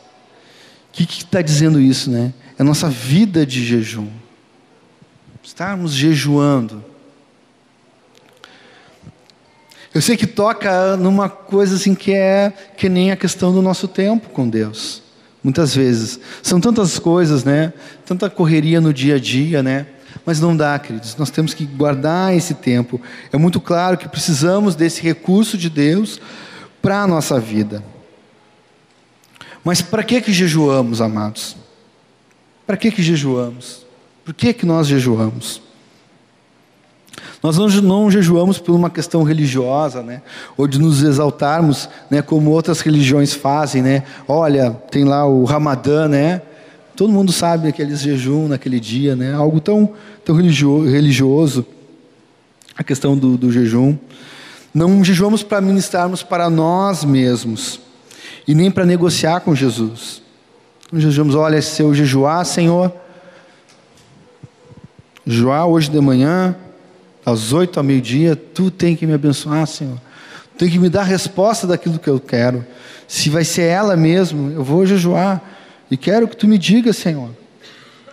O 0.91 0.93
que 0.93 1.03
está 1.03 1.43
dizendo 1.43 1.81
isso, 1.81 2.11
né? 2.11 2.33
É 2.57 2.63
a 2.63 2.65
nossa 2.65 2.89
vida 2.89 3.45
de 3.45 3.65
jejum. 3.65 4.07
Estarmos 5.43 5.93
jejuando. 5.93 6.85
Eu 9.93 10.01
sei 10.01 10.17
que 10.17 10.27
toca 10.27 10.97
numa 10.97 11.29
coisa 11.29 11.77
assim 11.77 11.95
que 11.95 12.13
é 12.13 12.53
que 12.77 12.89
nem 12.89 13.11
a 13.11 13.17
questão 13.17 13.53
do 13.53 13.61
nosso 13.61 13.87
tempo 13.87 14.29
com 14.29 14.49
Deus. 14.49 15.03
Muitas 15.43 15.75
vezes. 15.75 16.19
São 16.43 16.61
tantas 16.61 16.99
coisas, 16.99 17.45
né? 17.45 17.73
Tanta 18.07 18.31
correria 18.31 18.81
no 18.81 18.93
dia 18.93 19.17
a 19.17 19.19
dia, 19.19 19.63
né? 19.63 19.87
Mas 20.25 20.41
não 20.41 20.57
dá, 20.57 20.79
queridos. 20.79 21.17
Nós 21.17 21.31
temos 21.31 21.55
que 21.55 21.65
guardar 21.65 22.35
esse 22.35 22.55
tempo. 22.55 23.01
É 23.33 23.37
muito 23.37 23.61
claro 23.61 23.97
que 23.97 24.09
precisamos 24.09 24.75
desse 24.75 25.03
recurso 25.03 25.57
de 25.57 25.69
Deus 25.69 26.21
para 26.81 27.03
a 27.03 27.07
nossa 27.07 27.41
vida. 27.41 27.83
Mas 29.65 29.81
para 29.81 30.03
que 30.03 30.21
que 30.21 30.33
jejuamos, 30.33 31.01
amados? 31.01 31.57
Para 32.67 32.77
que 32.77 32.91
que 32.91 33.03
jejuamos? 33.03 33.85
Por 34.25 34.35
que 34.35 34.53
que 34.53 34.67
nós 34.67 34.87
jejuamos? 34.87 35.63
Nós 37.43 37.59
não, 37.59 37.69
não 37.69 38.11
jejuamos 38.11 38.59
por 38.59 38.75
uma 38.75 38.89
questão 38.89 39.23
religiosa, 39.23 40.03
né? 40.03 40.23
Ou 40.57 40.67
de 40.67 40.79
nos 40.79 41.03
exaltarmos, 41.03 41.89
né? 42.11 42.23
Como 42.23 42.51
outras 42.51 42.81
religiões 42.81 43.35
fazem, 43.35 43.83
né? 43.83 44.03
Olha, 44.27 44.71
tem 44.91 45.05
lá 45.05 45.27
o 45.27 45.45
Ramadã, 45.45 46.09
né? 46.09 46.41
Todo 46.97 47.13
mundo 47.13 47.33
sabe 47.33 47.69
aqueles 47.69 48.01
jejum 48.01 48.49
naquele 48.49 48.79
dia, 48.79 49.17
né? 49.17 49.35
Algo 49.35 49.61
tão, 49.61 49.93
tão 50.25 50.37
religioso, 50.37 51.67
a 52.77 52.85
questão 52.85 53.17
do, 53.17 53.37
do 53.37 53.51
jejum. 53.51 53.97
Não 54.73 55.03
jejuamos 55.03 55.43
para 55.43 55.61
ministrarmos 55.61 56.23
para 56.23 56.49
nós 56.49 57.05
mesmos 57.05 57.81
e 58.47 58.55
nem 58.55 58.71
para 58.71 58.85
negociar 58.85 59.41
com 59.41 59.55
Jesus. 59.55 60.23
Não 60.93 61.01
jejuamos, 61.01 61.35
olha, 61.35 61.61
se 61.61 61.83
eu 61.83 61.93
jejuar, 61.95 62.45
Senhor, 62.45 62.93
jejuar 65.27 65.67
hoje 65.67 65.91
de 65.91 66.01
manhã, 66.01 66.55
às 67.27 67.53
oito 67.53 67.79
ao 67.79 67.85
meio-dia, 67.85 68.37
tu 68.37 68.71
tem 68.71 68.95
que 68.95 69.07
me 69.07 69.15
abençoar, 69.15 69.67
Senhor. 69.67 69.99
Tu 70.53 70.59
tem 70.59 70.71
que 70.71 70.79
me 70.79 70.89
dar 70.89 71.03
resposta 71.03 71.67
daquilo 71.67 71.99
que 71.99 72.09
eu 72.09 72.21
quero. 72.21 72.65
Se 73.09 73.31
vai 73.31 73.45
ser 73.45 73.63
ela 73.63 73.97
mesmo, 73.97 74.53
eu 74.53 74.63
vou 74.63 74.87
jejuar. 74.87 75.43
E 75.95 75.97
quero 75.97 76.27
que 76.27 76.37
tu 76.37 76.49
me 76.49 76.59
diga, 76.59 76.93
Senhor. 76.93 77.31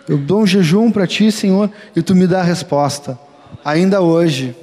Eu 0.08 0.16
dou 0.16 0.42
um 0.42 0.46
jejum 0.46 0.92
para 0.92 1.04
ti, 1.04 1.32
Senhor, 1.32 1.68
e 1.96 2.00
tu 2.00 2.14
me 2.14 2.28
dá 2.28 2.38
a 2.38 2.44
resposta. 2.44 3.18
Ainda 3.64 4.00
hoje. 4.00 4.54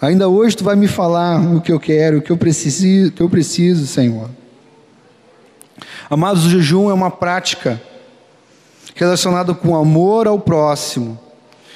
Ainda 0.00 0.26
hoje 0.26 0.56
tu 0.56 0.64
vai 0.64 0.74
me 0.74 0.88
falar 0.88 1.38
o 1.38 1.60
que 1.60 1.70
eu 1.70 1.78
quero, 1.78 2.16
o 2.16 2.22
que 2.22 2.32
eu 2.32 2.38
preciso, 2.38 3.10
o 3.10 3.12
que 3.12 3.20
eu 3.20 3.28
preciso, 3.28 3.86
Senhor. 3.86 4.30
Amados, 6.08 6.46
o 6.46 6.48
jejum 6.48 6.88
é 6.88 6.94
uma 6.94 7.10
prática 7.10 7.78
relacionada 8.94 9.52
com 9.52 9.76
amor 9.76 10.26
ao 10.26 10.38
próximo 10.38 11.20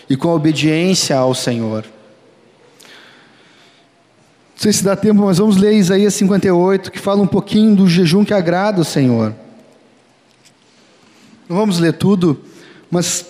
e 0.09 0.17
com 0.17 0.31
a 0.31 0.35
obediência 0.35 1.15
ao 1.15 1.35
Senhor. 1.35 1.85
Não 4.55 4.63
sei 4.63 4.73
se 4.73 4.83
dá 4.83 4.97
tempo, 4.97 5.27
mas 5.27 5.37
vamos 5.37 5.59
ler 5.59 5.75
Isaías 5.75 6.15
58, 6.15 6.91
que 6.91 6.99
fala 6.99 7.21
um 7.21 7.27
pouquinho 7.27 7.77
do 7.77 7.87
jejum 7.87 8.25
que 8.25 8.33
agrada 8.33 8.81
o 8.81 8.85
Senhor. 8.85 9.35
Não 11.49 11.57
vamos 11.57 11.79
ler 11.79 11.95
tudo, 11.95 12.39
mas 12.91 13.25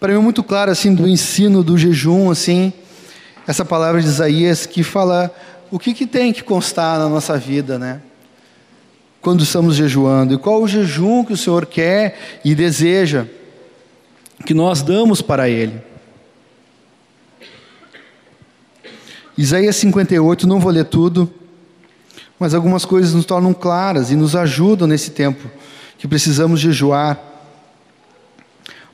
para 0.00 0.12
mim 0.12 0.18
é 0.18 0.22
muito 0.22 0.42
claro 0.42 0.72
assim 0.72 0.92
do 0.92 1.06
ensino 1.06 1.62
do 1.62 1.78
jejum, 1.78 2.28
assim, 2.28 2.72
essa 3.46 3.64
palavra 3.64 4.00
de 4.00 4.08
Isaías 4.08 4.66
que 4.66 4.82
fala 4.82 5.32
o 5.70 5.78
que, 5.78 5.94
que 5.94 6.08
tem 6.08 6.32
que 6.32 6.42
constar 6.42 6.98
na 6.98 7.08
nossa 7.08 7.38
vida, 7.38 7.78
né? 7.78 8.00
Quando 9.20 9.44
estamos 9.44 9.76
jejuando, 9.76 10.34
e 10.34 10.38
qual 10.38 10.60
o 10.60 10.66
jejum 10.66 11.24
que 11.24 11.32
o 11.32 11.36
Senhor 11.36 11.66
quer 11.66 12.40
e 12.44 12.52
deseja 12.52 13.26
que 14.44 14.52
nós 14.52 14.82
damos 14.82 15.22
para 15.22 15.48
Ele. 15.48 15.80
Isaías 19.38 19.76
58, 19.76 20.48
não 20.48 20.58
vou 20.58 20.72
ler 20.72 20.86
tudo, 20.86 21.32
mas 22.40 22.54
algumas 22.54 22.84
coisas 22.84 23.14
nos 23.14 23.24
tornam 23.24 23.54
claras 23.54 24.10
e 24.10 24.16
nos 24.16 24.34
ajudam 24.34 24.88
nesse 24.88 25.12
tempo 25.12 25.48
que 26.00 26.08
precisamos 26.08 26.58
jejuar. 26.58 27.20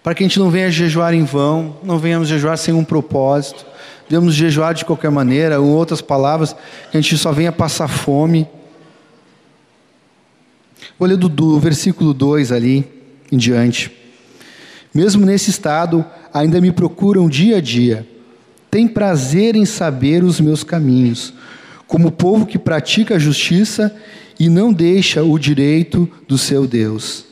Para 0.02 0.12
que 0.12 0.24
a 0.24 0.26
gente 0.26 0.40
não 0.40 0.50
venha 0.50 0.70
jejuar 0.70 1.14
em 1.14 1.24
vão, 1.24 1.76
não 1.82 1.98
venhamos 1.98 2.28
jejuar 2.28 2.58
sem 2.58 2.74
um 2.74 2.84
propósito, 2.84 3.64
devemos 4.08 4.34
jejuar 4.34 4.74
de 4.74 4.84
qualquer 4.84 5.10
maneira, 5.10 5.60
ou 5.60 5.68
outras 5.68 6.00
palavras, 6.00 6.52
que 6.90 6.96
a 6.96 7.00
gente 7.00 7.16
só 7.16 7.30
venha 7.30 7.52
passar 7.52 7.86
fome. 7.86 8.46
Vou 10.98 11.08
ler 11.08 11.16
do, 11.16 11.28
do 11.28 11.60
versículo 11.60 12.12
2 12.12 12.50
ali 12.50 12.84
em 13.30 13.36
diante. 13.36 13.92
Mesmo 14.92 15.24
nesse 15.24 15.50
estado, 15.50 16.04
ainda 16.34 16.60
me 16.60 16.72
procuram 16.72 17.28
dia 17.28 17.58
a 17.58 17.60
dia. 17.60 18.06
Tem 18.68 18.88
prazer 18.88 19.54
em 19.54 19.64
saber 19.64 20.24
os 20.24 20.40
meus 20.40 20.64
caminhos, 20.64 21.32
como 21.86 22.10
povo 22.10 22.46
que 22.46 22.58
pratica 22.58 23.14
a 23.14 23.18
justiça 23.18 23.94
e 24.38 24.48
não 24.48 24.72
deixa 24.72 25.22
o 25.22 25.38
direito 25.38 26.08
do 26.28 26.36
seu 26.36 26.66
Deus. 26.66 27.24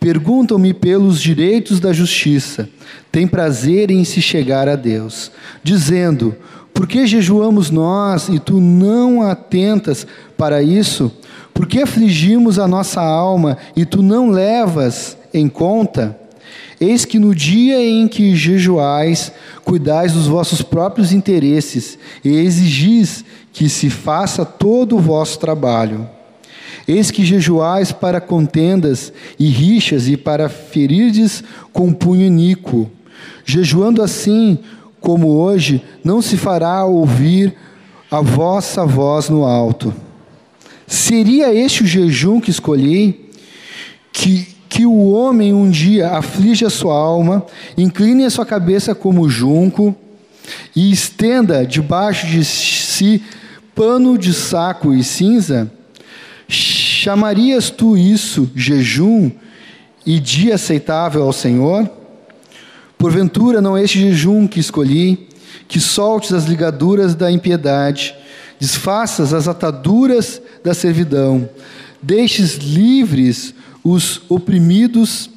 Perguntam-me 0.00 0.74
pelos 0.74 1.20
direitos 1.20 1.80
da 1.80 1.92
justiça, 1.92 2.68
tem 3.10 3.26
prazer 3.26 3.90
em 3.90 4.04
se 4.04 4.20
chegar 4.20 4.68
a 4.68 4.76
Deus, 4.76 5.30
dizendo: 5.62 6.36
Por 6.74 6.86
que 6.86 7.06
jejuamos 7.06 7.70
nós 7.70 8.28
e 8.28 8.38
tu 8.38 8.60
não 8.60 9.22
atentas 9.22 10.06
para 10.36 10.62
isso? 10.62 11.10
Por 11.54 11.66
que 11.66 11.80
afligimos 11.80 12.58
a 12.58 12.68
nossa 12.68 13.00
alma 13.00 13.56
e 13.74 13.86
tu 13.86 14.02
não 14.02 14.30
levas 14.30 15.16
em 15.32 15.48
conta? 15.48 16.18
Eis 16.80 17.04
que 17.04 17.18
no 17.18 17.34
dia 17.34 17.80
em 17.80 18.08
que 18.08 18.34
jejuais, 18.34 19.32
cuidais 19.64 20.12
dos 20.12 20.26
vossos 20.26 20.60
próprios 20.60 21.12
interesses 21.12 21.98
e 22.22 22.28
exigis 22.28 23.24
que 23.52 23.68
se 23.68 23.88
faça 23.88 24.44
todo 24.44 24.96
o 24.96 25.00
vosso 25.00 25.38
trabalho. 25.38 26.06
Eis 26.86 27.10
que 27.10 27.24
jejuais 27.24 27.92
para 27.92 28.20
contendas 28.20 29.12
e 29.38 29.46
rixas 29.46 30.08
e 30.08 30.16
para 30.16 30.48
ferirdes 30.48 31.42
com 31.72 31.92
punho 31.92 32.22
iníquo. 32.26 32.90
Jejuando 33.44 34.02
assim, 34.02 34.58
como 35.00 35.28
hoje, 35.28 35.82
não 36.02 36.20
se 36.20 36.36
fará 36.36 36.84
ouvir 36.84 37.54
a 38.10 38.20
vossa 38.20 38.84
voz 38.84 39.28
no 39.28 39.44
alto. 39.44 39.94
Seria 40.86 41.54
este 41.54 41.82
o 41.82 41.86
jejum 41.86 42.40
que 42.40 42.50
escolhi? 42.50 43.30
Que 44.12 44.54
que 44.74 44.84
o 44.84 45.12
homem 45.12 45.54
um 45.54 45.70
dia 45.70 46.10
aflige 46.10 46.64
a 46.64 46.70
sua 46.70 46.94
alma, 46.94 47.46
incline 47.78 48.24
a 48.24 48.30
sua 48.30 48.44
cabeça 48.44 48.92
como 48.92 49.28
junco 49.28 49.94
e 50.74 50.90
estenda 50.90 51.64
debaixo 51.64 52.26
de 52.26 52.44
si 52.44 53.22
pano 53.72 54.18
de 54.18 54.34
saco 54.34 54.92
e 54.92 55.04
cinza? 55.04 55.70
Chamarias 57.04 57.68
tu 57.68 57.98
isso 57.98 58.50
jejum 58.56 59.30
e 60.06 60.18
dia 60.18 60.54
aceitável 60.54 61.22
ao 61.22 61.34
Senhor? 61.34 61.86
Porventura 62.96 63.60
não 63.60 63.76
é 63.76 63.82
este 63.82 64.00
jejum 64.00 64.48
que 64.48 64.58
escolhi, 64.58 65.28
que 65.68 65.78
soltes 65.78 66.32
as 66.32 66.46
ligaduras 66.46 67.14
da 67.14 67.30
impiedade, 67.30 68.14
desfaças 68.58 69.34
as 69.34 69.46
ataduras 69.46 70.40
da 70.64 70.72
servidão, 70.72 71.46
deixes 72.02 72.54
livres 72.54 73.54
os 73.84 74.22
oprimidos 74.30 75.28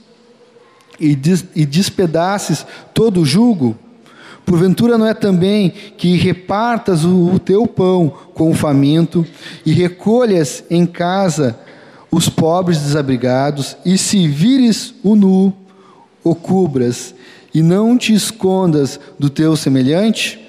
e, 0.98 1.20
e 1.54 1.66
despedaces 1.66 2.66
todo 2.94 3.20
o 3.20 3.26
jugo? 3.26 3.78
Porventura 4.48 4.98
não 4.98 5.06
é 5.06 5.14
também 5.14 5.74
que 5.98 6.16
repartas 6.16 7.04
o, 7.04 7.38
teu 7.38 7.68
pão 7.68 8.08
com 8.34 8.50
o 8.50 8.54
faminto 8.54 9.28
e 9.66 9.74
recolhas 9.74 10.64
em 10.70 10.86
casa 10.86 11.60
os 12.10 12.30
pobres 12.30 12.80
desabrigados, 12.80 13.76
e 13.86 13.98
se 13.98 14.26
vires 14.26 14.94
o 15.04 15.18
nu, 15.18 15.54
o 16.24 16.34
cubras, 16.34 17.14
e 17.54 17.62
não 17.62 17.98
te 17.98 18.14
escondas 18.14 18.98
do 19.20 19.30
teu 19.30 19.58
semelhante? 19.58 20.40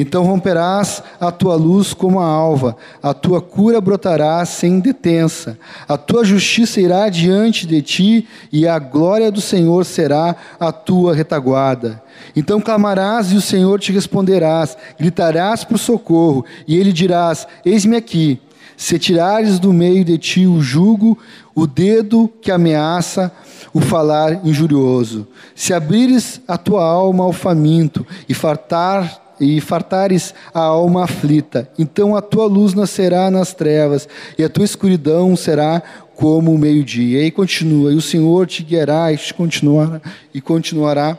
Então 0.00 0.22
romperás 0.24 1.02
a 1.20 1.32
tua 1.32 1.56
luz 1.56 1.92
como 1.92 2.20
a 2.20 2.24
alva, 2.24 2.76
a 3.02 3.12
tua 3.12 3.40
cura 3.40 3.80
brotará 3.80 4.44
sem 4.44 4.78
detença, 4.78 5.58
a 5.88 5.96
tua 5.96 6.24
justiça 6.24 6.80
irá 6.80 7.08
diante 7.08 7.66
de 7.66 7.82
ti, 7.82 8.28
e 8.52 8.66
a 8.66 8.78
glória 8.78 9.32
do 9.32 9.40
Senhor 9.40 9.84
será 9.84 10.36
a 10.60 10.70
tua 10.70 11.14
retaguarda. 11.14 12.02
Então 12.36 12.60
clamarás 12.60 13.32
e 13.32 13.36
o 13.36 13.40
Senhor 13.40 13.80
te 13.80 13.90
responderás, 13.90 14.76
gritarás 14.98 15.64
por 15.64 15.78
socorro, 15.78 16.44
e 16.66 16.76
ele 16.76 16.92
dirás: 16.92 17.46
Eis-me 17.64 17.96
aqui. 17.96 18.40
Se 18.76 18.96
tirares 18.96 19.58
do 19.58 19.72
meio 19.72 20.04
de 20.04 20.16
ti 20.16 20.46
o 20.46 20.60
jugo, 20.60 21.18
o 21.52 21.66
dedo 21.66 22.30
que 22.40 22.52
ameaça, 22.52 23.32
o 23.74 23.80
falar 23.80 24.46
injurioso. 24.46 25.26
Se 25.52 25.74
abrires 25.74 26.40
a 26.46 26.56
tua 26.56 26.84
alma 26.84 27.24
ao 27.24 27.32
faminto 27.32 28.06
e 28.28 28.34
fartar 28.34 29.27
e 29.40 29.60
fartares 29.60 30.34
a 30.52 30.60
alma 30.60 31.04
aflita, 31.04 31.70
então 31.78 32.16
a 32.16 32.22
tua 32.22 32.46
luz 32.46 32.74
nascerá 32.74 33.30
nas 33.30 33.54
trevas 33.54 34.08
e 34.36 34.44
a 34.44 34.48
tua 34.48 34.64
escuridão 34.64 35.36
será 35.36 35.82
como 36.16 36.52
o 36.52 36.58
meio-dia. 36.58 37.20
E 37.20 37.22
aí 37.24 37.30
continua, 37.30 37.92
e 37.92 37.96
o 37.96 38.02
Senhor 38.02 38.46
te 38.46 38.64
guiará 38.64 39.12
e 39.12 39.16
te 39.16 39.32
continuará 39.32 40.00
e 40.34 40.40
continuará. 40.40 41.16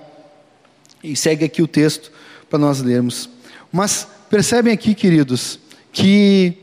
E 1.01 1.15
segue 1.15 1.45
aqui 1.45 1.61
o 1.61 1.67
texto 1.67 2.11
para 2.49 2.59
nós 2.59 2.81
lermos. 2.81 3.29
Mas 3.71 4.05
percebem 4.29 4.73
aqui, 4.73 4.93
queridos, 4.93 5.57
que 5.93 6.53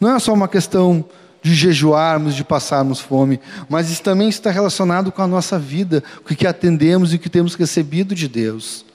não 0.00 0.16
é 0.16 0.18
só 0.18 0.32
uma 0.32 0.48
questão 0.48 1.04
de 1.42 1.54
jejuarmos, 1.54 2.34
de 2.34 2.42
passarmos 2.42 2.98
fome, 2.98 3.38
mas 3.68 3.90
isso 3.90 4.02
também 4.02 4.28
está 4.28 4.50
relacionado 4.50 5.12
com 5.12 5.22
a 5.22 5.28
nossa 5.28 5.56
vida, 5.58 6.02
com 6.24 6.34
o 6.34 6.36
que 6.36 6.46
atendemos 6.46 7.12
e 7.12 7.16
o 7.16 7.18
que 7.20 7.30
temos 7.30 7.54
recebido 7.54 8.16
de 8.16 8.26
Deus. 8.26 8.85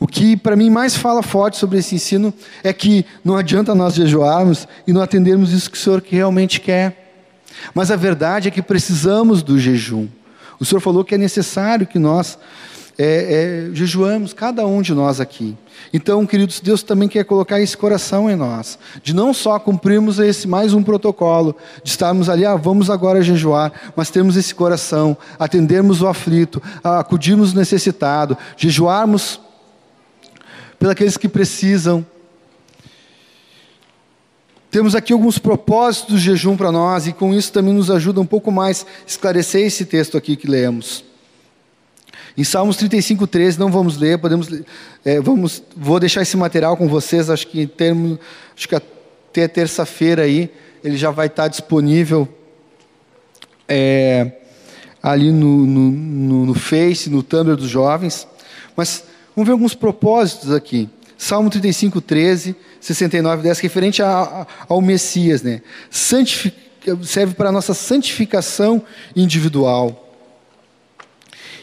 O 0.00 0.06
que 0.06 0.36
para 0.36 0.54
mim 0.54 0.70
mais 0.70 0.96
fala 0.96 1.22
forte 1.22 1.56
sobre 1.56 1.78
esse 1.78 1.94
ensino 1.94 2.32
é 2.62 2.72
que 2.72 3.04
não 3.24 3.36
adianta 3.36 3.74
nós 3.74 3.94
jejuarmos 3.94 4.68
e 4.86 4.92
não 4.92 5.02
atendermos 5.02 5.52
isso 5.52 5.70
que 5.70 5.76
o 5.76 5.80
Senhor 5.80 6.02
realmente 6.08 6.60
quer. 6.60 7.26
Mas 7.74 7.90
a 7.90 7.96
verdade 7.96 8.48
é 8.48 8.50
que 8.50 8.62
precisamos 8.62 9.42
do 9.42 9.58
jejum. 9.58 10.06
O 10.60 10.64
Senhor 10.64 10.80
falou 10.80 11.04
que 11.04 11.14
é 11.14 11.18
necessário 11.18 11.86
que 11.86 11.98
nós 11.98 12.38
é, 12.96 13.68
é, 13.70 13.74
jejuamos, 13.74 14.32
cada 14.32 14.66
um 14.66 14.82
de 14.82 14.92
nós 14.92 15.20
aqui. 15.20 15.56
Então, 15.92 16.26
queridos, 16.26 16.58
Deus 16.58 16.82
também 16.82 17.08
quer 17.08 17.24
colocar 17.24 17.60
esse 17.60 17.76
coração 17.76 18.28
em 18.28 18.34
nós, 18.34 18.76
de 19.04 19.14
não 19.14 19.32
só 19.32 19.56
cumprirmos 19.58 20.18
esse 20.18 20.48
mais 20.48 20.74
um 20.74 20.82
protocolo, 20.82 21.54
de 21.84 21.90
estarmos 21.90 22.28
ali, 22.28 22.44
ah, 22.44 22.56
vamos 22.56 22.90
agora 22.90 23.22
jejuar, 23.22 23.72
mas 23.94 24.10
termos 24.10 24.36
esse 24.36 24.52
coração, 24.52 25.16
atendermos 25.38 26.02
o 26.02 26.08
aflito, 26.08 26.60
acudirmos 26.82 27.52
o 27.52 27.56
necessitado, 27.56 28.36
jejuarmos 28.56 29.40
pelos 30.78 31.16
que 31.16 31.28
precisam. 31.28 32.06
Temos 34.70 34.94
aqui 34.94 35.12
alguns 35.12 35.38
propósitos 35.38 36.14
do 36.14 36.18
jejum 36.18 36.56
para 36.56 36.70
nós 36.70 37.06
e 37.06 37.12
com 37.12 37.34
isso 37.34 37.52
também 37.52 37.72
nos 37.72 37.90
ajuda 37.90 38.20
um 38.20 38.26
pouco 38.26 38.52
mais 38.52 38.84
esclarecer 39.06 39.66
esse 39.66 39.86
texto 39.86 40.16
aqui 40.16 40.36
que 40.36 40.46
lemos. 40.46 41.04
Em 42.36 42.44
Salmos 42.44 42.76
35, 42.76 43.26
13, 43.26 43.58
não 43.58 43.70
vamos 43.70 43.96
ler, 43.96 44.18
podemos, 44.18 44.48
é, 45.04 45.20
vamos, 45.20 45.62
vou 45.76 45.98
deixar 45.98 46.22
esse 46.22 46.36
material 46.36 46.76
com 46.76 46.86
vocês, 46.86 47.30
acho 47.30 47.46
que 47.46 47.62
em 47.62 47.66
termos, 47.66 48.18
acho 48.56 48.68
que 48.68 48.76
até 48.76 49.48
terça-feira 49.48 50.22
aí, 50.22 50.52
ele 50.84 50.96
já 50.96 51.10
vai 51.10 51.26
estar 51.26 51.48
disponível 51.48 52.28
é, 53.66 54.32
ali 55.02 55.32
no, 55.32 55.66
no, 55.66 55.90
no, 55.90 56.46
no 56.46 56.54
Face, 56.54 57.10
no 57.10 57.22
Tumblr 57.22 57.56
dos 57.56 57.68
jovens. 57.68 58.28
Mas 58.76 59.02
vamos 59.38 59.46
ver 59.46 59.52
alguns 59.52 59.74
propósitos 59.74 60.52
aqui. 60.52 60.88
Salmo 61.16 61.48
35, 61.48 62.00
13, 62.00 62.56
69, 62.80 63.42
10, 63.42 63.58
referente 63.60 64.02
a, 64.02 64.08
a, 64.08 64.46
ao 64.68 64.80
Messias, 64.80 65.42
né? 65.42 65.62
Santific, 65.90 66.56
serve 67.04 67.34
para 67.34 67.50
a 67.50 67.52
nossa 67.52 67.72
santificação 67.72 68.82
individual. 69.14 70.06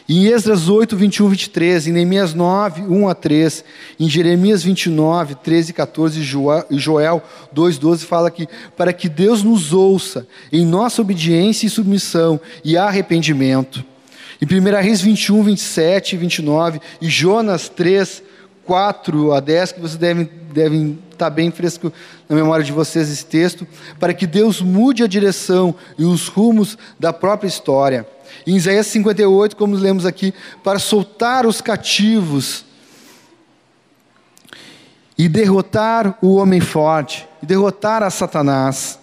Em 0.08 0.26
Esdras 0.26 0.68
8, 0.68 0.96
21, 0.96 1.28
23, 1.28 1.88
em 1.88 1.92
Neemias 1.92 2.32
9, 2.32 2.82
1 2.82 3.08
a 3.08 3.14
3, 3.14 3.64
em 3.98 4.08
Jeremias 4.08 4.62
29, 4.62 5.34
13 5.34 5.70
e 5.70 5.74
14, 5.74 6.20
e 6.70 6.78
Joel 6.78 7.22
2, 7.52 7.78
12 7.78 8.06
fala 8.06 8.30
que 8.30 8.48
para 8.76 8.92
que 8.92 9.08
Deus 9.08 9.42
nos 9.42 9.72
ouça 9.72 10.26
em 10.50 10.64
nossa 10.64 11.02
obediência 11.02 11.66
e 11.66 11.70
submissão 11.70 12.40
e 12.64 12.76
arrependimento. 12.76 13.84
Em 14.40 14.46
1 14.46 14.82
Reis 14.82 15.00
21, 15.00 15.42
27 15.42 16.14
e 16.14 16.18
29, 16.18 16.80
e 17.00 17.08
Jonas 17.08 17.68
3, 17.68 18.22
4 18.64 19.32
a 19.32 19.40
10, 19.40 19.72
que 19.72 19.80
vocês 19.80 19.96
devem, 19.96 20.28
devem 20.52 20.98
estar 21.10 21.30
bem 21.30 21.50
fresco 21.50 21.92
na 22.28 22.36
memória 22.36 22.64
de 22.64 22.72
vocês 22.72 23.10
esse 23.10 23.24
texto, 23.24 23.66
para 23.98 24.12
que 24.12 24.26
Deus 24.26 24.60
mude 24.60 25.02
a 25.02 25.06
direção 25.06 25.74
e 25.98 26.04
os 26.04 26.28
rumos 26.28 26.76
da 26.98 27.12
própria 27.12 27.48
história 27.48 28.06
em 28.46 28.56
Isaías 28.56 28.86
58, 28.88 29.56
como 29.56 29.76
lemos 29.76 30.06
aqui, 30.06 30.34
para 30.62 30.78
soltar 30.78 31.46
os 31.46 31.60
cativos 31.60 32.64
e 35.18 35.28
derrotar 35.28 36.18
o 36.20 36.34
homem 36.36 36.60
forte, 36.60 37.26
e 37.42 37.46
derrotar 37.46 38.02
a 38.02 38.10
Satanás. 38.10 38.98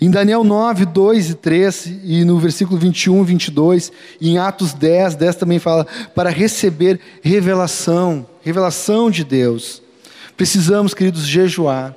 Em 0.00 0.10
Daniel 0.10 0.44
9, 0.44 0.86
2 0.86 1.30
e 1.30 1.34
3, 1.34 1.92
e 2.04 2.24
no 2.24 2.38
versículo 2.38 2.78
21 2.78 3.22
e 3.22 3.24
22, 3.24 3.92
e 4.20 4.30
em 4.30 4.38
Atos 4.38 4.72
10, 4.72 5.14
10 5.14 5.36
também 5.36 5.58
fala, 5.58 5.86
para 6.14 6.30
receber 6.30 7.00
revelação, 7.22 8.26
revelação 8.42 9.10
de 9.10 9.24
Deus. 9.24 9.82
Precisamos, 10.36 10.94
queridos, 10.94 11.26
jejuar 11.26 11.94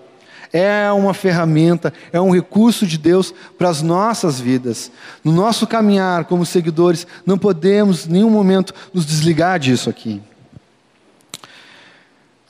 é 0.53 0.91
uma 0.91 1.13
ferramenta, 1.13 1.93
é 2.11 2.19
um 2.19 2.33
recurso 2.33 2.85
de 2.85 2.97
Deus 2.97 3.33
para 3.57 3.69
as 3.69 3.81
nossas 3.81 4.39
vidas. 4.39 4.91
No 5.23 5.31
nosso 5.31 5.65
caminhar 5.65 6.25
como 6.25 6.45
seguidores, 6.45 7.07
não 7.25 7.37
podemos 7.37 8.05
em 8.05 8.11
nenhum 8.11 8.29
momento 8.29 8.73
nos 8.93 9.05
desligar 9.05 9.59
disso 9.59 9.89
aqui. 9.89 10.21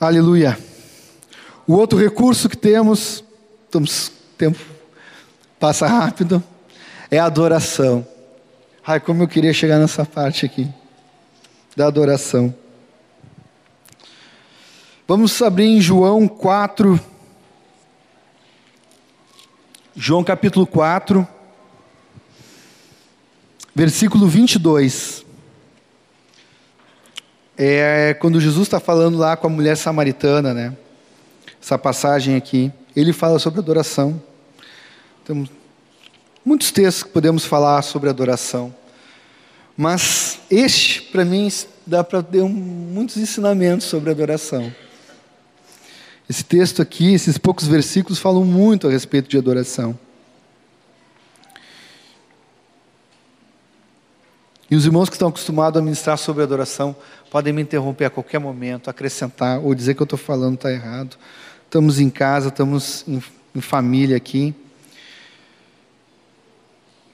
Aleluia. 0.00 0.58
O 1.66 1.74
outro 1.74 1.98
recurso 1.98 2.48
que 2.48 2.56
temos, 2.56 3.22
estamos, 3.66 4.10
tempo 4.36 4.58
passa 5.62 5.86
rápido, 5.86 6.42
é 7.08 7.20
adoração. 7.20 8.04
Ai, 8.84 8.98
como 8.98 9.22
eu 9.22 9.28
queria 9.28 9.52
chegar 9.52 9.78
nessa 9.78 10.04
parte 10.04 10.44
aqui, 10.44 10.68
da 11.76 11.86
adoração. 11.86 12.52
Vamos 15.06 15.40
abrir 15.40 15.66
em 15.66 15.80
João 15.80 16.26
4, 16.26 16.98
João 19.94 20.24
capítulo 20.24 20.66
4, 20.66 21.28
versículo 23.72 24.26
22. 24.26 25.24
É 27.56 28.16
quando 28.18 28.40
Jesus 28.40 28.66
está 28.66 28.80
falando 28.80 29.16
lá 29.16 29.36
com 29.36 29.46
a 29.46 29.50
mulher 29.50 29.76
samaritana, 29.76 30.52
né? 30.52 30.76
Essa 31.62 31.78
passagem 31.78 32.34
aqui. 32.34 32.72
Ele 32.96 33.12
fala 33.12 33.38
sobre 33.38 33.60
adoração. 33.60 34.20
Temos 35.24 35.50
muitos 36.44 36.70
textos 36.72 37.04
que 37.04 37.10
podemos 37.10 37.44
falar 37.44 37.82
sobre 37.82 38.10
adoração. 38.10 38.74
Mas 39.76 40.40
este, 40.50 41.02
para 41.02 41.24
mim, 41.24 41.50
dá 41.86 42.02
para 42.02 42.22
ter 42.22 42.42
muitos 42.42 43.16
ensinamentos 43.16 43.86
sobre 43.86 44.10
adoração. 44.10 44.72
Esse 46.28 46.44
texto 46.44 46.82
aqui, 46.82 47.14
esses 47.14 47.38
poucos 47.38 47.66
versículos 47.66 48.18
falam 48.18 48.44
muito 48.44 48.86
a 48.86 48.90
respeito 48.90 49.28
de 49.28 49.38
adoração. 49.38 49.98
E 54.70 54.74
os 54.74 54.86
irmãos 54.86 55.10
que 55.10 55.14
estão 55.14 55.28
acostumados 55.28 55.78
a 55.78 55.84
ministrar 55.84 56.16
sobre 56.16 56.42
adoração 56.42 56.96
podem 57.30 57.52
me 57.52 57.60
interromper 57.60 58.06
a 58.06 58.10
qualquer 58.10 58.38
momento, 58.38 58.88
acrescentar 58.88 59.60
ou 59.60 59.74
dizer 59.74 59.94
que 59.94 60.00
eu 60.00 60.04
estou 60.04 60.18
falando 60.18 60.54
está 60.54 60.72
errado. 60.72 61.18
Estamos 61.64 62.00
em 62.00 62.08
casa, 62.08 62.48
estamos 62.48 63.04
em, 63.06 63.22
em 63.54 63.60
família 63.60 64.16
aqui. 64.16 64.54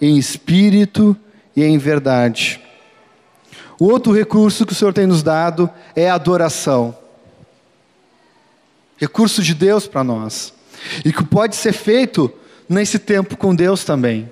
em 0.00 0.16
espírito 0.16 1.16
e 1.56 1.64
em 1.64 1.78
verdade. 1.78 2.60
O 3.78 3.86
outro 3.86 4.12
recurso 4.12 4.66
que 4.66 4.72
o 4.72 4.76
Senhor 4.76 4.92
tem 4.92 5.06
nos 5.06 5.22
dado 5.22 5.70
é 5.94 6.10
a 6.10 6.14
adoração. 6.14 6.96
Recurso 8.96 9.42
de 9.42 9.54
Deus 9.54 9.86
para 9.86 10.02
nós. 10.02 10.52
E 11.04 11.12
que 11.12 11.24
pode 11.24 11.54
ser 11.54 11.72
feito 11.72 12.32
nesse 12.68 12.98
tempo 12.98 13.36
com 13.36 13.54
Deus 13.54 13.84
também. 13.84 14.28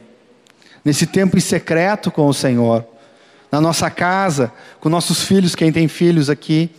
Nesse 0.84 1.06
tempo 1.06 1.36
em 1.36 1.40
secreto 1.40 2.10
com 2.10 2.26
o 2.26 2.34
Senhor. 2.34 2.84
Na 3.50 3.60
nossa 3.60 3.88
casa, 3.88 4.52
com 4.80 4.88
nossos 4.88 5.22
filhos, 5.22 5.54
quem 5.54 5.72
tem 5.72 5.86
filhos 5.86 6.28
aqui. 6.28 6.70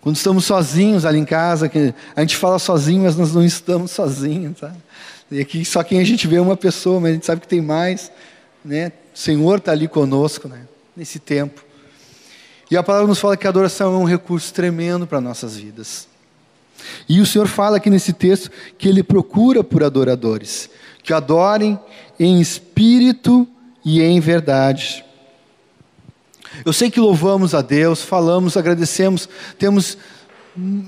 Quando 0.00 0.16
estamos 0.16 0.44
sozinhos 0.44 1.04
ali 1.04 1.18
em 1.18 1.24
casa, 1.24 1.70
a 2.16 2.20
gente 2.20 2.36
fala 2.36 2.58
sozinho, 2.58 3.02
mas 3.02 3.16
nós 3.16 3.32
não 3.32 3.44
estamos 3.44 3.92
sozinhos, 3.92 4.58
tá? 4.58 4.72
E 5.30 5.40
aqui 5.40 5.64
só 5.64 5.82
quem 5.82 6.00
a 6.00 6.04
gente 6.04 6.26
vê 6.26 6.36
é 6.36 6.40
uma 6.40 6.56
pessoa, 6.56 7.00
mas 7.00 7.10
a 7.10 7.14
gente 7.14 7.26
sabe 7.26 7.40
que 7.40 7.48
tem 7.48 7.60
mais, 7.60 8.10
né? 8.64 8.92
O 9.14 9.18
Senhor 9.18 9.58
está 9.58 9.72
ali 9.72 9.86
conosco, 9.86 10.48
né? 10.48 10.62
Nesse 10.96 11.18
tempo. 11.18 11.64
E 12.70 12.76
a 12.76 12.82
palavra 12.82 13.08
nos 13.08 13.18
fala 13.18 13.36
que 13.36 13.46
a 13.46 13.50
adoração 13.50 13.94
é 13.94 13.98
um 13.98 14.04
recurso 14.04 14.52
tremendo 14.52 15.06
para 15.06 15.20
nossas 15.20 15.56
vidas. 15.56 16.06
E 17.08 17.20
o 17.20 17.26
Senhor 17.26 17.46
fala 17.46 17.78
aqui 17.78 17.90
nesse 17.90 18.12
texto 18.12 18.50
que 18.76 18.88
Ele 18.88 19.02
procura 19.02 19.64
por 19.64 19.82
adoradores, 19.82 20.70
que 21.02 21.12
adorem 21.12 21.78
em 22.18 22.40
espírito 22.40 23.46
e 23.84 24.00
em 24.02 24.20
verdade. 24.20 25.04
Eu 26.64 26.72
sei 26.72 26.90
que 26.90 27.00
louvamos 27.00 27.54
a 27.54 27.62
Deus, 27.62 28.02
falamos, 28.02 28.56
agradecemos, 28.56 29.28
temos 29.58 29.98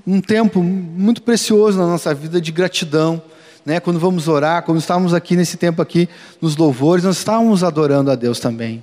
um 0.06 0.20
tempo 0.20 0.62
muito 0.62 1.22
precioso 1.22 1.78
na 1.78 1.86
nossa 1.86 2.12
vida 2.14 2.40
de 2.40 2.50
gratidão, 2.50 3.22
né? 3.64 3.80
Quando 3.80 3.98
vamos 3.98 4.28
orar, 4.28 4.62
quando 4.62 4.78
estávamos 4.78 5.14
aqui 5.14 5.36
nesse 5.36 5.56
tempo 5.56 5.80
aqui 5.82 6.08
nos 6.40 6.56
louvores, 6.56 7.04
nós 7.04 7.18
estávamos 7.18 7.62
adorando 7.62 8.10
a 8.10 8.14
Deus 8.14 8.38
também. 8.38 8.82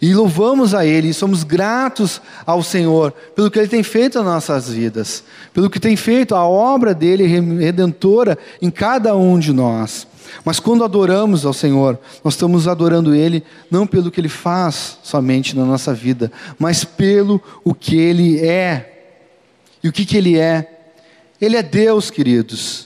E 0.00 0.12
louvamos 0.14 0.74
a 0.74 0.84
Ele, 0.84 1.08
e 1.08 1.14
somos 1.14 1.42
gratos 1.42 2.20
ao 2.44 2.62
Senhor 2.62 3.12
pelo 3.34 3.50
que 3.50 3.58
Ele 3.58 3.68
tem 3.68 3.82
feito 3.82 4.18
nas 4.18 4.26
nossas 4.26 4.68
vidas, 4.68 5.24
pelo 5.54 5.70
que 5.70 5.80
tem 5.80 5.96
feito 5.96 6.34
a 6.34 6.46
obra 6.46 6.94
dele 6.94 7.26
redentora 7.26 8.36
em 8.60 8.70
cada 8.70 9.16
um 9.16 9.38
de 9.38 9.52
nós. 9.52 10.06
Mas 10.44 10.60
quando 10.60 10.84
adoramos 10.84 11.46
ao 11.46 11.52
Senhor, 11.52 11.98
nós 12.22 12.34
estamos 12.34 12.68
adorando 12.68 13.14
Ele 13.14 13.42
não 13.70 13.86
pelo 13.86 14.10
que 14.10 14.20
Ele 14.20 14.28
faz 14.28 14.98
somente 15.02 15.56
na 15.56 15.64
nossa 15.64 15.94
vida, 15.94 16.30
mas 16.58 16.84
pelo 16.84 17.40
o 17.64 17.72
que 17.72 17.96
Ele 17.96 18.40
é. 18.40 18.92
E 19.82 19.88
o 19.88 19.92
que, 19.92 20.04
que 20.04 20.16
Ele 20.16 20.38
é? 20.38 20.72
Ele 21.40 21.56
é 21.56 21.62
Deus, 21.62 22.10
queridos. 22.10 22.85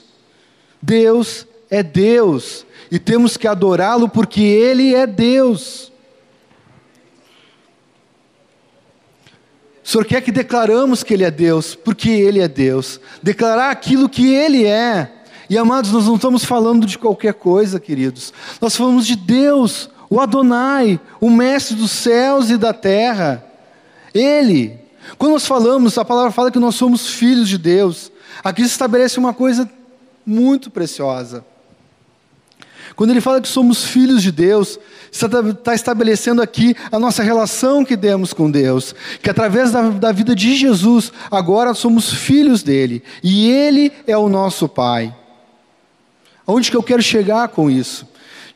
Deus 0.81 1.45
é 1.69 1.83
Deus. 1.83 2.65
E 2.91 2.99
temos 2.99 3.37
que 3.37 3.47
adorá-lo 3.47 4.09
porque 4.09 4.41
Ele 4.41 4.93
é 4.93 5.07
Deus. 5.07 5.91
O 9.83 9.87
Senhor 9.87 10.05
quer 10.05 10.21
que 10.21 10.31
declaramos 10.31 11.03
que 11.03 11.13
Ele 11.13 11.23
é 11.23 11.31
Deus, 11.31 11.73
porque 11.75 12.09
Ele 12.09 12.39
é 12.39 12.47
Deus. 12.47 12.99
Declarar 13.21 13.71
aquilo 13.71 14.09
que 14.09 14.33
Ele 14.33 14.65
é. 14.65 15.11
E 15.49 15.57
amados, 15.57 15.91
nós 15.91 16.05
não 16.05 16.15
estamos 16.15 16.45
falando 16.45 16.85
de 16.85 16.97
qualquer 16.97 17.33
coisa, 17.33 17.79
queridos. 17.79 18.33
Nós 18.61 18.75
falamos 18.75 19.05
de 19.05 19.15
Deus, 19.15 19.89
o 20.09 20.19
Adonai, 20.19 20.99
o 21.19 21.29
Mestre 21.29 21.75
dos 21.75 21.91
céus 21.91 22.49
e 22.49 22.57
da 22.57 22.73
terra. 22.73 23.43
Ele. 24.13 24.79
Quando 25.17 25.33
nós 25.33 25.45
falamos, 25.45 25.97
a 25.97 26.05
palavra 26.05 26.31
fala 26.31 26.51
que 26.51 26.59
nós 26.59 26.75
somos 26.75 27.09
filhos 27.09 27.49
de 27.49 27.57
Deus. 27.57 28.11
Aqui 28.43 28.61
se 28.61 28.69
estabelece 28.69 29.19
uma 29.19 29.33
coisa 29.33 29.69
muito 30.25 30.69
preciosa. 30.69 31.45
Quando 32.95 33.11
ele 33.11 33.21
fala 33.21 33.41
que 33.41 33.47
somos 33.47 33.85
filhos 33.85 34.21
de 34.21 34.31
Deus, 34.31 34.79
está 35.11 35.73
estabelecendo 35.73 36.41
aqui 36.41 36.75
a 36.91 36.99
nossa 36.99 37.23
relação 37.23 37.85
que 37.85 37.95
temos 37.95 38.33
com 38.33 38.49
Deus, 38.51 38.93
que 39.21 39.29
através 39.29 39.71
da, 39.71 39.89
da 39.89 40.11
vida 40.11 40.35
de 40.35 40.55
Jesus, 40.55 41.11
agora 41.29 41.73
somos 41.73 42.13
filhos 42.13 42.63
dele, 42.63 43.03
e 43.23 43.49
ele 43.49 43.91
é 44.05 44.17
o 44.17 44.29
nosso 44.29 44.67
Pai. 44.67 45.15
Aonde 46.45 46.69
que 46.69 46.77
eu 46.77 46.83
quero 46.83 47.01
chegar 47.01 47.47
com 47.49 47.69
isso? 47.69 48.07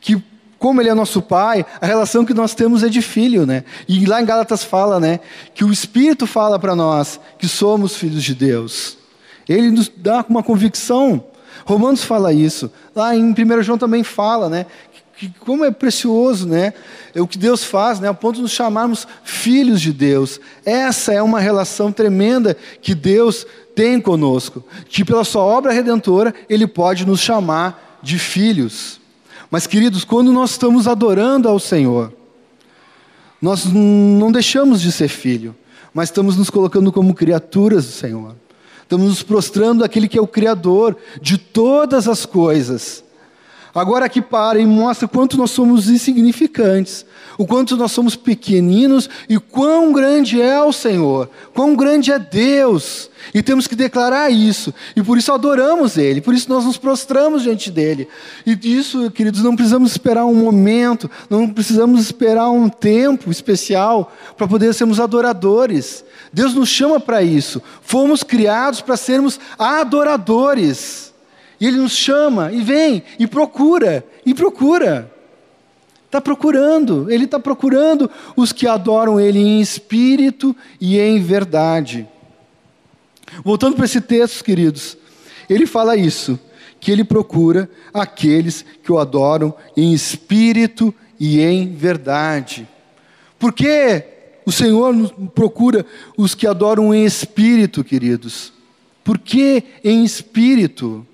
Que 0.01 0.21
como 0.57 0.81
ele 0.81 0.89
é 0.89 0.93
nosso 0.93 1.21
pai, 1.21 1.65
a 1.79 1.85
relação 1.85 2.25
que 2.25 2.33
nós 2.33 2.55
temos 2.55 2.81
é 2.81 2.89
de 2.89 3.01
filho, 3.01 3.45
né? 3.45 3.63
E 3.87 4.05
lá 4.05 4.21
em 4.21 4.25
Gálatas 4.25 4.63
fala, 4.63 4.99
né, 4.99 5.19
que 5.53 5.63
o 5.63 5.71
Espírito 5.71 6.25
fala 6.25 6.57
para 6.57 6.75
nós 6.75 7.19
que 7.37 7.47
somos 7.47 7.95
filhos 7.95 8.23
de 8.23 8.33
Deus. 8.33 8.97
Ele 9.47 9.69
nos 9.69 9.91
dá 9.95 10.25
uma 10.27 10.41
convicção 10.41 11.23
Romanos 11.63 12.03
fala 12.03 12.33
isso. 12.33 12.71
Lá 12.95 13.15
em 13.15 13.31
1 13.31 13.63
João 13.63 13.77
também 13.77 14.03
fala, 14.03 14.49
né? 14.49 14.65
Que, 15.17 15.29
como 15.39 15.63
é 15.63 15.71
precioso, 15.71 16.47
né? 16.47 16.73
É 17.13 17.21
o 17.21 17.27
que 17.27 17.37
Deus 17.37 17.63
faz, 17.63 17.99
né? 17.99 18.09
A 18.09 18.13
ponto 18.13 18.35
de 18.35 18.41
nos 18.41 18.51
chamarmos 18.51 19.07
filhos 19.23 19.79
de 19.79 19.93
Deus. 19.93 20.39
Essa 20.65 21.13
é 21.13 21.21
uma 21.21 21.39
relação 21.39 21.91
tremenda 21.91 22.57
que 22.81 22.93
Deus 22.93 23.47
tem 23.73 24.01
conosco. 24.01 24.63
Que 24.89 25.05
pela 25.05 25.23
sua 25.23 25.43
obra 25.43 25.71
redentora, 25.71 26.33
Ele 26.49 26.67
pode 26.67 27.05
nos 27.05 27.21
chamar 27.21 27.99
de 28.01 28.19
filhos. 28.19 28.99
Mas, 29.49 29.65
queridos, 29.65 30.03
quando 30.03 30.33
nós 30.33 30.51
estamos 30.51 30.87
adorando 30.87 31.47
ao 31.47 31.59
Senhor, 31.59 32.11
nós 33.41 33.65
não 33.65 34.31
deixamos 34.31 34.81
de 34.81 34.91
ser 34.91 35.07
filho, 35.07 35.55
mas 35.93 36.09
estamos 36.09 36.35
nos 36.35 36.49
colocando 36.49 36.91
como 36.91 37.13
criaturas 37.13 37.85
do 37.85 37.91
Senhor. 37.91 38.35
Estamos 38.85 39.07
nos 39.07 39.23
prostrando 39.23 39.83
àquele 39.83 40.07
que 40.07 40.17
é 40.17 40.21
o 40.21 40.27
Criador 40.27 40.95
de 41.19 41.39
todas 41.39 42.07
as 42.07 42.23
coisas. 42.23 43.03
Agora 43.73 44.05
aqui 44.05 44.21
para 44.21 44.59
e 44.59 44.65
mostra 44.65 45.07
quanto 45.07 45.35
nós 45.37 45.51
somos 45.51 45.89
insignificantes, 45.89 47.05
o 47.37 47.45
quanto 47.45 47.75
nós 47.75 47.91
somos 47.91 48.15
pequeninos 48.15 49.09
e 49.27 49.37
quão 49.37 49.91
grande 49.91 50.39
é 50.41 50.61
o 50.61 50.71
Senhor, 50.71 51.29
quão 51.53 51.75
grande 51.75 52.09
é 52.09 52.19
Deus. 52.19 53.09
E 53.33 53.41
temos 53.41 53.67
que 53.67 53.75
declarar 53.75 54.29
isso, 54.29 54.73
e 54.95 55.03
por 55.03 55.17
isso 55.17 55.33
adoramos 55.33 55.97
Ele, 55.97 56.21
por 56.21 56.33
isso 56.33 56.47
nós 56.47 56.63
nos 56.63 56.77
prostramos 56.77 57.41
diante 57.41 57.69
dEle. 57.71 58.07
E 58.45 58.57
isso, 58.63 59.11
queridos, 59.11 59.41
não 59.41 59.55
precisamos 59.55 59.91
esperar 59.91 60.25
um 60.25 60.35
momento, 60.35 61.11
não 61.29 61.49
precisamos 61.49 61.99
esperar 61.99 62.49
um 62.51 62.69
tempo 62.69 63.29
especial 63.31 64.13
para 64.37 64.47
poder 64.47 64.73
sermos 64.73 65.01
adoradores. 65.01 66.05
Deus 66.31 66.53
nos 66.53 66.69
chama 66.69 66.99
para 66.99 67.21
isso. 67.21 67.61
Fomos 67.81 68.23
criados 68.23 68.81
para 68.81 68.97
sermos 68.97 69.39
adoradores. 69.57 71.13
E 71.59 71.67
Ele 71.67 71.77
nos 71.77 71.93
chama 71.93 72.51
e 72.51 72.61
vem 72.61 73.03
e 73.17 73.25
procura, 73.27 74.05
e 74.25 74.33
procura. 74.33 75.11
Está 76.05 76.19
procurando, 76.21 77.11
Ele 77.11 77.25
está 77.25 77.39
procurando 77.39 78.09
os 78.35 78.51
que 78.51 78.67
adoram 78.67 79.19
Ele 79.19 79.39
em 79.39 79.59
espírito 79.59 80.55
e 80.79 80.99
em 80.99 81.21
verdade. 81.21 82.07
Voltando 83.43 83.75
para 83.75 83.85
esse 83.85 84.01
texto, 84.01 84.43
queridos, 84.43 84.97
ele 85.49 85.65
fala 85.65 85.95
isso, 85.95 86.39
que 86.79 86.91
ele 86.91 87.03
procura 87.03 87.69
aqueles 87.93 88.65
que 88.83 88.91
o 88.91 88.99
adoram 88.99 89.53
em 89.75 89.93
espírito 89.93 90.93
e 91.19 91.41
em 91.41 91.73
verdade. 91.73 92.67
Por 93.39 93.53
que 93.53 94.03
o 94.45 94.51
Senhor 94.51 94.93
procura 95.33 95.85
os 96.17 96.35
que 96.35 96.45
adoram 96.45 96.93
em 96.93 97.05
espírito, 97.05 97.83
queridos. 97.83 98.53
Por 99.03 99.17
que 99.17 99.63
em 99.83 100.03
espírito? 100.03 101.05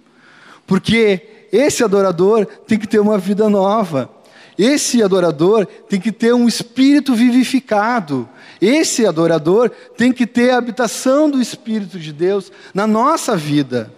Porque 0.67 1.47
esse 1.51 1.83
adorador 1.83 2.45
tem 2.45 2.77
que 2.77 2.87
ter 2.87 2.99
uma 2.99 3.17
vida 3.17 3.49
nova. 3.49 4.09
Esse 4.57 5.01
adorador 5.01 5.65
tem 5.65 5.99
que 5.99 6.11
ter 6.11 6.33
um 6.33 6.47
espírito 6.47 7.13
vivificado. 7.15 8.29
Esse 8.61 9.05
adorador 9.05 9.71
tem 9.97 10.11
que 10.11 10.27
ter 10.27 10.51
a 10.51 10.57
habitação 10.57 11.29
do 11.29 11.41
Espírito 11.41 11.97
de 11.97 12.13
Deus 12.13 12.51
na 12.73 12.85
nossa 12.85 13.35
vida. 13.35 13.91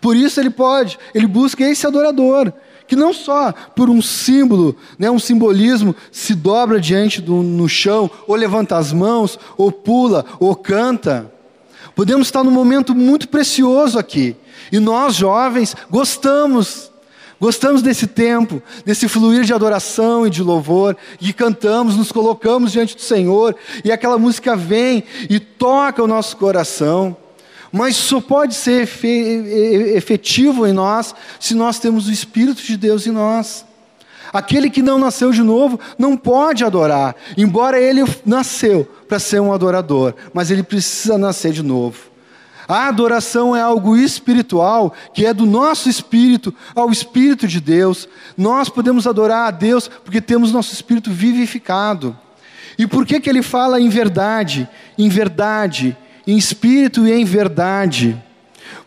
Por 0.00 0.16
isso 0.16 0.40
ele 0.40 0.50
pode, 0.50 0.98
ele 1.14 1.26
busca 1.26 1.62
esse 1.62 1.86
adorador 1.86 2.52
que 2.92 2.96
não 2.96 3.14
só 3.14 3.54
por 3.74 3.88
um 3.88 4.02
símbolo, 4.02 4.76
né, 4.98 5.10
um 5.10 5.18
simbolismo, 5.18 5.96
se 6.10 6.34
dobra 6.34 6.78
diante 6.78 7.22
do 7.22 7.42
no 7.42 7.66
chão, 7.66 8.10
ou 8.28 8.36
levanta 8.36 8.76
as 8.76 8.92
mãos, 8.92 9.38
ou 9.56 9.72
pula, 9.72 10.26
ou 10.38 10.54
canta. 10.54 11.32
Podemos 11.96 12.26
estar 12.26 12.44
num 12.44 12.50
momento 12.50 12.94
muito 12.94 13.30
precioso 13.30 13.98
aqui. 13.98 14.36
E 14.70 14.78
nós, 14.78 15.14
jovens, 15.14 15.74
gostamos 15.88 16.92
Gostamos 17.40 17.82
desse 17.82 18.06
tempo, 18.06 18.62
desse 18.84 19.08
fluir 19.08 19.42
de 19.42 19.52
adoração 19.52 20.24
e 20.24 20.30
de 20.30 20.44
louvor, 20.44 20.96
e 21.20 21.32
cantamos, 21.32 21.96
nos 21.96 22.12
colocamos 22.12 22.70
diante 22.70 22.94
do 22.94 23.00
Senhor, 23.00 23.56
e 23.84 23.90
aquela 23.90 24.16
música 24.16 24.54
vem 24.54 25.02
e 25.28 25.40
toca 25.40 26.04
o 26.04 26.06
nosso 26.06 26.36
coração 26.36 27.16
mas 27.72 27.96
só 27.96 28.20
pode 28.20 28.54
ser 28.54 28.86
efetivo 29.96 30.66
em 30.66 30.72
nós 30.72 31.14
se 31.40 31.54
nós 31.54 31.78
temos 31.78 32.06
o 32.06 32.12
Espírito 32.12 32.62
de 32.62 32.76
Deus 32.76 33.06
em 33.06 33.10
nós. 33.10 33.64
Aquele 34.32 34.70
que 34.70 34.82
não 34.82 34.98
nasceu 34.98 35.30
de 35.30 35.42
novo 35.42 35.80
não 35.98 36.16
pode 36.16 36.64
adorar, 36.64 37.16
embora 37.36 37.80
ele 37.80 38.02
nasceu 38.24 38.84
para 39.08 39.18
ser 39.18 39.40
um 39.40 39.52
adorador, 39.52 40.14
mas 40.32 40.50
ele 40.50 40.62
precisa 40.62 41.18
nascer 41.18 41.52
de 41.52 41.62
novo. 41.62 42.12
A 42.68 42.88
adoração 42.88 43.54
é 43.54 43.60
algo 43.60 43.96
espiritual, 43.96 44.94
que 45.12 45.26
é 45.26 45.34
do 45.34 45.44
nosso 45.44 45.88
espírito 45.88 46.54
ao 46.74 46.90
espírito 46.90 47.46
de 47.46 47.60
Deus. 47.60 48.08
Nós 48.36 48.68
podemos 48.68 49.06
adorar 49.06 49.48
a 49.48 49.50
Deus 49.50 49.88
porque 49.88 50.20
temos 50.20 50.52
nosso 50.52 50.72
espírito 50.72 51.10
vivificado. 51.10 52.16
E 52.78 52.86
por 52.86 53.04
que 53.04 53.20
que 53.20 53.28
ele 53.28 53.42
fala 53.42 53.80
em 53.80 53.88
verdade? 53.88 54.68
Em 54.96 55.08
verdade, 55.08 55.96
em 56.26 56.36
espírito 56.36 57.06
e 57.06 57.12
em 57.12 57.24
verdade. 57.24 58.20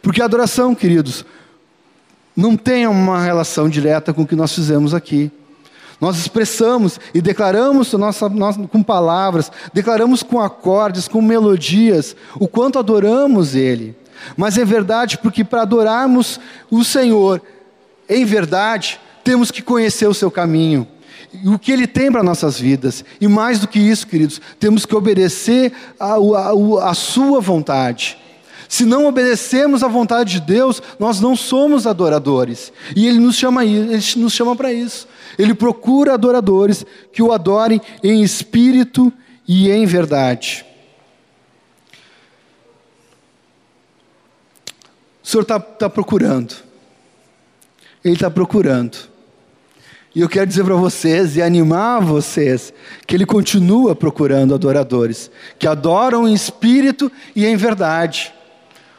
Porque 0.02 0.22
a 0.22 0.26
adoração, 0.26 0.76
queridos, 0.76 1.26
não 2.36 2.56
tem 2.56 2.88
uma 2.88 3.22
relação 3.22 3.70
direta 3.70 4.14
com 4.14 4.24
o 4.24 4.28
que 4.28 4.36
nós 4.36 4.54
fizemos 4.54 4.94
aqui. 4.94 5.32
Nós 6.00 6.18
expressamos 6.18 7.00
e 7.14 7.22
declaramos 7.22 7.94
nossa, 7.94 8.28
nossa, 8.28 8.60
com 8.68 8.84
palavras, 8.84 9.52
declaramos 9.74 10.22
com 10.22 10.42
acordes, 10.42 11.08
com 11.08 11.22
melodias, 11.22 12.16
o 12.38 12.48
quanto 12.48 12.78
adoramos 12.78 13.56
Ele. 13.56 13.96
Mas 14.36 14.58
é 14.58 14.66
verdade 14.66 15.18
porque 15.18 15.44
para 15.44 15.62
adorarmos 15.62 16.40
o 16.70 16.84
Senhor, 16.84 17.42
em 18.10 18.26
verdade, 18.26 19.00
temos 19.24 19.52
que 19.52 19.62
conhecer 19.62 20.08
o 20.08 20.14
seu 20.14 20.30
caminho 20.30 20.88
e 21.44 21.50
o 21.50 21.60
que 21.60 21.72
Ele 21.72 21.88
tem 21.88 22.12
para 22.12 22.24
nossas 22.24 22.60
vidas. 22.60 23.04
E 23.20 23.28
mais 23.28 23.60
do 23.60 23.68
que 23.68 23.80
isso, 23.80 24.08
queridos, 24.08 24.42
temos 24.60 24.86
que 24.86 24.96
obedecer 24.96 25.72
a, 26.00 26.16
a, 26.16 26.90
a 26.90 26.94
Sua 26.94 27.40
vontade. 27.40 28.18
Se 28.68 28.86
não 28.86 29.06
obedecemos 29.06 29.84
à 29.84 29.88
vontade 29.88 30.34
de 30.34 30.42
Deus, 30.42 30.82
nós 31.00 31.20
não 31.20 31.36
somos 31.36 31.86
adoradores. 31.86 32.74
E 32.96 33.08
Ele 33.08 33.20
nos 33.20 33.36
chama, 33.36 33.64
Ele 33.64 34.02
nos 34.18 34.34
chama 34.34 34.56
para 34.56 34.74
isso. 34.74 35.08
Ele 35.38 35.54
procura 35.54 36.14
adoradores 36.14 36.86
que 37.12 37.22
o 37.22 37.32
adorem 37.32 37.82
em 38.04 38.24
espírito 38.24 39.12
e 39.48 39.70
em 39.70 39.86
verdade. 39.86 40.66
O 45.24 45.28
Senhor 45.28 45.42
está 45.42 45.60
tá 45.60 45.90
procurando. 45.90 46.56
Ele 48.04 48.14
está 48.14 48.30
procurando. 48.30 49.15
E 50.16 50.22
eu 50.22 50.30
quero 50.30 50.48
dizer 50.48 50.64
para 50.64 50.76
vocês 50.76 51.36
e 51.36 51.42
animar 51.42 52.00
vocês 52.00 52.74
que 53.06 53.14
Ele 53.14 53.26
continua 53.26 53.94
procurando 53.94 54.56
adoradores 54.56 55.30
que 55.60 55.68
adoram 55.68 56.26
em 56.26 56.34
espírito 56.34 57.12
e 57.36 57.46
em 57.46 57.58
verdade. 57.58 58.34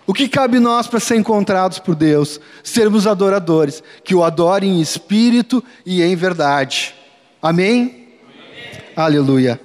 O 0.07 0.13
que 0.13 0.29
cabe 0.29 0.61
nós 0.61 0.87
para 0.87 1.01
ser 1.01 1.17
encontrados 1.17 1.79
por 1.79 1.95
Deus? 1.95 2.39
Sermos 2.63 3.07
adoradores, 3.07 3.83
que 4.05 4.15
o 4.15 4.23
adorem 4.23 4.77
em 4.77 4.81
espírito 4.81 5.65
e 5.87 6.03
em 6.03 6.15
verdade. 6.15 6.95
Amém? 7.41 8.09
Amém. 8.23 8.83
Aleluia. 8.95 9.59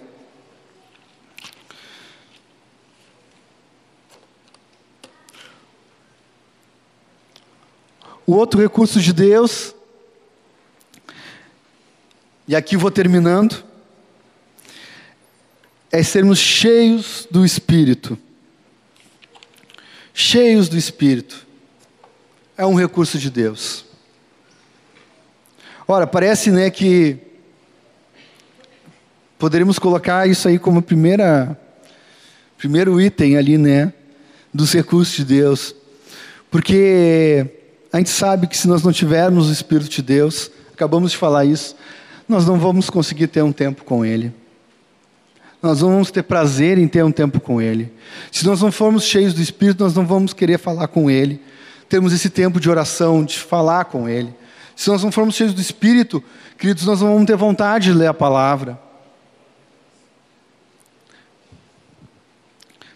O 8.26 8.34
outro 8.34 8.62
recurso 8.62 9.02
de 9.02 9.12
Deus, 9.12 9.76
e 12.52 12.56
aqui 12.56 12.78
vou 12.78 12.92
terminando, 12.92 13.64
é 15.92 16.04
sermos 16.04 16.38
cheios 16.38 17.28
do 17.32 17.44
Espírito 17.44 18.18
cheios 20.14 20.70
do 20.70 20.78
Espírito. 20.78 21.46
É 22.58 22.66
um 22.66 22.76
recurso 22.76 23.18
de 23.18 23.30
Deus. 23.30 23.86
Ora, 25.88 26.06
parece 26.06 26.52
né, 26.52 26.70
que 26.70 27.18
poderíamos 29.38 29.80
colocar 29.80 30.28
isso 30.28 30.48
aí 30.48 30.60
como 30.60 30.82
primeira, 30.82 31.60
primeiro 32.58 33.02
item 33.02 33.38
ali, 33.38 33.58
né, 33.58 33.92
dos 34.54 34.72
recursos 34.72 35.16
de 35.16 35.26
Deus. 35.26 35.76
Porque 36.50 37.48
a 37.92 37.98
gente 37.98 38.10
sabe 38.10 38.48
que 38.48 38.58
se 38.58 38.68
nós 38.68 38.84
não 38.84 38.92
tivermos 38.92 39.50
o 39.50 39.52
Espírito 39.52 39.90
de 39.90 40.02
Deus, 40.02 40.52
acabamos 40.74 41.12
de 41.12 41.18
falar 41.18 41.46
isso, 41.46 41.76
nós 42.28 42.46
não 42.46 42.58
vamos 42.58 42.90
conseguir 42.90 43.28
ter 43.28 43.42
um 43.42 43.52
tempo 43.52 43.84
com 43.84 44.06
Ele 44.06 44.34
nós 45.62 45.82
não 45.82 45.92
vamos 45.92 46.10
ter 46.10 46.24
prazer 46.24 46.78
em 46.78 46.88
ter 46.88 47.04
um 47.06 47.12
tempo 47.12 47.40
com 47.40 47.62
Ele. 47.62 47.94
Se 48.32 48.46
nós 48.46 48.62
não 48.62 48.72
formos 48.72 49.04
cheios 49.04 49.34
do 49.34 49.42
Espírito, 49.42 49.84
nós 49.84 49.94
não 49.94 50.06
vamos 50.06 50.34
querer 50.34 50.58
falar 50.58 50.88
com 50.88 51.10
Ele. 51.10 51.40
Temos 51.88 52.14
esse 52.14 52.30
tempo 52.30 52.60
de 52.60 52.70
oração, 52.70 53.24
de 53.24 53.38
falar 53.38 53.86
com 53.86 54.10
Ele. 54.10 54.34
Se 54.76 54.90
nós 54.90 55.04
não 55.04 55.12
formos 55.12 55.36
cheios 55.36 55.54
do 55.54 55.62
Espírito, 55.62 56.24
queridos, 56.58 56.86
nós 56.86 57.02
não 57.02 57.10
vamos 57.14 57.28
ter 57.28 57.36
vontade 57.36 57.92
de 57.92 57.94
ler 57.94 58.08
a 58.08 58.14
palavra. 58.14 58.80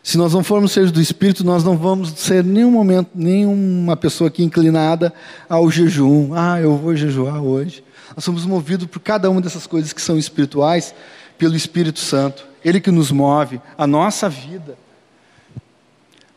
Se 0.02 0.18
nós 0.18 0.34
não 0.34 0.44
formos 0.44 0.72
cheios 0.72 0.92
do 0.92 1.02
Espírito, 1.02 1.44
nós 1.44 1.64
não 1.64 1.78
vamos 1.78 2.12
ser 2.18 2.44
nenhum 2.44 2.72
momento, 2.72 3.10
nenhuma 3.14 3.96
pessoa 3.96 4.28
aqui 4.28 4.44
inclinada 4.44 5.14
ao 5.48 5.70
jejum. 5.70 6.32
Ah, 6.34 6.60
eu 6.60 6.76
vou 6.78 6.96
jejuar 6.96 7.44
hoje. 7.44 7.84
Nós 8.14 8.24
somos 8.24 8.46
movidos 8.46 8.88
por 8.88 9.00
cada 9.00 9.30
uma 9.30 9.42
dessas 9.42 9.66
coisas 9.66 9.94
que 9.94 10.02
são 10.02 10.18
espirituais 10.18 10.94
pelo 11.38 11.56
Espírito 11.56 12.00
Santo. 12.00 12.46
Ele 12.64 12.80
que 12.80 12.92
nos 12.92 13.12
move, 13.12 13.62
a 13.78 13.88
nossa 13.88 14.28
vida. 14.28 14.78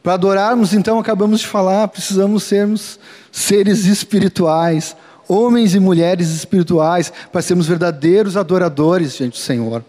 Para 0.03 0.14
adorarmos, 0.14 0.73
então, 0.73 0.99
acabamos 0.99 1.41
de 1.41 1.47
falar, 1.47 1.89
precisamos 1.89 2.45
sermos 2.45 2.99
seres 3.31 3.85
espirituais, 3.85 4.97
homens 5.29 5.75
e 5.75 5.81
mulheres 5.81 6.31
espirituais, 6.31 7.12
para 7.31 7.43
sermos 7.43 7.66
verdadeiros 7.66 8.37
adoradores 8.37 9.16
diante 9.16 9.33
do 9.33 9.43
Senhor. 9.43 9.85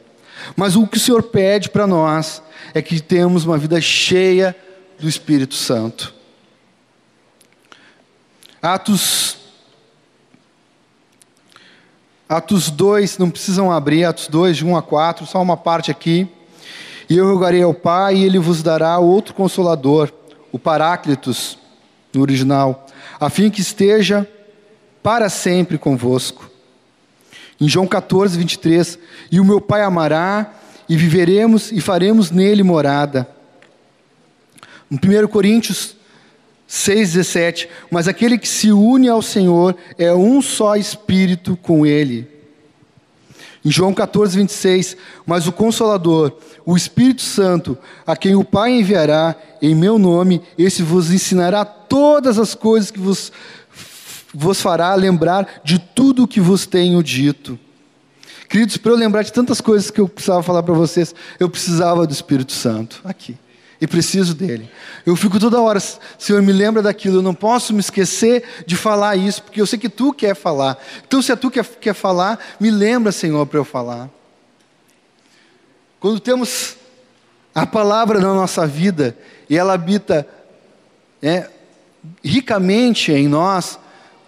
Mas 0.55 0.75
o 0.75 0.87
que 0.87 0.97
o 0.97 0.99
Senhor 0.99 1.23
pede 1.23 1.69
para 1.69 1.87
nós 1.87 2.41
é 2.73 2.81
que 2.81 2.99
temos 2.99 3.45
uma 3.45 3.57
vida 3.57 3.79
cheia 3.79 4.55
do 4.99 5.07
Espírito 5.07 5.55
Santo. 5.55 6.13
Atos 8.61 9.38
Atos 12.29 12.69
2, 12.69 13.17
não 13.17 13.31
precisam 13.31 13.71
abrir, 13.71 14.05
Atos 14.05 14.27
2, 14.27 14.57
de 14.57 14.63
1 14.63 14.77
a 14.77 14.83
4, 14.83 15.25
só 15.25 15.41
uma 15.41 15.57
parte 15.57 15.89
aqui. 15.89 16.27
E 17.09 17.17
eu 17.17 17.27
rogarei 17.27 17.63
ao 17.63 17.73
Pai, 17.73 18.17
e 18.17 18.23
Ele 18.23 18.37
vos 18.37 18.61
dará 18.61 18.99
outro 18.99 19.33
consolador, 19.33 20.13
o 20.51 20.59
Paráclitos, 20.59 21.57
no 22.13 22.21
original, 22.21 22.85
a 23.19 23.31
fim 23.31 23.49
que 23.49 23.61
esteja 23.61 24.29
para 25.01 25.27
sempre 25.27 25.75
convosco. 25.79 26.47
Em 27.59 27.67
João 27.67 27.87
14, 27.87 28.37
23, 28.37 28.99
e 29.31 29.39
o 29.39 29.45
meu 29.45 29.59
Pai 29.59 29.81
amará, 29.81 30.53
e 30.87 30.95
viveremos 30.95 31.71
e 31.71 31.81
faremos 31.81 32.29
nele 32.29 32.61
morada. 32.61 33.27
Em 34.91 34.95
1 34.95 35.27
Coríntios 35.27 35.95
6,17. 36.69 37.67
Mas 37.89 38.07
aquele 38.07 38.37
que 38.37 38.47
se 38.47 38.71
une 38.71 39.09
ao 39.09 39.21
Senhor 39.21 39.75
é 39.97 40.13
um 40.13 40.41
só 40.41 40.75
espírito 40.75 41.57
com 41.57 41.85
Ele. 41.85 42.27
Em 43.65 43.71
João 43.71 43.93
14, 43.93 44.37
26. 44.37 44.95
Mas 45.25 45.47
o 45.47 45.51
Consolador, 45.51 46.33
o 46.65 46.77
Espírito 46.77 47.23
Santo, 47.23 47.77
a 48.05 48.15
quem 48.15 48.35
o 48.35 48.43
Pai 48.43 48.71
enviará 48.71 49.35
em 49.61 49.73
meu 49.73 49.97
nome, 49.97 50.41
esse 50.57 50.83
vos 50.83 51.11
ensinará 51.11 51.65
todas 51.65 52.37
as 52.37 52.53
coisas 52.53 52.91
que 52.91 52.99
vos, 52.99 53.31
vos 54.33 54.61
fará 54.61 54.93
lembrar 54.93 55.61
de 55.63 55.79
tudo 55.79 56.23
o 56.23 56.27
que 56.27 56.39
vos 56.39 56.67
tenho 56.67 57.01
dito. 57.03 57.57
Queridos, 58.47 58.77
para 58.77 58.91
eu 58.91 58.95
lembrar 58.95 59.23
de 59.23 59.33
tantas 59.33 59.59
coisas 59.61 59.91
que 59.91 60.01
eu 60.01 60.07
precisava 60.07 60.41
falar 60.41 60.63
para 60.63 60.73
vocês, 60.73 61.13
eu 61.39 61.49
precisava 61.49 62.07
do 62.07 62.13
Espírito 62.13 62.51
Santo. 62.51 63.01
Aqui 63.03 63.35
e 63.81 63.87
preciso 63.87 64.33
dele. 64.33 64.69
Eu 65.05 65.15
fico 65.15 65.39
toda 65.39 65.61
hora, 65.61 65.79
Senhor, 65.79 66.41
me 66.41 66.51
lembra 66.51 66.81
daquilo, 66.81 67.17
eu 67.17 67.21
não 67.21 67.33
posso 67.33 67.73
me 67.73 67.79
esquecer 67.79 68.43
de 68.65 68.75
falar 68.75 69.15
isso, 69.15 69.43
porque 69.43 69.61
eu 69.61 69.65
sei 69.65 69.79
que 69.79 69.89
tu 69.89 70.13
quer 70.13 70.35
falar. 70.35 70.77
Então, 71.07 71.21
se 71.21 71.31
é 71.31 71.35
tu 71.35 71.49
que 71.49 71.61
quer, 71.61 71.75
quer 71.79 71.93
falar, 71.93 72.39
me 72.59 72.69
lembra, 72.69 73.11
Senhor, 73.11 73.45
para 73.45 73.59
eu 73.59 73.65
falar. 73.65 74.09
Quando 75.99 76.19
temos 76.19 76.75
a 77.53 77.65
palavra 77.65 78.19
na 78.19 78.33
nossa 78.33 78.67
vida 78.67 79.17
e 79.49 79.57
ela 79.57 79.73
habita 79.73 80.27
é, 81.21 81.49
ricamente 82.23 83.11
em 83.11 83.27
nós, 83.27 83.79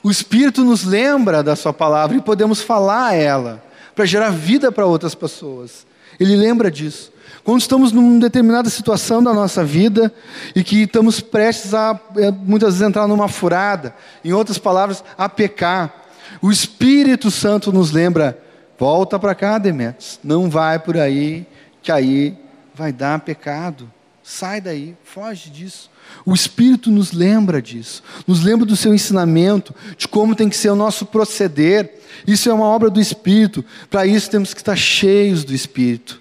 o 0.03 0.09
Espírito 0.09 0.63
nos 0.63 0.83
lembra 0.83 1.43
da 1.43 1.55
Sua 1.55 1.73
palavra 1.73 2.17
e 2.17 2.21
podemos 2.21 2.61
falar 2.61 3.15
ela, 3.15 3.63
para 3.95 4.05
gerar 4.05 4.31
vida 4.31 4.71
para 4.71 4.85
outras 4.85 5.13
pessoas. 5.13 5.85
Ele 6.19 6.35
lembra 6.35 6.71
disso. 6.71 7.10
Quando 7.43 7.59
estamos 7.59 7.91
numa 7.91 8.19
determinada 8.19 8.69
situação 8.69 9.23
da 9.23 9.33
nossa 9.33 9.63
vida 9.63 10.13
e 10.55 10.63
que 10.63 10.83
estamos 10.83 11.19
prestes 11.21 11.73
a, 11.73 11.99
é, 12.17 12.29
muitas 12.31 12.75
vezes, 12.75 12.87
entrar 12.87 13.07
numa 13.07 13.27
furada, 13.27 13.95
em 14.23 14.31
outras 14.31 14.59
palavras, 14.59 15.03
a 15.17 15.27
pecar, 15.27 16.05
o 16.41 16.51
Espírito 16.51 17.31
Santo 17.31 17.71
nos 17.73 17.91
lembra: 17.91 18.39
volta 18.77 19.17
para 19.17 19.33
cá, 19.33 19.57
Demetrios, 19.57 20.19
não 20.23 20.49
vai 20.49 20.77
por 20.77 20.97
aí, 20.97 21.47
que 21.81 21.91
aí 21.91 22.37
vai 22.75 22.93
dar 22.93 23.19
pecado. 23.19 23.91
Sai 24.23 24.61
daí, 24.61 24.95
foge 25.03 25.49
disso. 25.49 25.89
O 26.23 26.33
Espírito 26.33 26.91
nos 26.91 27.11
lembra 27.11 27.59
disso, 27.59 28.03
nos 28.27 28.43
lembra 28.43 28.67
do 28.67 28.75
seu 28.75 28.93
ensinamento, 28.93 29.73
de 29.97 30.07
como 30.07 30.35
tem 30.35 30.47
que 30.47 30.57
ser 30.57 30.69
o 30.69 30.75
nosso 30.75 31.07
proceder. 31.07 31.99
Isso 32.27 32.49
é 32.49 32.53
uma 32.53 32.65
obra 32.65 32.89
do 32.89 33.01
Espírito, 33.01 33.65
para 33.89 34.05
isso 34.05 34.29
temos 34.29 34.53
que 34.53 34.61
estar 34.61 34.75
cheios 34.75 35.43
do 35.43 35.55
Espírito 35.55 36.20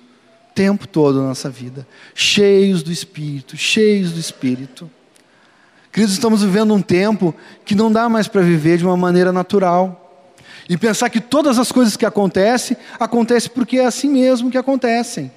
tempo 0.55 0.87
todo 0.87 1.21
na 1.21 1.29
nossa 1.29 1.49
vida, 1.49 1.87
cheios 2.15 2.83
do 2.83 2.93
Espírito, 2.93 3.57
cheios 3.57 4.13
do 4.13 4.21
Espírito. 4.21 4.91
Queridos, 5.93 6.15
estamos 6.15 6.43
vivendo 6.43 6.73
um 6.73 6.83
tempo 6.83 7.35
que 7.65 7.75
não 7.75 7.91
dá 7.91 8.09
mais 8.09 8.29
para 8.29 8.43
viver 8.43 8.79
de 8.79 8.85
uma 8.85 8.97
maneira 8.97 9.33
natural. 9.33 9.97
E 10.69 10.77
pensar 10.77 11.11
que 11.11 11.21
todas 11.21 11.59
as 11.59 11.73
coisas 11.73 11.97
que 11.97 12.07
acontecem, 12.07 12.77
acontecem 12.99 13.51
porque 13.53 13.79
é 13.79 13.87
assim 13.87 14.09
mesmo 14.09 14.51
que 14.51 14.59
acontecem. 14.59 15.33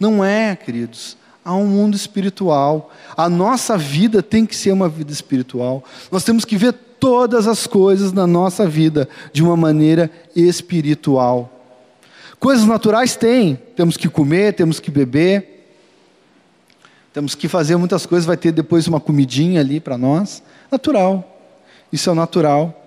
Não 0.00 0.24
é, 0.24 0.56
queridos. 0.56 1.16
Há 1.44 1.54
um 1.54 1.66
mundo 1.66 1.94
espiritual. 1.94 2.92
A 3.16 3.28
nossa 3.28 3.78
vida 3.78 4.20
tem 4.20 4.44
que 4.44 4.56
ser 4.56 4.72
uma 4.72 4.88
vida 4.88 5.12
espiritual. 5.12 5.84
Nós 6.10 6.24
temos 6.24 6.44
que 6.44 6.56
ver 6.56 6.72
todas 6.72 7.46
as 7.46 7.68
coisas 7.68 8.12
na 8.12 8.26
nossa 8.26 8.66
vida 8.66 9.08
de 9.32 9.44
uma 9.44 9.56
maneira 9.56 10.10
espiritual. 10.34 11.55
Coisas 12.38 12.66
naturais 12.66 13.16
tem, 13.16 13.56
temos 13.74 13.96
que 13.96 14.08
comer, 14.08 14.54
temos 14.54 14.78
que 14.78 14.90
beber, 14.90 15.56
temos 17.12 17.34
que 17.34 17.48
fazer 17.48 17.76
muitas 17.76 18.04
coisas, 18.04 18.26
vai 18.26 18.36
ter 18.36 18.52
depois 18.52 18.86
uma 18.86 19.00
comidinha 19.00 19.60
ali 19.60 19.80
para 19.80 19.96
nós, 19.96 20.42
natural. 20.70 21.38
Isso 21.90 22.10
é 22.10 22.12
o 22.12 22.16
natural. 22.16 22.84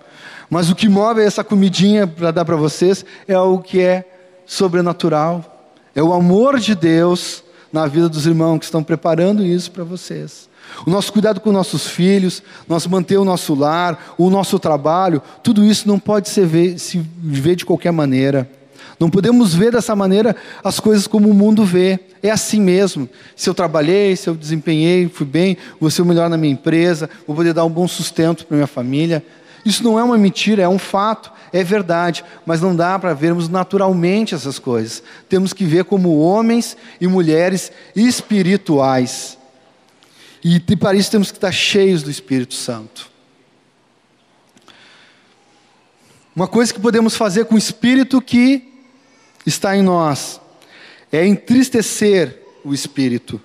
Mas 0.48 0.70
o 0.70 0.74
que 0.74 0.88
move 0.88 1.20
essa 1.20 1.42
comidinha 1.42 2.06
para 2.06 2.30
dar 2.30 2.44
para 2.44 2.56
vocês 2.56 3.04
é 3.26 3.38
o 3.38 3.58
que 3.58 3.80
é 3.80 4.04
sobrenatural. 4.46 5.74
É 5.94 6.02
o 6.02 6.12
amor 6.12 6.58
de 6.58 6.74
Deus 6.74 7.42
na 7.72 7.86
vida 7.86 8.08
dos 8.08 8.26
irmãos 8.26 8.58
que 8.58 8.64
estão 8.64 8.82
preparando 8.82 9.44
isso 9.44 9.70
para 9.70 9.84
vocês. 9.84 10.48
O 10.86 10.90
nosso 10.90 11.12
cuidado 11.12 11.40
com 11.40 11.50
nossos 11.50 11.86
filhos, 11.86 12.42
nós 12.68 12.86
manter 12.86 13.16
o 13.16 13.24
nosso 13.24 13.54
lar, 13.54 14.14
o 14.16 14.30
nosso 14.30 14.58
trabalho, 14.58 15.20
tudo 15.42 15.64
isso 15.64 15.88
não 15.88 15.98
pode 15.98 16.28
ser 16.28 16.46
ver, 16.46 16.78
se 16.78 17.04
ver 17.18 17.56
de 17.56 17.66
qualquer 17.66 17.92
maneira. 17.92 18.48
Não 19.00 19.08
podemos 19.08 19.54
ver 19.54 19.72
dessa 19.72 19.96
maneira 19.96 20.36
as 20.62 20.78
coisas 20.78 21.06
como 21.06 21.30
o 21.30 21.32
mundo 21.32 21.64
vê. 21.64 21.98
É 22.22 22.28
assim 22.28 22.60
mesmo. 22.60 23.08
Se 23.34 23.48
eu 23.48 23.54
trabalhei, 23.54 24.14
se 24.14 24.28
eu 24.28 24.34
desempenhei, 24.34 25.08
fui 25.08 25.26
bem, 25.26 25.56
vou 25.80 25.90
ser 25.90 26.02
o 26.02 26.04
melhor 26.04 26.28
na 26.28 26.36
minha 26.36 26.52
empresa, 26.52 27.08
vou 27.26 27.34
poder 27.34 27.54
dar 27.54 27.64
um 27.64 27.70
bom 27.70 27.88
sustento 27.88 28.44
para 28.44 28.58
minha 28.58 28.66
família. 28.66 29.24
Isso 29.64 29.82
não 29.82 29.98
é 29.98 30.04
uma 30.04 30.18
mentira, 30.18 30.62
é 30.62 30.68
um 30.68 30.78
fato, 30.78 31.32
é 31.50 31.64
verdade, 31.64 32.22
mas 32.44 32.60
não 32.60 32.76
dá 32.76 32.98
para 32.98 33.14
vermos 33.14 33.48
naturalmente 33.48 34.34
essas 34.34 34.58
coisas. 34.58 35.02
Temos 35.30 35.54
que 35.54 35.64
ver 35.64 35.84
como 35.84 36.18
homens 36.18 36.76
e 37.00 37.06
mulheres 37.06 37.72
espirituais. 37.96 39.38
E 40.44 40.60
para 40.76 40.94
isso 40.94 41.10
temos 41.10 41.30
que 41.30 41.38
estar 41.38 41.52
cheios 41.52 42.02
do 42.02 42.10
Espírito 42.10 42.52
Santo. 42.52 43.10
Uma 46.36 46.46
coisa 46.46 46.72
que 46.72 46.80
podemos 46.80 47.16
fazer 47.16 47.46
com 47.46 47.54
o 47.54 47.58
Espírito 47.58 48.20
que 48.20 48.69
está 49.46 49.76
em 49.76 49.82
nós 49.82 50.40
é 51.10 51.26
entristecer 51.26 52.42
o 52.64 52.72
Espírito. 52.72 53.40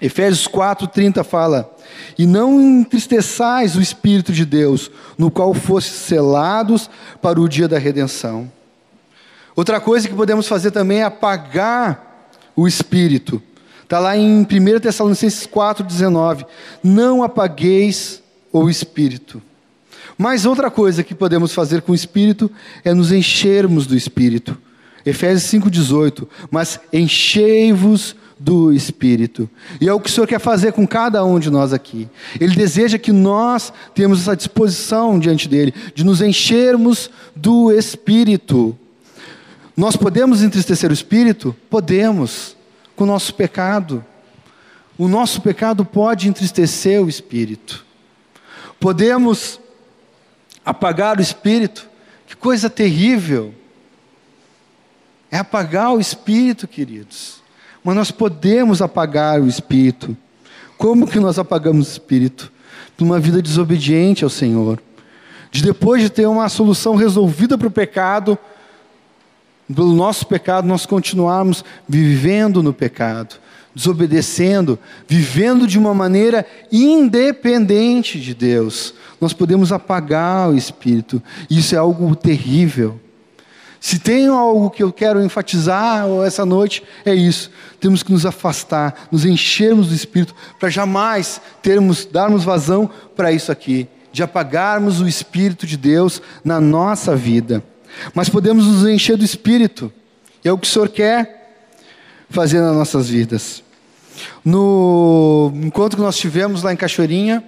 Efésios 0.00 0.46
4:30 0.46 1.24
fala: 1.24 1.76
"E 2.16 2.24
não 2.24 2.60
entristeçais 2.60 3.74
o 3.74 3.82
espírito 3.82 4.32
de 4.32 4.44
Deus, 4.44 4.90
no 5.16 5.30
qual 5.30 5.52
fostes 5.52 5.94
selados 5.94 6.88
para 7.20 7.40
o 7.40 7.48
dia 7.48 7.66
da 7.66 7.78
redenção." 7.78 8.50
Outra 9.56 9.80
coisa 9.80 10.08
que 10.08 10.14
podemos 10.14 10.46
fazer 10.46 10.70
também 10.70 11.00
é 11.00 11.02
apagar 11.02 12.30
o 12.54 12.68
espírito. 12.68 13.42
Está 13.82 13.98
lá 13.98 14.16
em 14.16 14.44
1 14.44 14.80
Tessalonicenses 14.80 15.46
4,19. 15.46 16.46
Não 16.80 17.24
apagueis 17.24 18.22
o 18.52 18.70
espírito. 18.70 19.42
Mas 20.18 20.44
outra 20.44 20.70
coisa 20.70 21.04
que 21.04 21.14
podemos 21.14 21.54
fazer 21.54 21.80
com 21.80 21.92
o 21.92 21.94
espírito 21.94 22.50
é 22.84 22.92
nos 22.92 23.12
enchermos 23.12 23.86
do 23.86 23.96
espírito. 23.96 24.58
Efésios 25.06 25.50
5,18. 25.50 26.26
Mas 26.50 26.80
enchei-vos 26.92 28.16
do 28.38 28.72
Espírito. 28.72 29.50
E 29.80 29.88
é 29.88 29.92
o 29.92 29.98
que 29.98 30.08
o 30.08 30.12
Senhor 30.12 30.26
quer 30.26 30.38
fazer 30.38 30.72
com 30.72 30.86
cada 30.86 31.24
um 31.24 31.38
de 31.38 31.50
nós 31.50 31.72
aqui. 31.72 32.08
Ele 32.40 32.54
deseja 32.54 32.98
que 32.98 33.10
nós 33.10 33.72
tenhamos 33.94 34.20
essa 34.20 34.36
disposição 34.36 35.18
diante 35.18 35.48
dele, 35.48 35.74
de 35.94 36.04
nos 36.04 36.22
enchermos 36.22 37.10
do 37.34 37.72
Espírito. 37.72 38.78
Nós 39.76 39.96
podemos 39.96 40.42
entristecer 40.42 40.90
o 40.90 40.94
Espírito? 40.94 41.54
Podemos, 41.68 42.56
com 42.94 43.04
o 43.04 43.06
nosso 43.06 43.34
pecado. 43.34 44.04
O 44.96 45.08
nosso 45.08 45.40
pecado 45.40 45.84
pode 45.84 46.28
entristecer 46.28 47.02
o 47.02 47.08
Espírito. 47.08 47.84
Podemos 48.78 49.60
apagar 50.68 51.18
o 51.18 51.22
Espírito? 51.22 51.88
Que 52.26 52.36
coisa 52.36 52.68
terrível! 52.68 53.54
É 55.30 55.38
apagar 55.38 55.92
o 55.92 56.00
Espírito, 56.00 56.68
queridos. 56.68 57.42
Mas 57.82 57.96
nós 57.96 58.10
podemos 58.10 58.82
apagar 58.82 59.40
o 59.40 59.46
espírito. 59.46 60.16
Como 60.76 61.06
que 61.06 61.18
nós 61.18 61.38
apagamos 61.38 61.88
o 61.88 61.92
espírito? 61.92 62.52
De 62.96 63.04
uma 63.04 63.18
vida 63.18 63.40
desobediente 63.40 64.24
ao 64.24 64.30
Senhor. 64.30 64.80
De 65.50 65.62
depois 65.62 66.02
de 66.02 66.10
ter 66.10 66.26
uma 66.26 66.48
solução 66.48 66.96
resolvida 66.96 67.56
para 67.56 67.68
o 67.68 67.70
pecado, 67.70 68.36
pelo 69.74 69.94
nosso 69.94 70.26
pecado, 70.26 70.66
nós 70.66 70.84
continuarmos 70.84 71.64
vivendo 71.88 72.62
no 72.62 72.72
pecado, 72.72 73.36
desobedecendo, 73.74 74.78
vivendo 75.06 75.66
de 75.66 75.78
uma 75.78 75.94
maneira 75.94 76.46
independente 76.70 78.20
de 78.20 78.34
Deus. 78.34 78.94
Nós 79.20 79.32
podemos 79.32 79.72
apagar 79.72 80.50
o 80.50 80.56
espírito. 80.56 81.22
Isso 81.50 81.74
é 81.74 81.78
algo 81.78 82.14
terrível. 82.16 83.00
Se 83.80 83.98
tem 83.98 84.26
algo 84.26 84.70
que 84.70 84.82
eu 84.82 84.92
quero 84.92 85.22
enfatizar 85.22 86.06
essa 86.26 86.44
noite, 86.44 86.82
é 87.04 87.14
isso. 87.14 87.50
Temos 87.80 88.02
que 88.02 88.12
nos 88.12 88.26
afastar, 88.26 89.08
nos 89.10 89.24
enchermos 89.24 89.88
do 89.88 89.94
Espírito, 89.94 90.34
para 90.58 90.68
jamais 90.68 91.40
termos, 91.62 92.04
darmos 92.04 92.42
vazão 92.42 92.90
para 93.14 93.30
isso 93.30 93.52
aqui, 93.52 93.86
de 94.12 94.22
apagarmos 94.22 95.00
o 95.00 95.06
Espírito 95.06 95.64
de 95.64 95.76
Deus 95.76 96.20
na 96.44 96.60
nossa 96.60 97.14
vida. 97.14 97.62
Mas 98.12 98.28
podemos 98.28 98.66
nos 98.66 98.88
encher 98.88 99.16
do 99.16 99.24
Espírito, 99.24 99.92
é 100.44 100.52
o 100.52 100.58
que 100.58 100.66
o 100.66 100.70
Senhor 100.70 100.88
quer 100.88 101.37
fazer 102.30 102.60
nas 102.60 102.74
nossas 102.74 103.08
vidas. 103.08 103.62
No 104.44 105.52
encontro 105.62 105.96
que 105.96 106.02
nós 106.02 106.16
tivemos 106.16 106.62
lá 106.62 106.72
em 106.72 106.76
Cachoeirinha, 106.76 107.42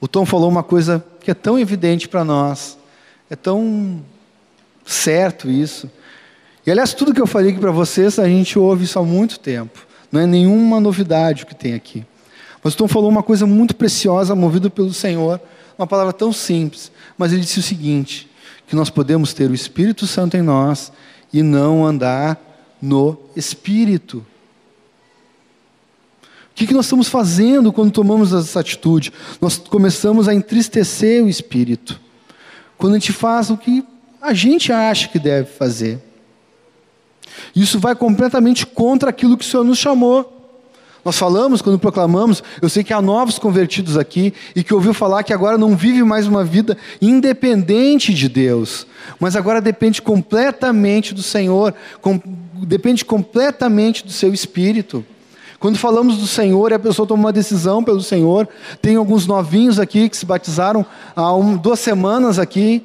o 0.00 0.06
Tom 0.06 0.24
falou 0.24 0.48
uma 0.48 0.62
coisa 0.62 1.04
que 1.20 1.30
é 1.30 1.34
tão 1.34 1.58
evidente 1.58 2.08
para 2.08 2.24
nós, 2.24 2.78
é 3.28 3.36
tão 3.36 4.02
certo 4.84 5.50
isso. 5.50 5.90
E 6.66 6.70
aliás, 6.70 6.92
tudo 6.92 7.14
que 7.14 7.20
eu 7.20 7.26
falei 7.26 7.50
aqui 7.50 7.60
para 7.60 7.70
vocês, 7.70 8.18
a 8.18 8.28
gente 8.28 8.58
ouve 8.58 8.84
isso 8.84 8.98
há 8.98 9.02
muito 9.02 9.38
tempo. 9.40 9.86
Não 10.10 10.20
é 10.20 10.26
nenhuma 10.26 10.80
novidade 10.80 11.42
o 11.42 11.46
que 11.46 11.54
tem 11.54 11.74
aqui. 11.74 12.04
Mas 12.62 12.74
o 12.74 12.76
Tom 12.76 12.88
falou 12.88 13.08
uma 13.08 13.22
coisa 13.22 13.46
muito 13.46 13.74
preciosa, 13.74 14.34
movido 14.34 14.70
pelo 14.70 14.92
Senhor, 14.92 15.40
uma 15.76 15.86
palavra 15.86 16.12
tão 16.12 16.32
simples, 16.32 16.90
mas 17.16 17.32
ele 17.32 17.42
disse 17.42 17.60
o 17.60 17.62
seguinte: 17.62 18.28
que 18.66 18.74
nós 18.74 18.90
podemos 18.90 19.32
ter 19.32 19.50
o 19.50 19.54
Espírito 19.54 20.06
Santo 20.06 20.36
em 20.36 20.42
nós 20.42 20.92
e 21.32 21.42
não 21.42 21.84
andar 21.84 22.47
no 22.80 23.18
Espírito. 23.36 24.24
O 26.50 26.54
que, 26.54 26.66
que 26.66 26.74
nós 26.74 26.86
estamos 26.86 27.08
fazendo 27.08 27.72
quando 27.72 27.92
tomamos 27.92 28.32
essa 28.32 28.60
atitude? 28.60 29.12
Nós 29.40 29.58
começamos 29.58 30.26
a 30.26 30.34
entristecer 30.34 31.22
o 31.22 31.28
Espírito. 31.28 32.00
Quando 32.76 32.94
a 32.94 32.98
gente 32.98 33.12
faz 33.12 33.50
o 33.50 33.56
que 33.56 33.84
a 34.20 34.34
gente 34.34 34.72
acha 34.72 35.08
que 35.08 35.18
deve 35.18 35.48
fazer. 35.48 36.02
Isso 37.54 37.78
vai 37.78 37.94
completamente 37.94 38.66
contra 38.66 39.10
aquilo 39.10 39.36
que 39.36 39.44
o 39.44 39.48
Senhor 39.48 39.64
nos 39.64 39.78
chamou. 39.78 40.34
Nós 41.04 41.16
falamos 41.16 41.62
quando 41.62 41.78
proclamamos, 41.78 42.42
eu 42.60 42.68
sei 42.68 42.82
que 42.82 42.92
há 42.92 43.00
novos 43.00 43.38
convertidos 43.38 43.96
aqui 43.96 44.34
e 44.54 44.62
que 44.62 44.74
ouviu 44.74 44.92
falar 44.92 45.22
que 45.22 45.32
agora 45.32 45.56
não 45.56 45.76
vive 45.76 46.02
mais 46.02 46.26
uma 46.26 46.44
vida 46.44 46.76
independente 47.00 48.12
de 48.12 48.28
Deus, 48.28 48.86
mas 49.18 49.36
agora 49.36 49.60
depende 49.60 50.02
completamente 50.02 51.14
do 51.14 51.22
Senhor, 51.22 51.72
depende 52.66 53.04
completamente 53.04 54.04
do 54.04 54.12
seu 54.12 54.32
espírito. 54.32 55.04
Quando 55.58 55.76
falamos 55.76 56.18
do 56.18 56.26
Senhor 56.26 56.72
a 56.72 56.78
pessoa 56.78 57.06
toma 57.06 57.24
uma 57.24 57.32
decisão 57.32 57.82
pelo 57.82 58.00
Senhor, 58.00 58.48
tem 58.80 58.96
alguns 58.96 59.26
novinhos 59.26 59.78
aqui 59.78 60.08
que 60.08 60.16
se 60.16 60.24
batizaram 60.24 60.86
há 61.16 61.34
um, 61.34 61.56
duas 61.56 61.80
semanas 61.80 62.38
aqui, 62.38 62.84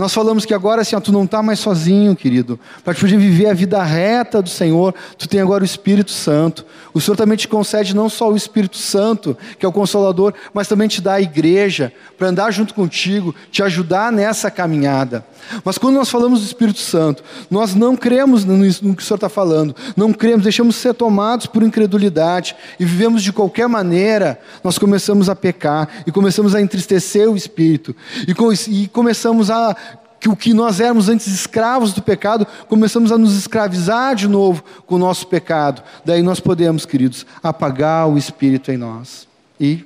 nós 0.00 0.14
falamos 0.14 0.46
que 0.46 0.54
agora 0.54 0.80
assim, 0.80 0.96
ó, 0.96 1.00
tu 1.00 1.12
não 1.12 1.24
está 1.24 1.42
mais 1.42 1.58
sozinho, 1.58 2.16
querido. 2.16 2.58
Para 2.82 2.94
poder 2.94 3.18
viver 3.18 3.46
a 3.46 3.54
vida 3.54 3.82
reta 3.82 4.40
do 4.40 4.48
Senhor, 4.48 4.94
tu 5.18 5.28
tem 5.28 5.40
agora 5.40 5.62
o 5.62 5.66
Espírito 5.66 6.10
Santo. 6.10 6.64
O 6.94 7.00
Senhor 7.00 7.16
também 7.16 7.36
te 7.36 7.46
concede 7.46 7.94
não 7.94 8.08
só 8.08 8.30
o 8.32 8.36
Espírito 8.36 8.78
Santo, 8.78 9.36
que 9.58 9.66
é 9.66 9.68
o 9.68 9.72
Consolador, 9.72 10.32
mas 10.54 10.66
também 10.66 10.88
te 10.88 11.02
dá 11.02 11.14
a 11.14 11.20
igreja 11.20 11.92
para 12.16 12.28
andar 12.28 12.50
junto 12.50 12.72
contigo, 12.72 13.34
te 13.50 13.62
ajudar 13.62 14.10
nessa 14.10 14.50
caminhada. 14.50 15.24
Mas 15.64 15.78
quando 15.78 15.96
nós 15.96 16.08
falamos 16.08 16.40
do 16.40 16.46
Espírito 16.46 16.78
Santo, 16.78 17.22
nós 17.50 17.74
não 17.74 17.96
cremos 17.96 18.44
no, 18.44 18.62
que 18.94 19.02
o 19.02 19.06
Senhor 19.06 19.16
está 19.16 19.28
falando, 19.28 19.74
não 19.96 20.12
cremos, 20.12 20.42
deixamos 20.42 20.76
ser 20.76 20.94
tomados 20.94 21.46
por 21.46 21.62
incredulidade 21.62 22.56
e 22.78 22.84
vivemos 22.84 23.22
de 23.22 23.32
qualquer 23.32 23.68
maneira, 23.68 24.40
nós 24.64 24.78
começamos 24.78 25.28
a 25.28 25.36
pecar 25.36 25.88
e 26.06 26.12
começamos 26.12 26.54
a 26.54 26.60
entristecer 26.60 27.28
o 27.28 27.36
Espírito 27.36 27.94
e, 28.26 28.82
e 28.82 28.88
começamos 28.88 29.50
a 29.50 29.76
que 30.20 30.28
o 30.28 30.36
que 30.36 30.52
nós 30.52 30.80
éramos 30.80 31.08
antes 31.08 31.26
escravos 31.26 31.94
do 31.94 32.02
pecado, 32.02 32.46
começamos 32.68 33.10
a 33.10 33.16
nos 33.16 33.36
escravizar 33.36 34.14
de 34.14 34.28
novo 34.28 34.62
com 34.86 34.96
o 34.96 34.98
nosso 34.98 35.26
pecado. 35.26 35.82
Daí 36.04 36.22
nós 36.22 36.38
podemos, 36.38 36.84
queridos, 36.84 37.24
apagar 37.42 38.06
o 38.06 38.18
Espírito 38.18 38.70
em 38.70 38.76
nós. 38.76 39.26
E 39.58 39.84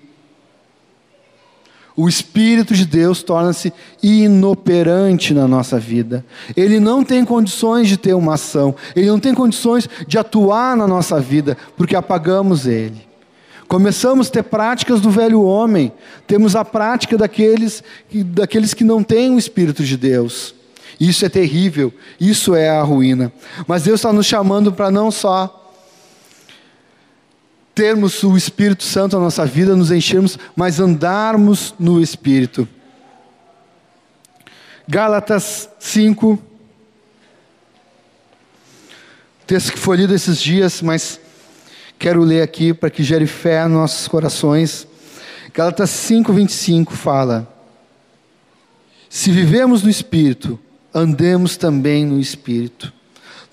o 1.96 2.08
Espírito 2.08 2.74
de 2.74 2.84
Deus 2.84 3.22
torna-se 3.22 3.72
inoperante 4.02 5.32
na 5.32 5.46
nossa 5.46 5.78
vida. 5.78 6.24
Ele 6.56 6.80
não 6.80 7.04
tem 7.04 7.24
condições 7.24 7.88
de 7.88 7.96
ter 7.96 8.14
uma 8.14 8.34
ação, 8.34 8.74
ele 8.96 9.06
não 9.06 9.20
tem 9.20 9.32
condições 9.32 9.88
de 10.06 10.18
atuar 10.18 10.76
na 10.76 10.88
nossa 10.88 11.20
vida, 11.20 11.56
porque 11.76 11.94
apagamos 11.94 12.66
ele. 12.66 13.13
Começamos 13.74 14.28
a 14.28 14.30
ter 14.30 14.44
práticas 14.44 15.00
do 15.00 15.10
velho 15.10 15.42
homem, 15.42 15.92
temos 16.28 16.54
a 16.54 16.64
prática 16.64 17.18
daqueles, 17.18 17.82
daqueles 18.26 18.72
que 18.72 18.84
não 18.84 19.02
têm 19.02 19.34
o 19.34 19.38
Espírito 19.38 19.82
de 19.82 19.96
Deus. 19.96 20.54
Isso 21.00 21.26
é 21.26 21.28
terrível, 21.28 21.92
isso 22.20 22.54
é 22.54 22.70
a 22.70 22.80
ruína. 22.84 23.32
Mas 23.66 23.82
Deus 23.82 23.98
está 23.98 24.12
nos 24.12 24.26
chamando 24.26 24.72
para 24.72 24.92
não 24.92 25.10
só 25.10 25.74
termos 27.74 28.22
o 28.22 28.36
Espírito 28.36 28.84
Santo 28.84 29.16
na 29.16 29.24
nossa 29.24 29.44
vida, 29.44 29.74
nos 29.74 29.90
enchermos, 29.90 30.38
mas 30.54 30.78
andarmos 30.78 31.74
no 31.76 32.00
Espírito. 32.00 32.68
Gálatas 34.86 35.68
5, 35.80 36.38
texto 39.44 39.72
que 39.72 39.80
foi 39.80 39.96
lido 39.96 40.14
esses 40.14 40.40
dias, 40.40 40.80
mas 40.80 41.23
quero 41.98 42.22
ler 42.22 42.42
aqui 42.42 42.74
para 42.74 42.90
que 42.90 43.02
gere 43.02 43.26
fé 43.26 43.62
nos 43.64 43.72
nossos 43.72 44.08
corações. 44.08 44.86
Gálatas 45.52 45.90
5, 45.90 46.32
25 46.32 46.92
fala: 46.92 47.48
Se 49.08 49.30
vivemos 49.30 49.82
no 49.82 49.90
Espírito, 49.90 50.58
andemos 50.92 51.56
também 51.56 52.04
no 52.04 52.20
Espírito. 52.20 52.92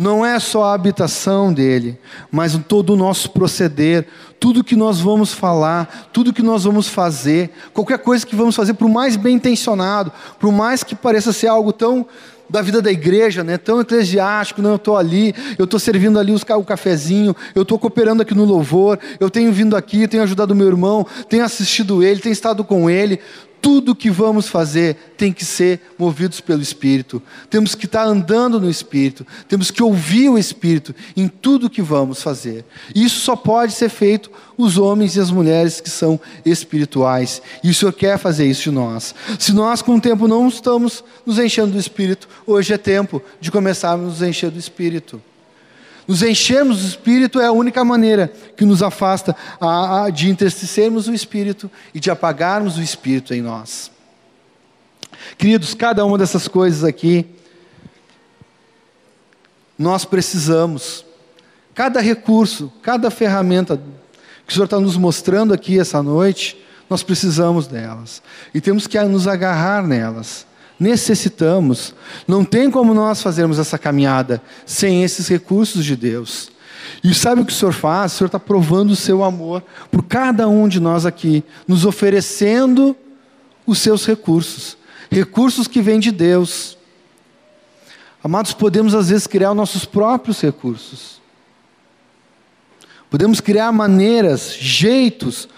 Não 0.01 0.25
é 0.25 0.39
só 0.39 0.63
a 0.63 0.73
habitação 0.73 1.53
dele, 1.53 1.99
mas 2.31 2.59
todo 2.67 2.93
o 2.93 2.95
nosso 2.95 3.29
proceder, 3.29 4.07
tudo 4.39 4.63
que 4.63 4.75
nós 4.75 4.99
vamos 4.99 5.31
falar, 5.31 6.09
tudo 6.11 6.33
que 6.33 6.41
nós 6.41 6.63
vamos 6.63 6.87
fazer, 6.87 7.51
qualquer 7.71 7.99
coisa 7.99 8.25
que 8.25 8.35
vamos 8.35 8.55
fazer, 8.55 8.73
por 8.73 8.89
mais 8.89 9.15
bem 9.15 9.35
intencionado, 9.35 10.11
por 10.39 10.51
mais 10.51 10.83
que 10.83 10.95
pareça 10.95 11.31
ser 11.31 11.45
algo 11.45 11.71
tão 11.71 12.07
da 12.51 12.61
vida 12.61 12.81
da 12.81 12.91
igreja, 12.91 13.43
né? 13.43 13.57
tão 13.57 13.79
eclesiástico, 13.79 14.61
não, 14.61 14.71
eu 14.71 14.75
estou 14.75 14.97
ali, 14.97 15.33
eu 15.57 15.63
estou 15.63 15.79
servindo 15.79 16.19
ali 16.19 16.33
o 16.33 16.63
cafezinho, 16.65 17.33
eu 17.55 17.61
estou 17.61 17.79
cooperando 17.79 18.21
aqui 18.21 18.35
no 18.35 18.43
louvor, 18.43 18.99
eu 19.19 19.29
tenho 19.29 19.53
vindo 19.53 19.75
aqui, 19.75 20.05
tenho 20.05 20.21
ajudado 20.23 20.53
meu 20.53 20.67
irmão, 20.67 21.07
tenho 21.29 21.45
assistido 21.45 22.03
ele, 22.03 22.19
tenho 22.19 22.33
estado 22.33 22.63
com 22.65 22.89
ele, 22.89 23.21
tudo 23.61 23.95
que 23.95 24.09
vamos 24.09 24.47
fazer 24.47 25.13
tem 25.15 25.31
que 25.31 25.45
ser 25.45 25.79
movidos 25.97 26.41
pelo 26.41 26.61
Espírito. 26.61 27.21
Temos 27.49 27.75
que 27.75 27.85
estar 27.85 28.03
andando 28.03 28.59
no 28.59 28.69
Espírito. 28.69 29.25
Temos 29.47 29.69
que 29.69 29.83
ouvir 29.83 30.29
o 30.29 30.37
Espírito 30.37 30.95
em 31.15 31.27
tudo 31.27 31.69
que 31.69 31.81
vamos 31.81 32.23
fazer. 32.23 32.65
Isso 32.95 33.19
só 33.19 33.35
pode 33.35 33.73
ser 33.73 33.89
feito 33.89 34.31
os 34.57 34.77
homens 34.77 35.15
e 35.15 35.19
as 35.19 35.29
mulheres 35.29 35.79
que 35.79 35.89
são 35.89 36.19
espirituais. 36.43 37.41
E 37.63 37.69
o 37.69 37.73
Senhor 37.73 37.93
quer 37.93 38.17
fazer 38.17 38.47
isso 38.47 38.63
de 38.63 38.71
nós. 38.71 39.13
Se 39.37 39.53
nós, 39.53 39.81
com 39.81 39.95
o 39.95 40.01
tempo, 40.01 40.27
não 40.27 40.47
estamos 40.47 41.03
nos 41.25 41.37
enchendo 41.37 41.73
do 41.73 41.79
Espírito, 41.79 42.27
hoje 42.47 42.73
é 42.73 42.77
tempo 42.77 43.21
de 43.39 43.51
começarmos 43.51 44.05
a 44.05 44.09
nos 44.09 44.21
encher 44.21 44.49
do 44.49 44.59
Espírito. 44.59 45.21
Nos 46.07 46.23
enchermos 46.23 46.79
do 46.79 46.87
Espírito 46.87 47.39
é 47.39 47.45
a 47.45 47.51
única 47.51 47.83
maneira 47.83 48.31
que 48.57 48.65
nos 48.65 48.81
afasta 48.81 49.35
a, 49.59 50.03
a, 50.03 50.09
de 50.09 50.29
entristecermos 50.29 51.07
o 51.07 51.13
Espírito 51.13 51.69
e 51.93 51.99
de 51.99 52.09
apagarmos 52.09 52.77
o 52.77 52.81
Espírito 52.81 53.33
em 53.33 53.41
nós. 53.41 53.91
Queridos, 55.37 55.73
cada 55.73 56.05
uma 56.05 56.17
dessas 56.17 56.47
coisas 56.47 56.83
aqui, 56.83 57.25
nós 59.77 60.05
precisamos. 60.05 61.05
Cada 61.73 62.01
recurso, 62.01 62.71
cada 62.81 63.09
ferramenta 63.09 63.81
que 64.45 64.51
o 64.51 64.53
Senhor 64.53 64.65
está 64.65 64.79
nos 64.79 64.97
mostrando 64.97 65.53
aqui 65.53 65.79
essa 65.79 66.03
noite, 66.03 66.57
nós 66.89 67.03
precisamos 67.03 67.67
delas. 67.67 68.21
E 68.53 68.59
temos 68.59 68.85
que 68.87 68.99
nos 69.03 69.27
agarrar 69.27 69.87
nelas 69.87 70.45
necessitamos. 70.81 71.95
Não 72.27 72.43
tem 72.43 72.69
como 72.69 72.93
nós 72.93 73.21
fazermos 73.21 73.57
essa 73.57 73.77
caminhada 73.77 74.41
sem 74.65 75.03
esses 75.03 75.27
recursos 75.29 75.85
de 75.85 75.95
Deus. 75.95 76.51
E 77.01 77.13
sabe 77.13 77.41
o 77.41 77.45
que 77.45 77.53
o 77.53 77.55
Senhor 77.55 77.71
faz? 77.71 78.13
O 78.13 78.17
Senhor 78.17 78.27
está 78.27 78.39
provando 78.39 78.91
o 78.91 78.95
seu 78.95 79.23
amor 79.23 79.63
por 79.89 80.03
cada 80.03 80.47
um 80.49 80.67
de 80.67 80.79
nós 80.79 81.05
aqui, 81.05 81.43
nos 81.65 81.85
oferecendo 81.85 82.95
os 83.65 83.79
seus 83.79 84.05
recursos 84.05 84.81
recursos 85.11 85.67
que 85.67 85.81
vêm 85.81 85.99
de 85.99 86.09
Deus. 86.09 86.77
Amados, 88.23 88.53
podemos 88.53 88.95
às 88.95 89.09
vezes 89.09 89.27
criar 89.27 89.53
nossos 89.53 89.83
próprios 89.83 90.39
recursos. 90.39 91.19
Podemos 93.09 93.41
criar 93.41 93.71
maneiras, 93.73 94.55
jeitos, 94.57 95.49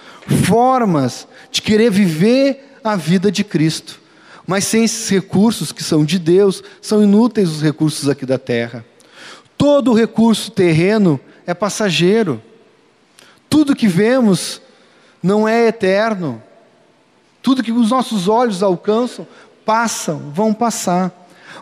formas 0.46 1.28
de 1.52 1.62
querer 1.62 1.92
viver 1.92 2.80
a 2.84 2.96
vida 2.96 3.32
de 3.32 3.44
Cristo. 3.44 4.02
Mas 4.46 4.66
sem 4.66 4.84
esses 4.84 5.10
recursos 5.10 5.72
que 5.72 5.84
são 5.84 6.04
de 6.04 6.20
Deus, 6.20 6.64
são 6.82 7.02
inúteis 7.02 7.50
os 7.50 7.62
recursos 7.62 8.10
aqui 8.10 8.26
da 8.26 8.38
terra. 8.38 8.86
Todo 9.58 9.94
recurso 9.94 10.52
terreno 10.52 11.20
é 11.46 11.54
passageiro. 11.54 12.42
Tudo 13.50 13.76
que 13.76 13.88
vemos 13.88 14.62
não 15.22 15.48
é 15.48 15.68
eterno. 15.68 16.42
Tudo 17.42 17.64
que 17.64 17.72
os 17.72 17.90
nossos 17.90 18.28
olhos 18.28 18.62
alcançam, 18.62 19.26
passam, 19.66 20.32
vão 20.34 20.54
passar. 20.54 21.12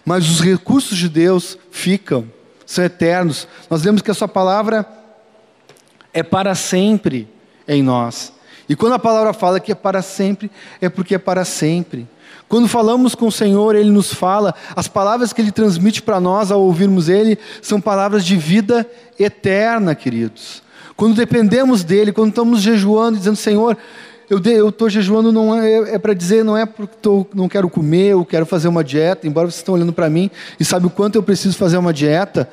Mas 0.06 0.28
os 0.30 0.42
recursos 0.42 0.98
de 0.98 1.08
Deus 1.08 1.58
ficam, 1.70 2.28
são 2.66 2.84
eternos. 2.84 3.48
Nós 3.70 3.84
lemos 3.84 4.02
que 4.02 4.10
a 4.10 4.16
Sua 4.16 4.28
palavra 4.28 4.88
é 6.14 6.24
para 6.24 6.56
sempre 6.56 7.28
em 7.68 7.84
nós. 7.84 8.34
E 8.68 8.76
quando 8.76 8.94
a 8.94 9.00
palavra 9.00 9.34
fala 9.34 9.60
que 9.60 9.72
é 9.72 9.76
para 9.76 10.02
sempre, 10.02 10.50
é 10.80 10.90
porque 10.90 11.16
é 11.16 11.20
para 11.20 11.46
sempre. 11.46 12.08
Quando 12.52 12.68
falamos 12.68 13.16
com 13.16 13.28
o 13.28 13.32
Senhor, 13.32 13.78
Ele 13.78 13.90
nos 13.90 14.14
fala, 14.14 14.54
as 14.76 14.86
palavras 14.86 15.32
que 15.32 15.40
Ele 15.40 15.54
transmite 15.54 16.02
para 16.02 16.20
nós 16.20 16.52
ao 16.52 16.60
ouvirmos 16.60 17.08
Ele 17.08 17.40
são 17.62 17.80
palavras 17.80 18.26
de 18.26 18.36
vida 18.36 18.86
eterna, 19.18 19.96
queridos. 19.96 20.62
Quando 20.98 21.16
dependemos 21.16 21.82
dEle, 21.82 22.12
quando 22.12 22.32
estamos 22.32 22.62
jejuando, 22.62 23.18
dizendo, 23.18 23.38
Senhor, 23.38 23.78
eu 24.30 24.68
estou 24.68 24.90
jejuando 24.90 25.32
não 25.32 25.56
é, 25.56 25.96
é 25.96 25.98
para 25.98 26.14
dizer, 26.14 26.44
não 26.44 26.58
é 26.58 26.66
porque 26.66 26.94
tô, 27.02 27.26
não 27.34 27.48
quero 27.48 27.70
comer, 27.70 28.10
eu 28.10 28.26
quero 28.26 28.46
fazer 28.46 28.68
uma 28.68 28.84
dieta, 28.84 29.26
embora 29.26 29.48
vocês 29.48 29.62
estão 29.62 29.76
olhando 29.76 29.94
para 29.94 30.10
mim 30.10 30.30
e 30.60 30.66
sabem 30.66 30.88
o 30.88 30.90
quanto 30.90 31.16
eu 31.16 31.24
preciso 31.24 31.58
fazer 31.58 31.78
uma 31.78 31.94
dieta, 31.94 32.50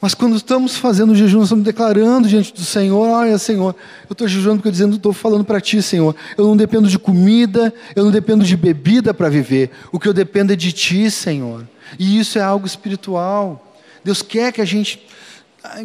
mas 0.00 0.14
quando 0.14 0.34
estamos 0.36 0.76
fazendo 0.76 1.14
jejum, 1.14 1.38
nós 1.38 1.48
estamos 1.48 1.64
declarando 1.64 2.26
diante 2.26 2.54
do 2.54 2.62
Senhor: 2.62 3.06
olha, 3.06 3.36
Senhor, 3.36 3.74
eu 4.08 4.12
estou 4.12 4.26
jejuando 4.26 4.56
porque 4.56 4.68
eu 4.68 4.72
dizendo, 4.72 4.96
estou 4.96 5.12
falando 5.12 5.44
para 5.44 5.60
Ti, 5.60 5.82
Senhor. 5.82 6.16
Eu 6.38 6.46
não 6.46 6.56
dependo 6.56 6.88
de 6.88 6.98
comida, 6.98 7.72
eu 7.94 8.04
não 8.04 8.10
dependo 8.10 8.44
de 8.44 8.56
bebida 8.56 9.12
para 9.12 9.28
viver. 9.28 9.70
O 9.92 9.98
que 9.98 10.08
eu 10.08 10.14
dependo 10.14 10.52
é 10.52 10.56
de 10.56 10.72
Ti, 10.72 11.10
Senhor. 11.10 11.66
E 11.98 12.18
isso 12.18 12.38
é 12.38 12.42
algo 12.42 12.66
espiritual. 12.66 13.74
Deus 14.02 14.22
quer 14.22 14.52
que 14.52 14.62
a 14.62 14.64
gente 14.64 15.06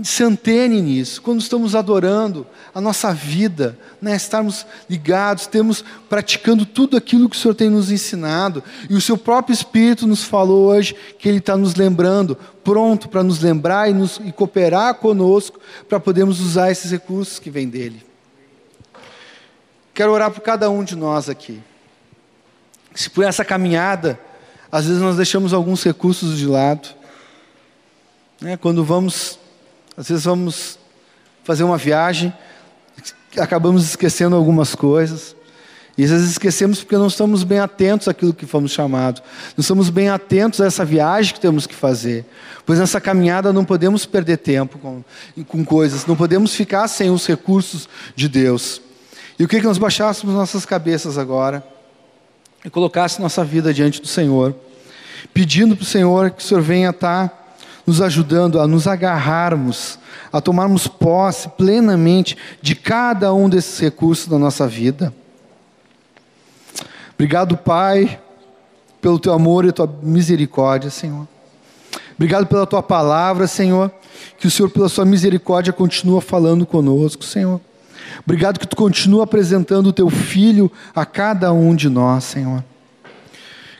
se 0.03 0.23
antene 0.23 0.82
nisso. 0.82 1.21
Quando 1.21 1.41
estamos 1.41 1.76
adorando, 1.76 2.47
a 2.73 2.80
nossa 2.80 3.13
vida, 3.13 3.78
né, 4.01 4.15
estarmos 4.15 4.65
ligados, 4.89 5.47
temos 5.47 5.84
praticando 6.09 6.65
tudo 6.65 6.95
aquilo 6.95 7.30
que 7.30 7.36
o 7.36 7.39
Senhor 7.39 7.53
tem 7.53 7.69
nos 7.69 7.91
ensinado. 7.91 8.63
E 8.89 8.95
o 8.95 9.01
seu 9.01 9.17
próprio 9.17 9.53
Espírito 9.53 10.07
nos 10.07 10.23
falou 10.23 10.67
hoje 10.67 10.95
que 11.19 11.28
Ele 11.28 11.39
está 11.39 11.57
nos 11.57 11.76
lembrando, 11.76 12.38
pronto 12.63 13.09
para 13.09 13.23
nos 13.23 13.41
lembrar 13.41 13.89
e, 13.89 13.93
nos, 13.93 14.19
e 14.23 14.32
cooperar 14.32 14.95
conosco 14.95 15.59
para 15.89 15.99
podermos 15.99 16.39
usar 16.39 16.71
esses 16.71 16.91
recursos 16.91 17.38
que 17.38 17.49
vêm 17.49 17.67
dEle. 17.67 18.03
Quero 19.93 20.11
orar 20.11 20.32
por 20.32 20.41
cada 20.41 20.69
um 20.69 20.84
de 20.84 20.95
nós 20.95 21.30
aqui. 21.30 21.61
Se 22.93 23.09
por 23.09 23.26
essa 23.26 23.43
caminhada, 23.43 24.19
às 24.71 24.86
vezes 24.86 25.01
nós 25.01 25.17
deixamos 25.17 25.54
alguns 25.54 25.83
recursos 25.83 26.37
de 26.37 26.45
lado. 26.45 26.89
Né, 28.41 28.58
quando 28.58 28.83
vamos 28.83 29.39
às 29.97 30.09
vezes 30.09 30.26
vamos 30.26 30.78
fazer 31.43 31.63
uma 31.63 31.78
viagem, 31.78 32.34
acabamos 33.38 33.84
esquecendo 33.86 34.36
algumas 34.36 34.76
coisas. 34.76 35.36
E 35.97 36.04
às 36.04 36.09
vezes 36.09 36.32
esquecemos 36.32 36.80
porque 36.80 36.97
não 36.97 37.08
estamos 37.08 37.43
bem 37.43 37.59
atentos 37.59 38.09
àquilo 38.09 38.34
que 38.34 38.46
fomos 38.46 38.72
chamados. 38.72 39.24
Não 39.55 39.62
estamos 39.62 39.89
bem 39.89 40.09
atentos 40.09 40.59
a 40.59 40.66
essa 40.66 40.84
viagem 40.84 41.34
que 41.34 41.39
temos 41.39 41.66
que 41.66 41.74
fazer. 41.74 42.26
Pois 42.66 42.80
nessa 42.80 43.00
caminhada 43.00 43.54
não 43.54 43.63
podemos 43.63 44.05
perder 44.05 44.38
tempo 44.38 44.78
com, 44.78 45.04
com 45.47 45.63
coisas, 45.63 46.05
não 46.05 46.16
podemos 46.16 46.54
ficar 46.54 46.88
sem 46.89 47.09
os 47.09 47.26
recursos 47.26 47.88
de 48.13 48.28
Deus. 48.28 48.82
E 49.39 49.43
o 49.46 49.47
que, 49.47 49.59
que 49.59 49.66
nós 49.66 49.78
baixássemos 49.78 50.36
nossas 50.36 50.66
cabeças 50.66 51.17
agora 51.17 51.63
e 52.63 52.70
colocasse 52.70 53.22
nossa 53.22 53.43
vida 53.43 53.74
diante 53.74 54.01
do 54.01 54.08
Senhor, 54.08 54.55
pedindo 55.34 55.78
para 55.78 55.84
o 55.84 55.86
Senhor 55.86 56.32
que 56.32 56.43
o 56.43 56.46
Senhor 56.46 56.62
venha 56.62 56.89
estar 56.89 57.45
nos 57.86 58.01
ajudando 58.01 58.59
a 58.59 58.67
nos 58.67 58.87
agarrarmos, 58.87 59.99
a 60.32 60.41
tomarmos 60.41 60.87
posse 60.87 61.47
plenamente 61.49 62.36
de 62.62 62.75
cada 62.75 63.33
um 63.33 63.47
desses 63.47 63.79
recursos 63.79 64.28
da 64.28 64.39
nossa 64.39 64.67
vida. 64.67 65.13
Obrigado, 67.13 67.55
Pai, 67.55 68.20
pelo 68.99 69.20
teu 69.20 69.33
amor 69.33 69.66
e 69.66 69.71
tua 69.71 69.87
misericórdia, 70.01 70.89
Senhor. 70.89 71.28
Obrigado 72.16 72.47
pela 72.47 72.66
tua 72.66 72.82
palavra, 72.82 73.45
Senhor. 73.45 73.91
Que 74.37 74.47
o 74.47 74.51
Senhor, 74.51 74.70
pela 74.70 74.89
sua 74.89 75.05
misericórdia, 75.05 75.71
continua 75.71 76.21
falando 76.21 76.66
conosco, 76.66 77.24
Senhor. 77.24 77.62
Obrigado 78.24 78.59
que 78.59 78.67
tu 78.67 78.75
continua 78.75 79.24
apresentando 79.25 79.87
o 79.87 79.93
teu 79.93 80.09
filho 80.09 80.71
a 80.95 81.05
cada 81.05 81.53
um 81.53 81.75
de 81.75 81.89
nós, 81.89 82.24
Senhor. 82.24 82.63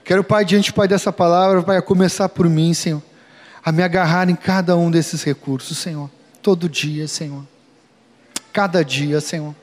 Quero, 0.04 0.24
Pai, 0.24 0.46
diante, 0.46 0.72
Pai, 0.72 0.88
dessa 0.88 1.12
palavra, 1.12 1.64
Pai, 1.64 1.78
a 1.78 1.82
começar 1.82 2.30
por 2.30 2.48
mim, 2.48 2.74
Senhor 2.74 3.02
a 3.66 3.72
me 3.72 3.82
agarrar 3.82 4.30
em 4.30 4.36
cada 4.36 4.78
um 4.78 4.92
desses 4.92 5.24
recursos, 5.24 5.80
Senhor. 5.80 6.08
Todo 6.40 6.70
dia, 6.70 7.08
Senhor. 7.08 7.44
Cada 8.54 8.86
dia, 8.86 9.20
Senhor. 9.20 9.56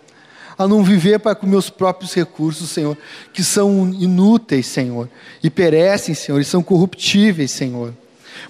a 0.59 0.69
não 0.69 0.85
viver, 0.85 1.19
Pai, 1.21 1.35
com 1.35 1.47
meus 1.47 1.71
próprios 1.71 2.13
recursos, 2.13 2.69
Senhor, 2.71 2.99
que 3.33 3.43
são 3.43 3.89
inúteis, 3.89 4.67
Senhor, 4.67 5.09
e 5.43 5.49
perecem, 5.49 6.15
Senhor, 6.15 6.39
e 6.41 6.45
são 6.45 6.63
corruptíveis, 6.63 7.51
Senhor. 7.51 7.95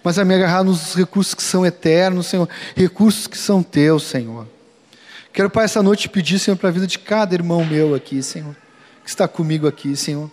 Mas 0.02 0.18
a 0.18 0.24
me 0.24 0.34
agarrar 0.34 0.64
nos 0.64 0.94
recursos 0.94 1.34
que 1.34 1.42
são 1.42 1.64
eternos, 1.64 2.26
Senhor, 2.26 2.48
recursos 2.74 3.26
que 3.26 3.38
são 3.38 3.62
teus, 3.62 4.02
Senhor. 4.02 4.48
Quero, 5.32 5.48
Pai, 5.48 5.64
essa 5.64 5.82
noite 5.82 6.08
pedir, 6.08 6.38
Senhor, 6.38 6.56
para 6.56 6.70
a 6.70 6.72
vida 6.72 6.86
de 6.86 6.98
cada 6.98 7.34
irmão 7.34 7.64
meu 7.64 7.94
aqui, 7.94 8.22
Senhor, 8.22 8.56
que 9.04 9.08
está 9.08 9.28
comigo 9.28 9.68
aqui, 9.68 9.94
Senhor. 9.96 10.30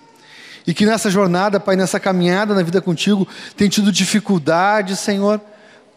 E 0.69 0.73
que 0.75 0.85
nessa 0.85 1.09
jornada, 1.09 1.59
Pai, 1.59 1.75
nessa 1.75 1.99
caminhada 1.99 2.53
na 2.53 2.61
vida 2.61 2.79
contigo, 2.79 3.27
tem 3.57 3.67
tido 3.67 3.91
dificuldade, 3.91 4.95
Senhor. 4.95 5.41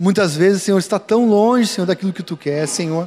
Muitas 0.00 0.34
vezes, 0.34 0.62
Senhor, 0.62 0.78
está 0.78 0.98
tão 0.98 1.28
longe, 1.28 1.66
Senhor, 1.66 1.86
daquilo 1.86 2.10
que 2.10 2.22
tu 2.22 2.38
quer, 2.38 2.66
Senhor. 2.66 3.06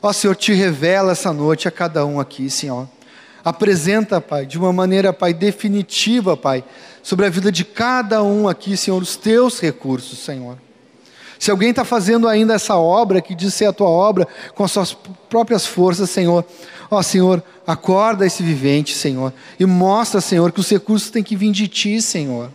Ó 0.00 0.10
Senhor, 0.10 0.34
te 0.34 0.54
revela 0.54 1.12
essa 1.12 1.34
noite 1.34 1.68
a 1.68 1.70
cada 1.70 2.06
um 2.06 2.18
aqui, 2.18 2.48
Senhor. 2.48 2.88
Apresenta, 3.44 4.22
Pai, 4.22 4.46
de 4.46 4.56
uma 4.56 4.72
maneira, 4.72 5.12
Pai, 5.12 5.34
definitiva, 5.34 6.34
Pai, 6.34 6.64
sobre 7.02 7.26
a 7.26 7.28
vida 7.28 7.52
de 7.52 7.62
cada 7.62 8.22
um 8.22 8.48
aqui, 8.48 8.74
Senhor, 8.74 9.02
os 9.02 9.16
teus 9.16 9.60
recursos, 9.60 10.18
Senhor. 10.18 10.56
Se 11.38 11.50
alguém 11.50 11.70
está 11.70 11.84
fazendo 11.84 12.26
ainda 12.26 12.54
essa 12.54 12.76
obra, 12.76 13.20
que 13.20 13.34
diz 13.34 13.54
ser 13.54 13.66
a 13.66 13.72
tua 13.72 13.88
obra, 13.88 14.26
com 14.54 14.64
as 14.64 14.72
suas 14.72 14.96
próprias 15.28 15.64
forças, 15.66 16.10
Senhor, 16.10 16.44
ó 16.90 17.00
Senhor, 17.00 17.42
acorda 17.66 18.26
esse 18.26 18.42
vivente, 18.42 18.94
Senhor, 18.94 19.32
e 19.58 19.64
mostra, 19.64 20.20
Senhor, 20.20 20.50
que 20.50 20.60
os 20.60 20.68
recursos 20.68 21.10
têm 21.10 21.22
que 21.22 21.36
vir 21.36 21.52
de 21.52 21.68
ti, 21.68 22.02
Senhor. 22.02 22.50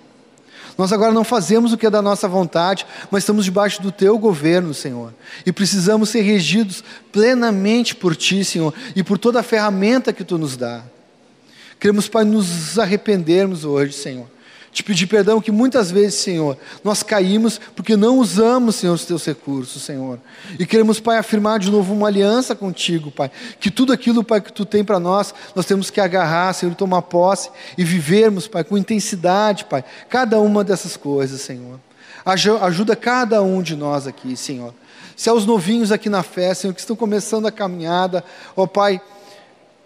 Nós 0.77 0.91
agora 0.91 1.11
não 1.11 1.23
fazemos 1.23 1.71
o 1.71 1.77
que 1.77 1.85
é 1.85 1.89
da 1.89 2.01
nossa 2.01 2.27
vontade, 2.27 2.85
mas 3.11 3.23
estamos 3.23 3.45
debaixo 3.45 3.81
do 3.81 3.91
teu 3.91 4.17
governo, 4.17 4.73
Senhor. 4.73 5.13
E 5.45 5.51
precisamos 5.51 6.09
ser 6.09 6.21
regidos 6.21 6.83
plenamente 7.11 7.95
por 7.95 8.15
ti, 8.15 8.43
Senhor, 8.43 8.73
e 8.95 9.03
por 9.03 9.19
toda 9.19 9.39
a 9.39 9.43
ferramenta 9.43 10.11
que 10.11 10.23
tu 10.23 10.37
nos 10.37 10.57
dá. 10.57 10.83
Queremos, 11.79 12.07
Pai, 12.07 12.25
nos 12.25 12.79
arrependermos 12.79 13.63
hoje, 13.63 13.93
Senhor 13.93 14.33
te 14.73 14.83
pedir 14.83 15.05
perdão 15.05 15.39
que 15.39 15.51
muitas 15.51 15.91
vezes, 15.91 16.15
Senhor, 16.15 16.57
nós 16.83 17.03
caímos 17.03 17.61
porque 17.75 17.95
não 17.95 18.17
usamos, 18.17 18.75
Senhor, 18.75 18.93
os 18.93 19.05
teus 19.05 19.23
recursos, 19.23 19.83
Senhor. 19.83 20.19
E 20.57 20.65
queremos, 20.65 20.99
Pai, 20.99 21.17
afirmar 21.17 21.59
de 21.59 21.69
novo 21.69 21.93
uma 21.93 22.07
aliança 22.07 22.55
contigo, 22.55 23.11
Pai. 23.11 23.29
Que 23.59 23.69
tudo 23.69 23.93
aquilo, 23.93 24.23
Pai, 24.23 24.41
que 24.41 24.51
tu 24.51 24.65
tem 24.65 24.83
para 24.83 24.99
nós, 24.99 25.33
nós 25.55 25.67
temos 25.67 25.91
que 25.91 26.01
agarrar, 26.01 26.51
Senhor, 26.53 26.73
tomar 26.73 27.03
posse 27.03 27.51
e 27.77 27.83
vivermos, 27.83 28.47
Pai, 28.47 28.63
com 28.63 28.75
intensidade, 28.75 29.65
Pai, 29.65 29.85
cada 30.09 30.39
uma 30.39 30.63
dessas 30.63 30.97
coisas, 30.97 31.39
Senhor. 31.41 31.79
Ajuda 32.25 32.95
cada 32.95 33.43
um 33.43 33.61
de 33.61 33.75
nós 33.75 34.07
aqui, 34.07 34.35
Senhor. 34.35 34.73
Se 35.15 35.29
é 35.29 35.33
os 35.33 35.45
novinhos 35.45 35.91
aqui 35.91 36.09
na 36.09 36.23
fé, 36.23 36.51
Senhor, 36.55 36.73
que 36.73 36.79
estão 36.79 36.95
começando 36.95 37.45
a 37.45 37.51
caminhada, 37.51 38.23
ó 38.55 38.65
Pai, 38.65 38.99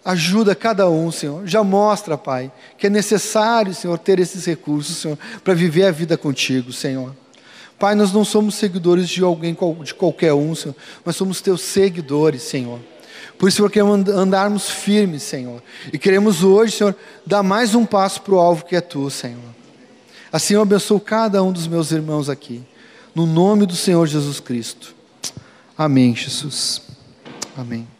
Ajuda 0.08 0.54
cada 0.54 0.88
um, 0.88 1.12
Senhor. 1.12 1.46
Já 1.46 1.62
mostra, 1.62 2.16
Pai, 2.16 2.50
que 2.78 2.86
é 2.86 2.90
necessário, 2.90 3.74
Senhor, 3.74 3.98
ter 3.98 4.18
esses 4.18 4.42
recursos, 4.46 4.96
Senhor, 4.96 5.18
para 5.44 5.52
viver 5.52 5.84
a 5.84 5.90
vida 5.90 6.16
contigo, 6.16 6.72
Senhor. 6.72 7.14
Pai, 7.78 7.94
nós 7.94 8.10
não 8.10 8.24
somos 8.24 8.54
seguidores 8.54 9.06
de 9.06 9.22
alguém, 9.22 9.54
de 9.84 9.92
qualquer 9.92 10.32
um, 10.32 10.54
Senhor, 10.54 10.74
mas 11.04 11.14
somos 11.14 11.42
teus 11.42 11.60
seguidores, 11.60 12.40
Senhor. 12.40 12.80
Por 13.36 13.50
isso, 13.50 13.68
queremos 13.68 14.08
andarmos 14.08 14.70
firmes, 14.70 15.24
Senhor. 15.24 15.62
E 15.92 15.98
queremos 15.98 16.42
hoje, 16.42 16.78
Senhor, 16.78 16.96
dar 17.26 17.42
mais 17.42 17.74
um 17.74 17.84
passo 17.84 18.22
para 18.22 18.32
o 18.32 18.38
alvo 18.38 18.64
que 18.64 18.76
é 18.76 18.80
tu, 18.80 19.10
Senhor. 19.10 19.54
Assim 20.32 20.54
eu 20.54 20.62
abençoo 20.62 20.98
cada 20.98 21.42
um 21.42 21.52
dos 21.52 21.66
meus 21.66 21.92
irmãos 21.92 22.30
aqui. 22.30 22.62
No 23.14 23.26
nome 23.26 23.66
do 23.66 23.76
Senhor 23.76 24.06
Jesus 24.06 24.40
Cristo. 24.40 24.94
Amém, 25.76 26.16
Jesus. 26.16 26.80
Amém. 27.54 27.97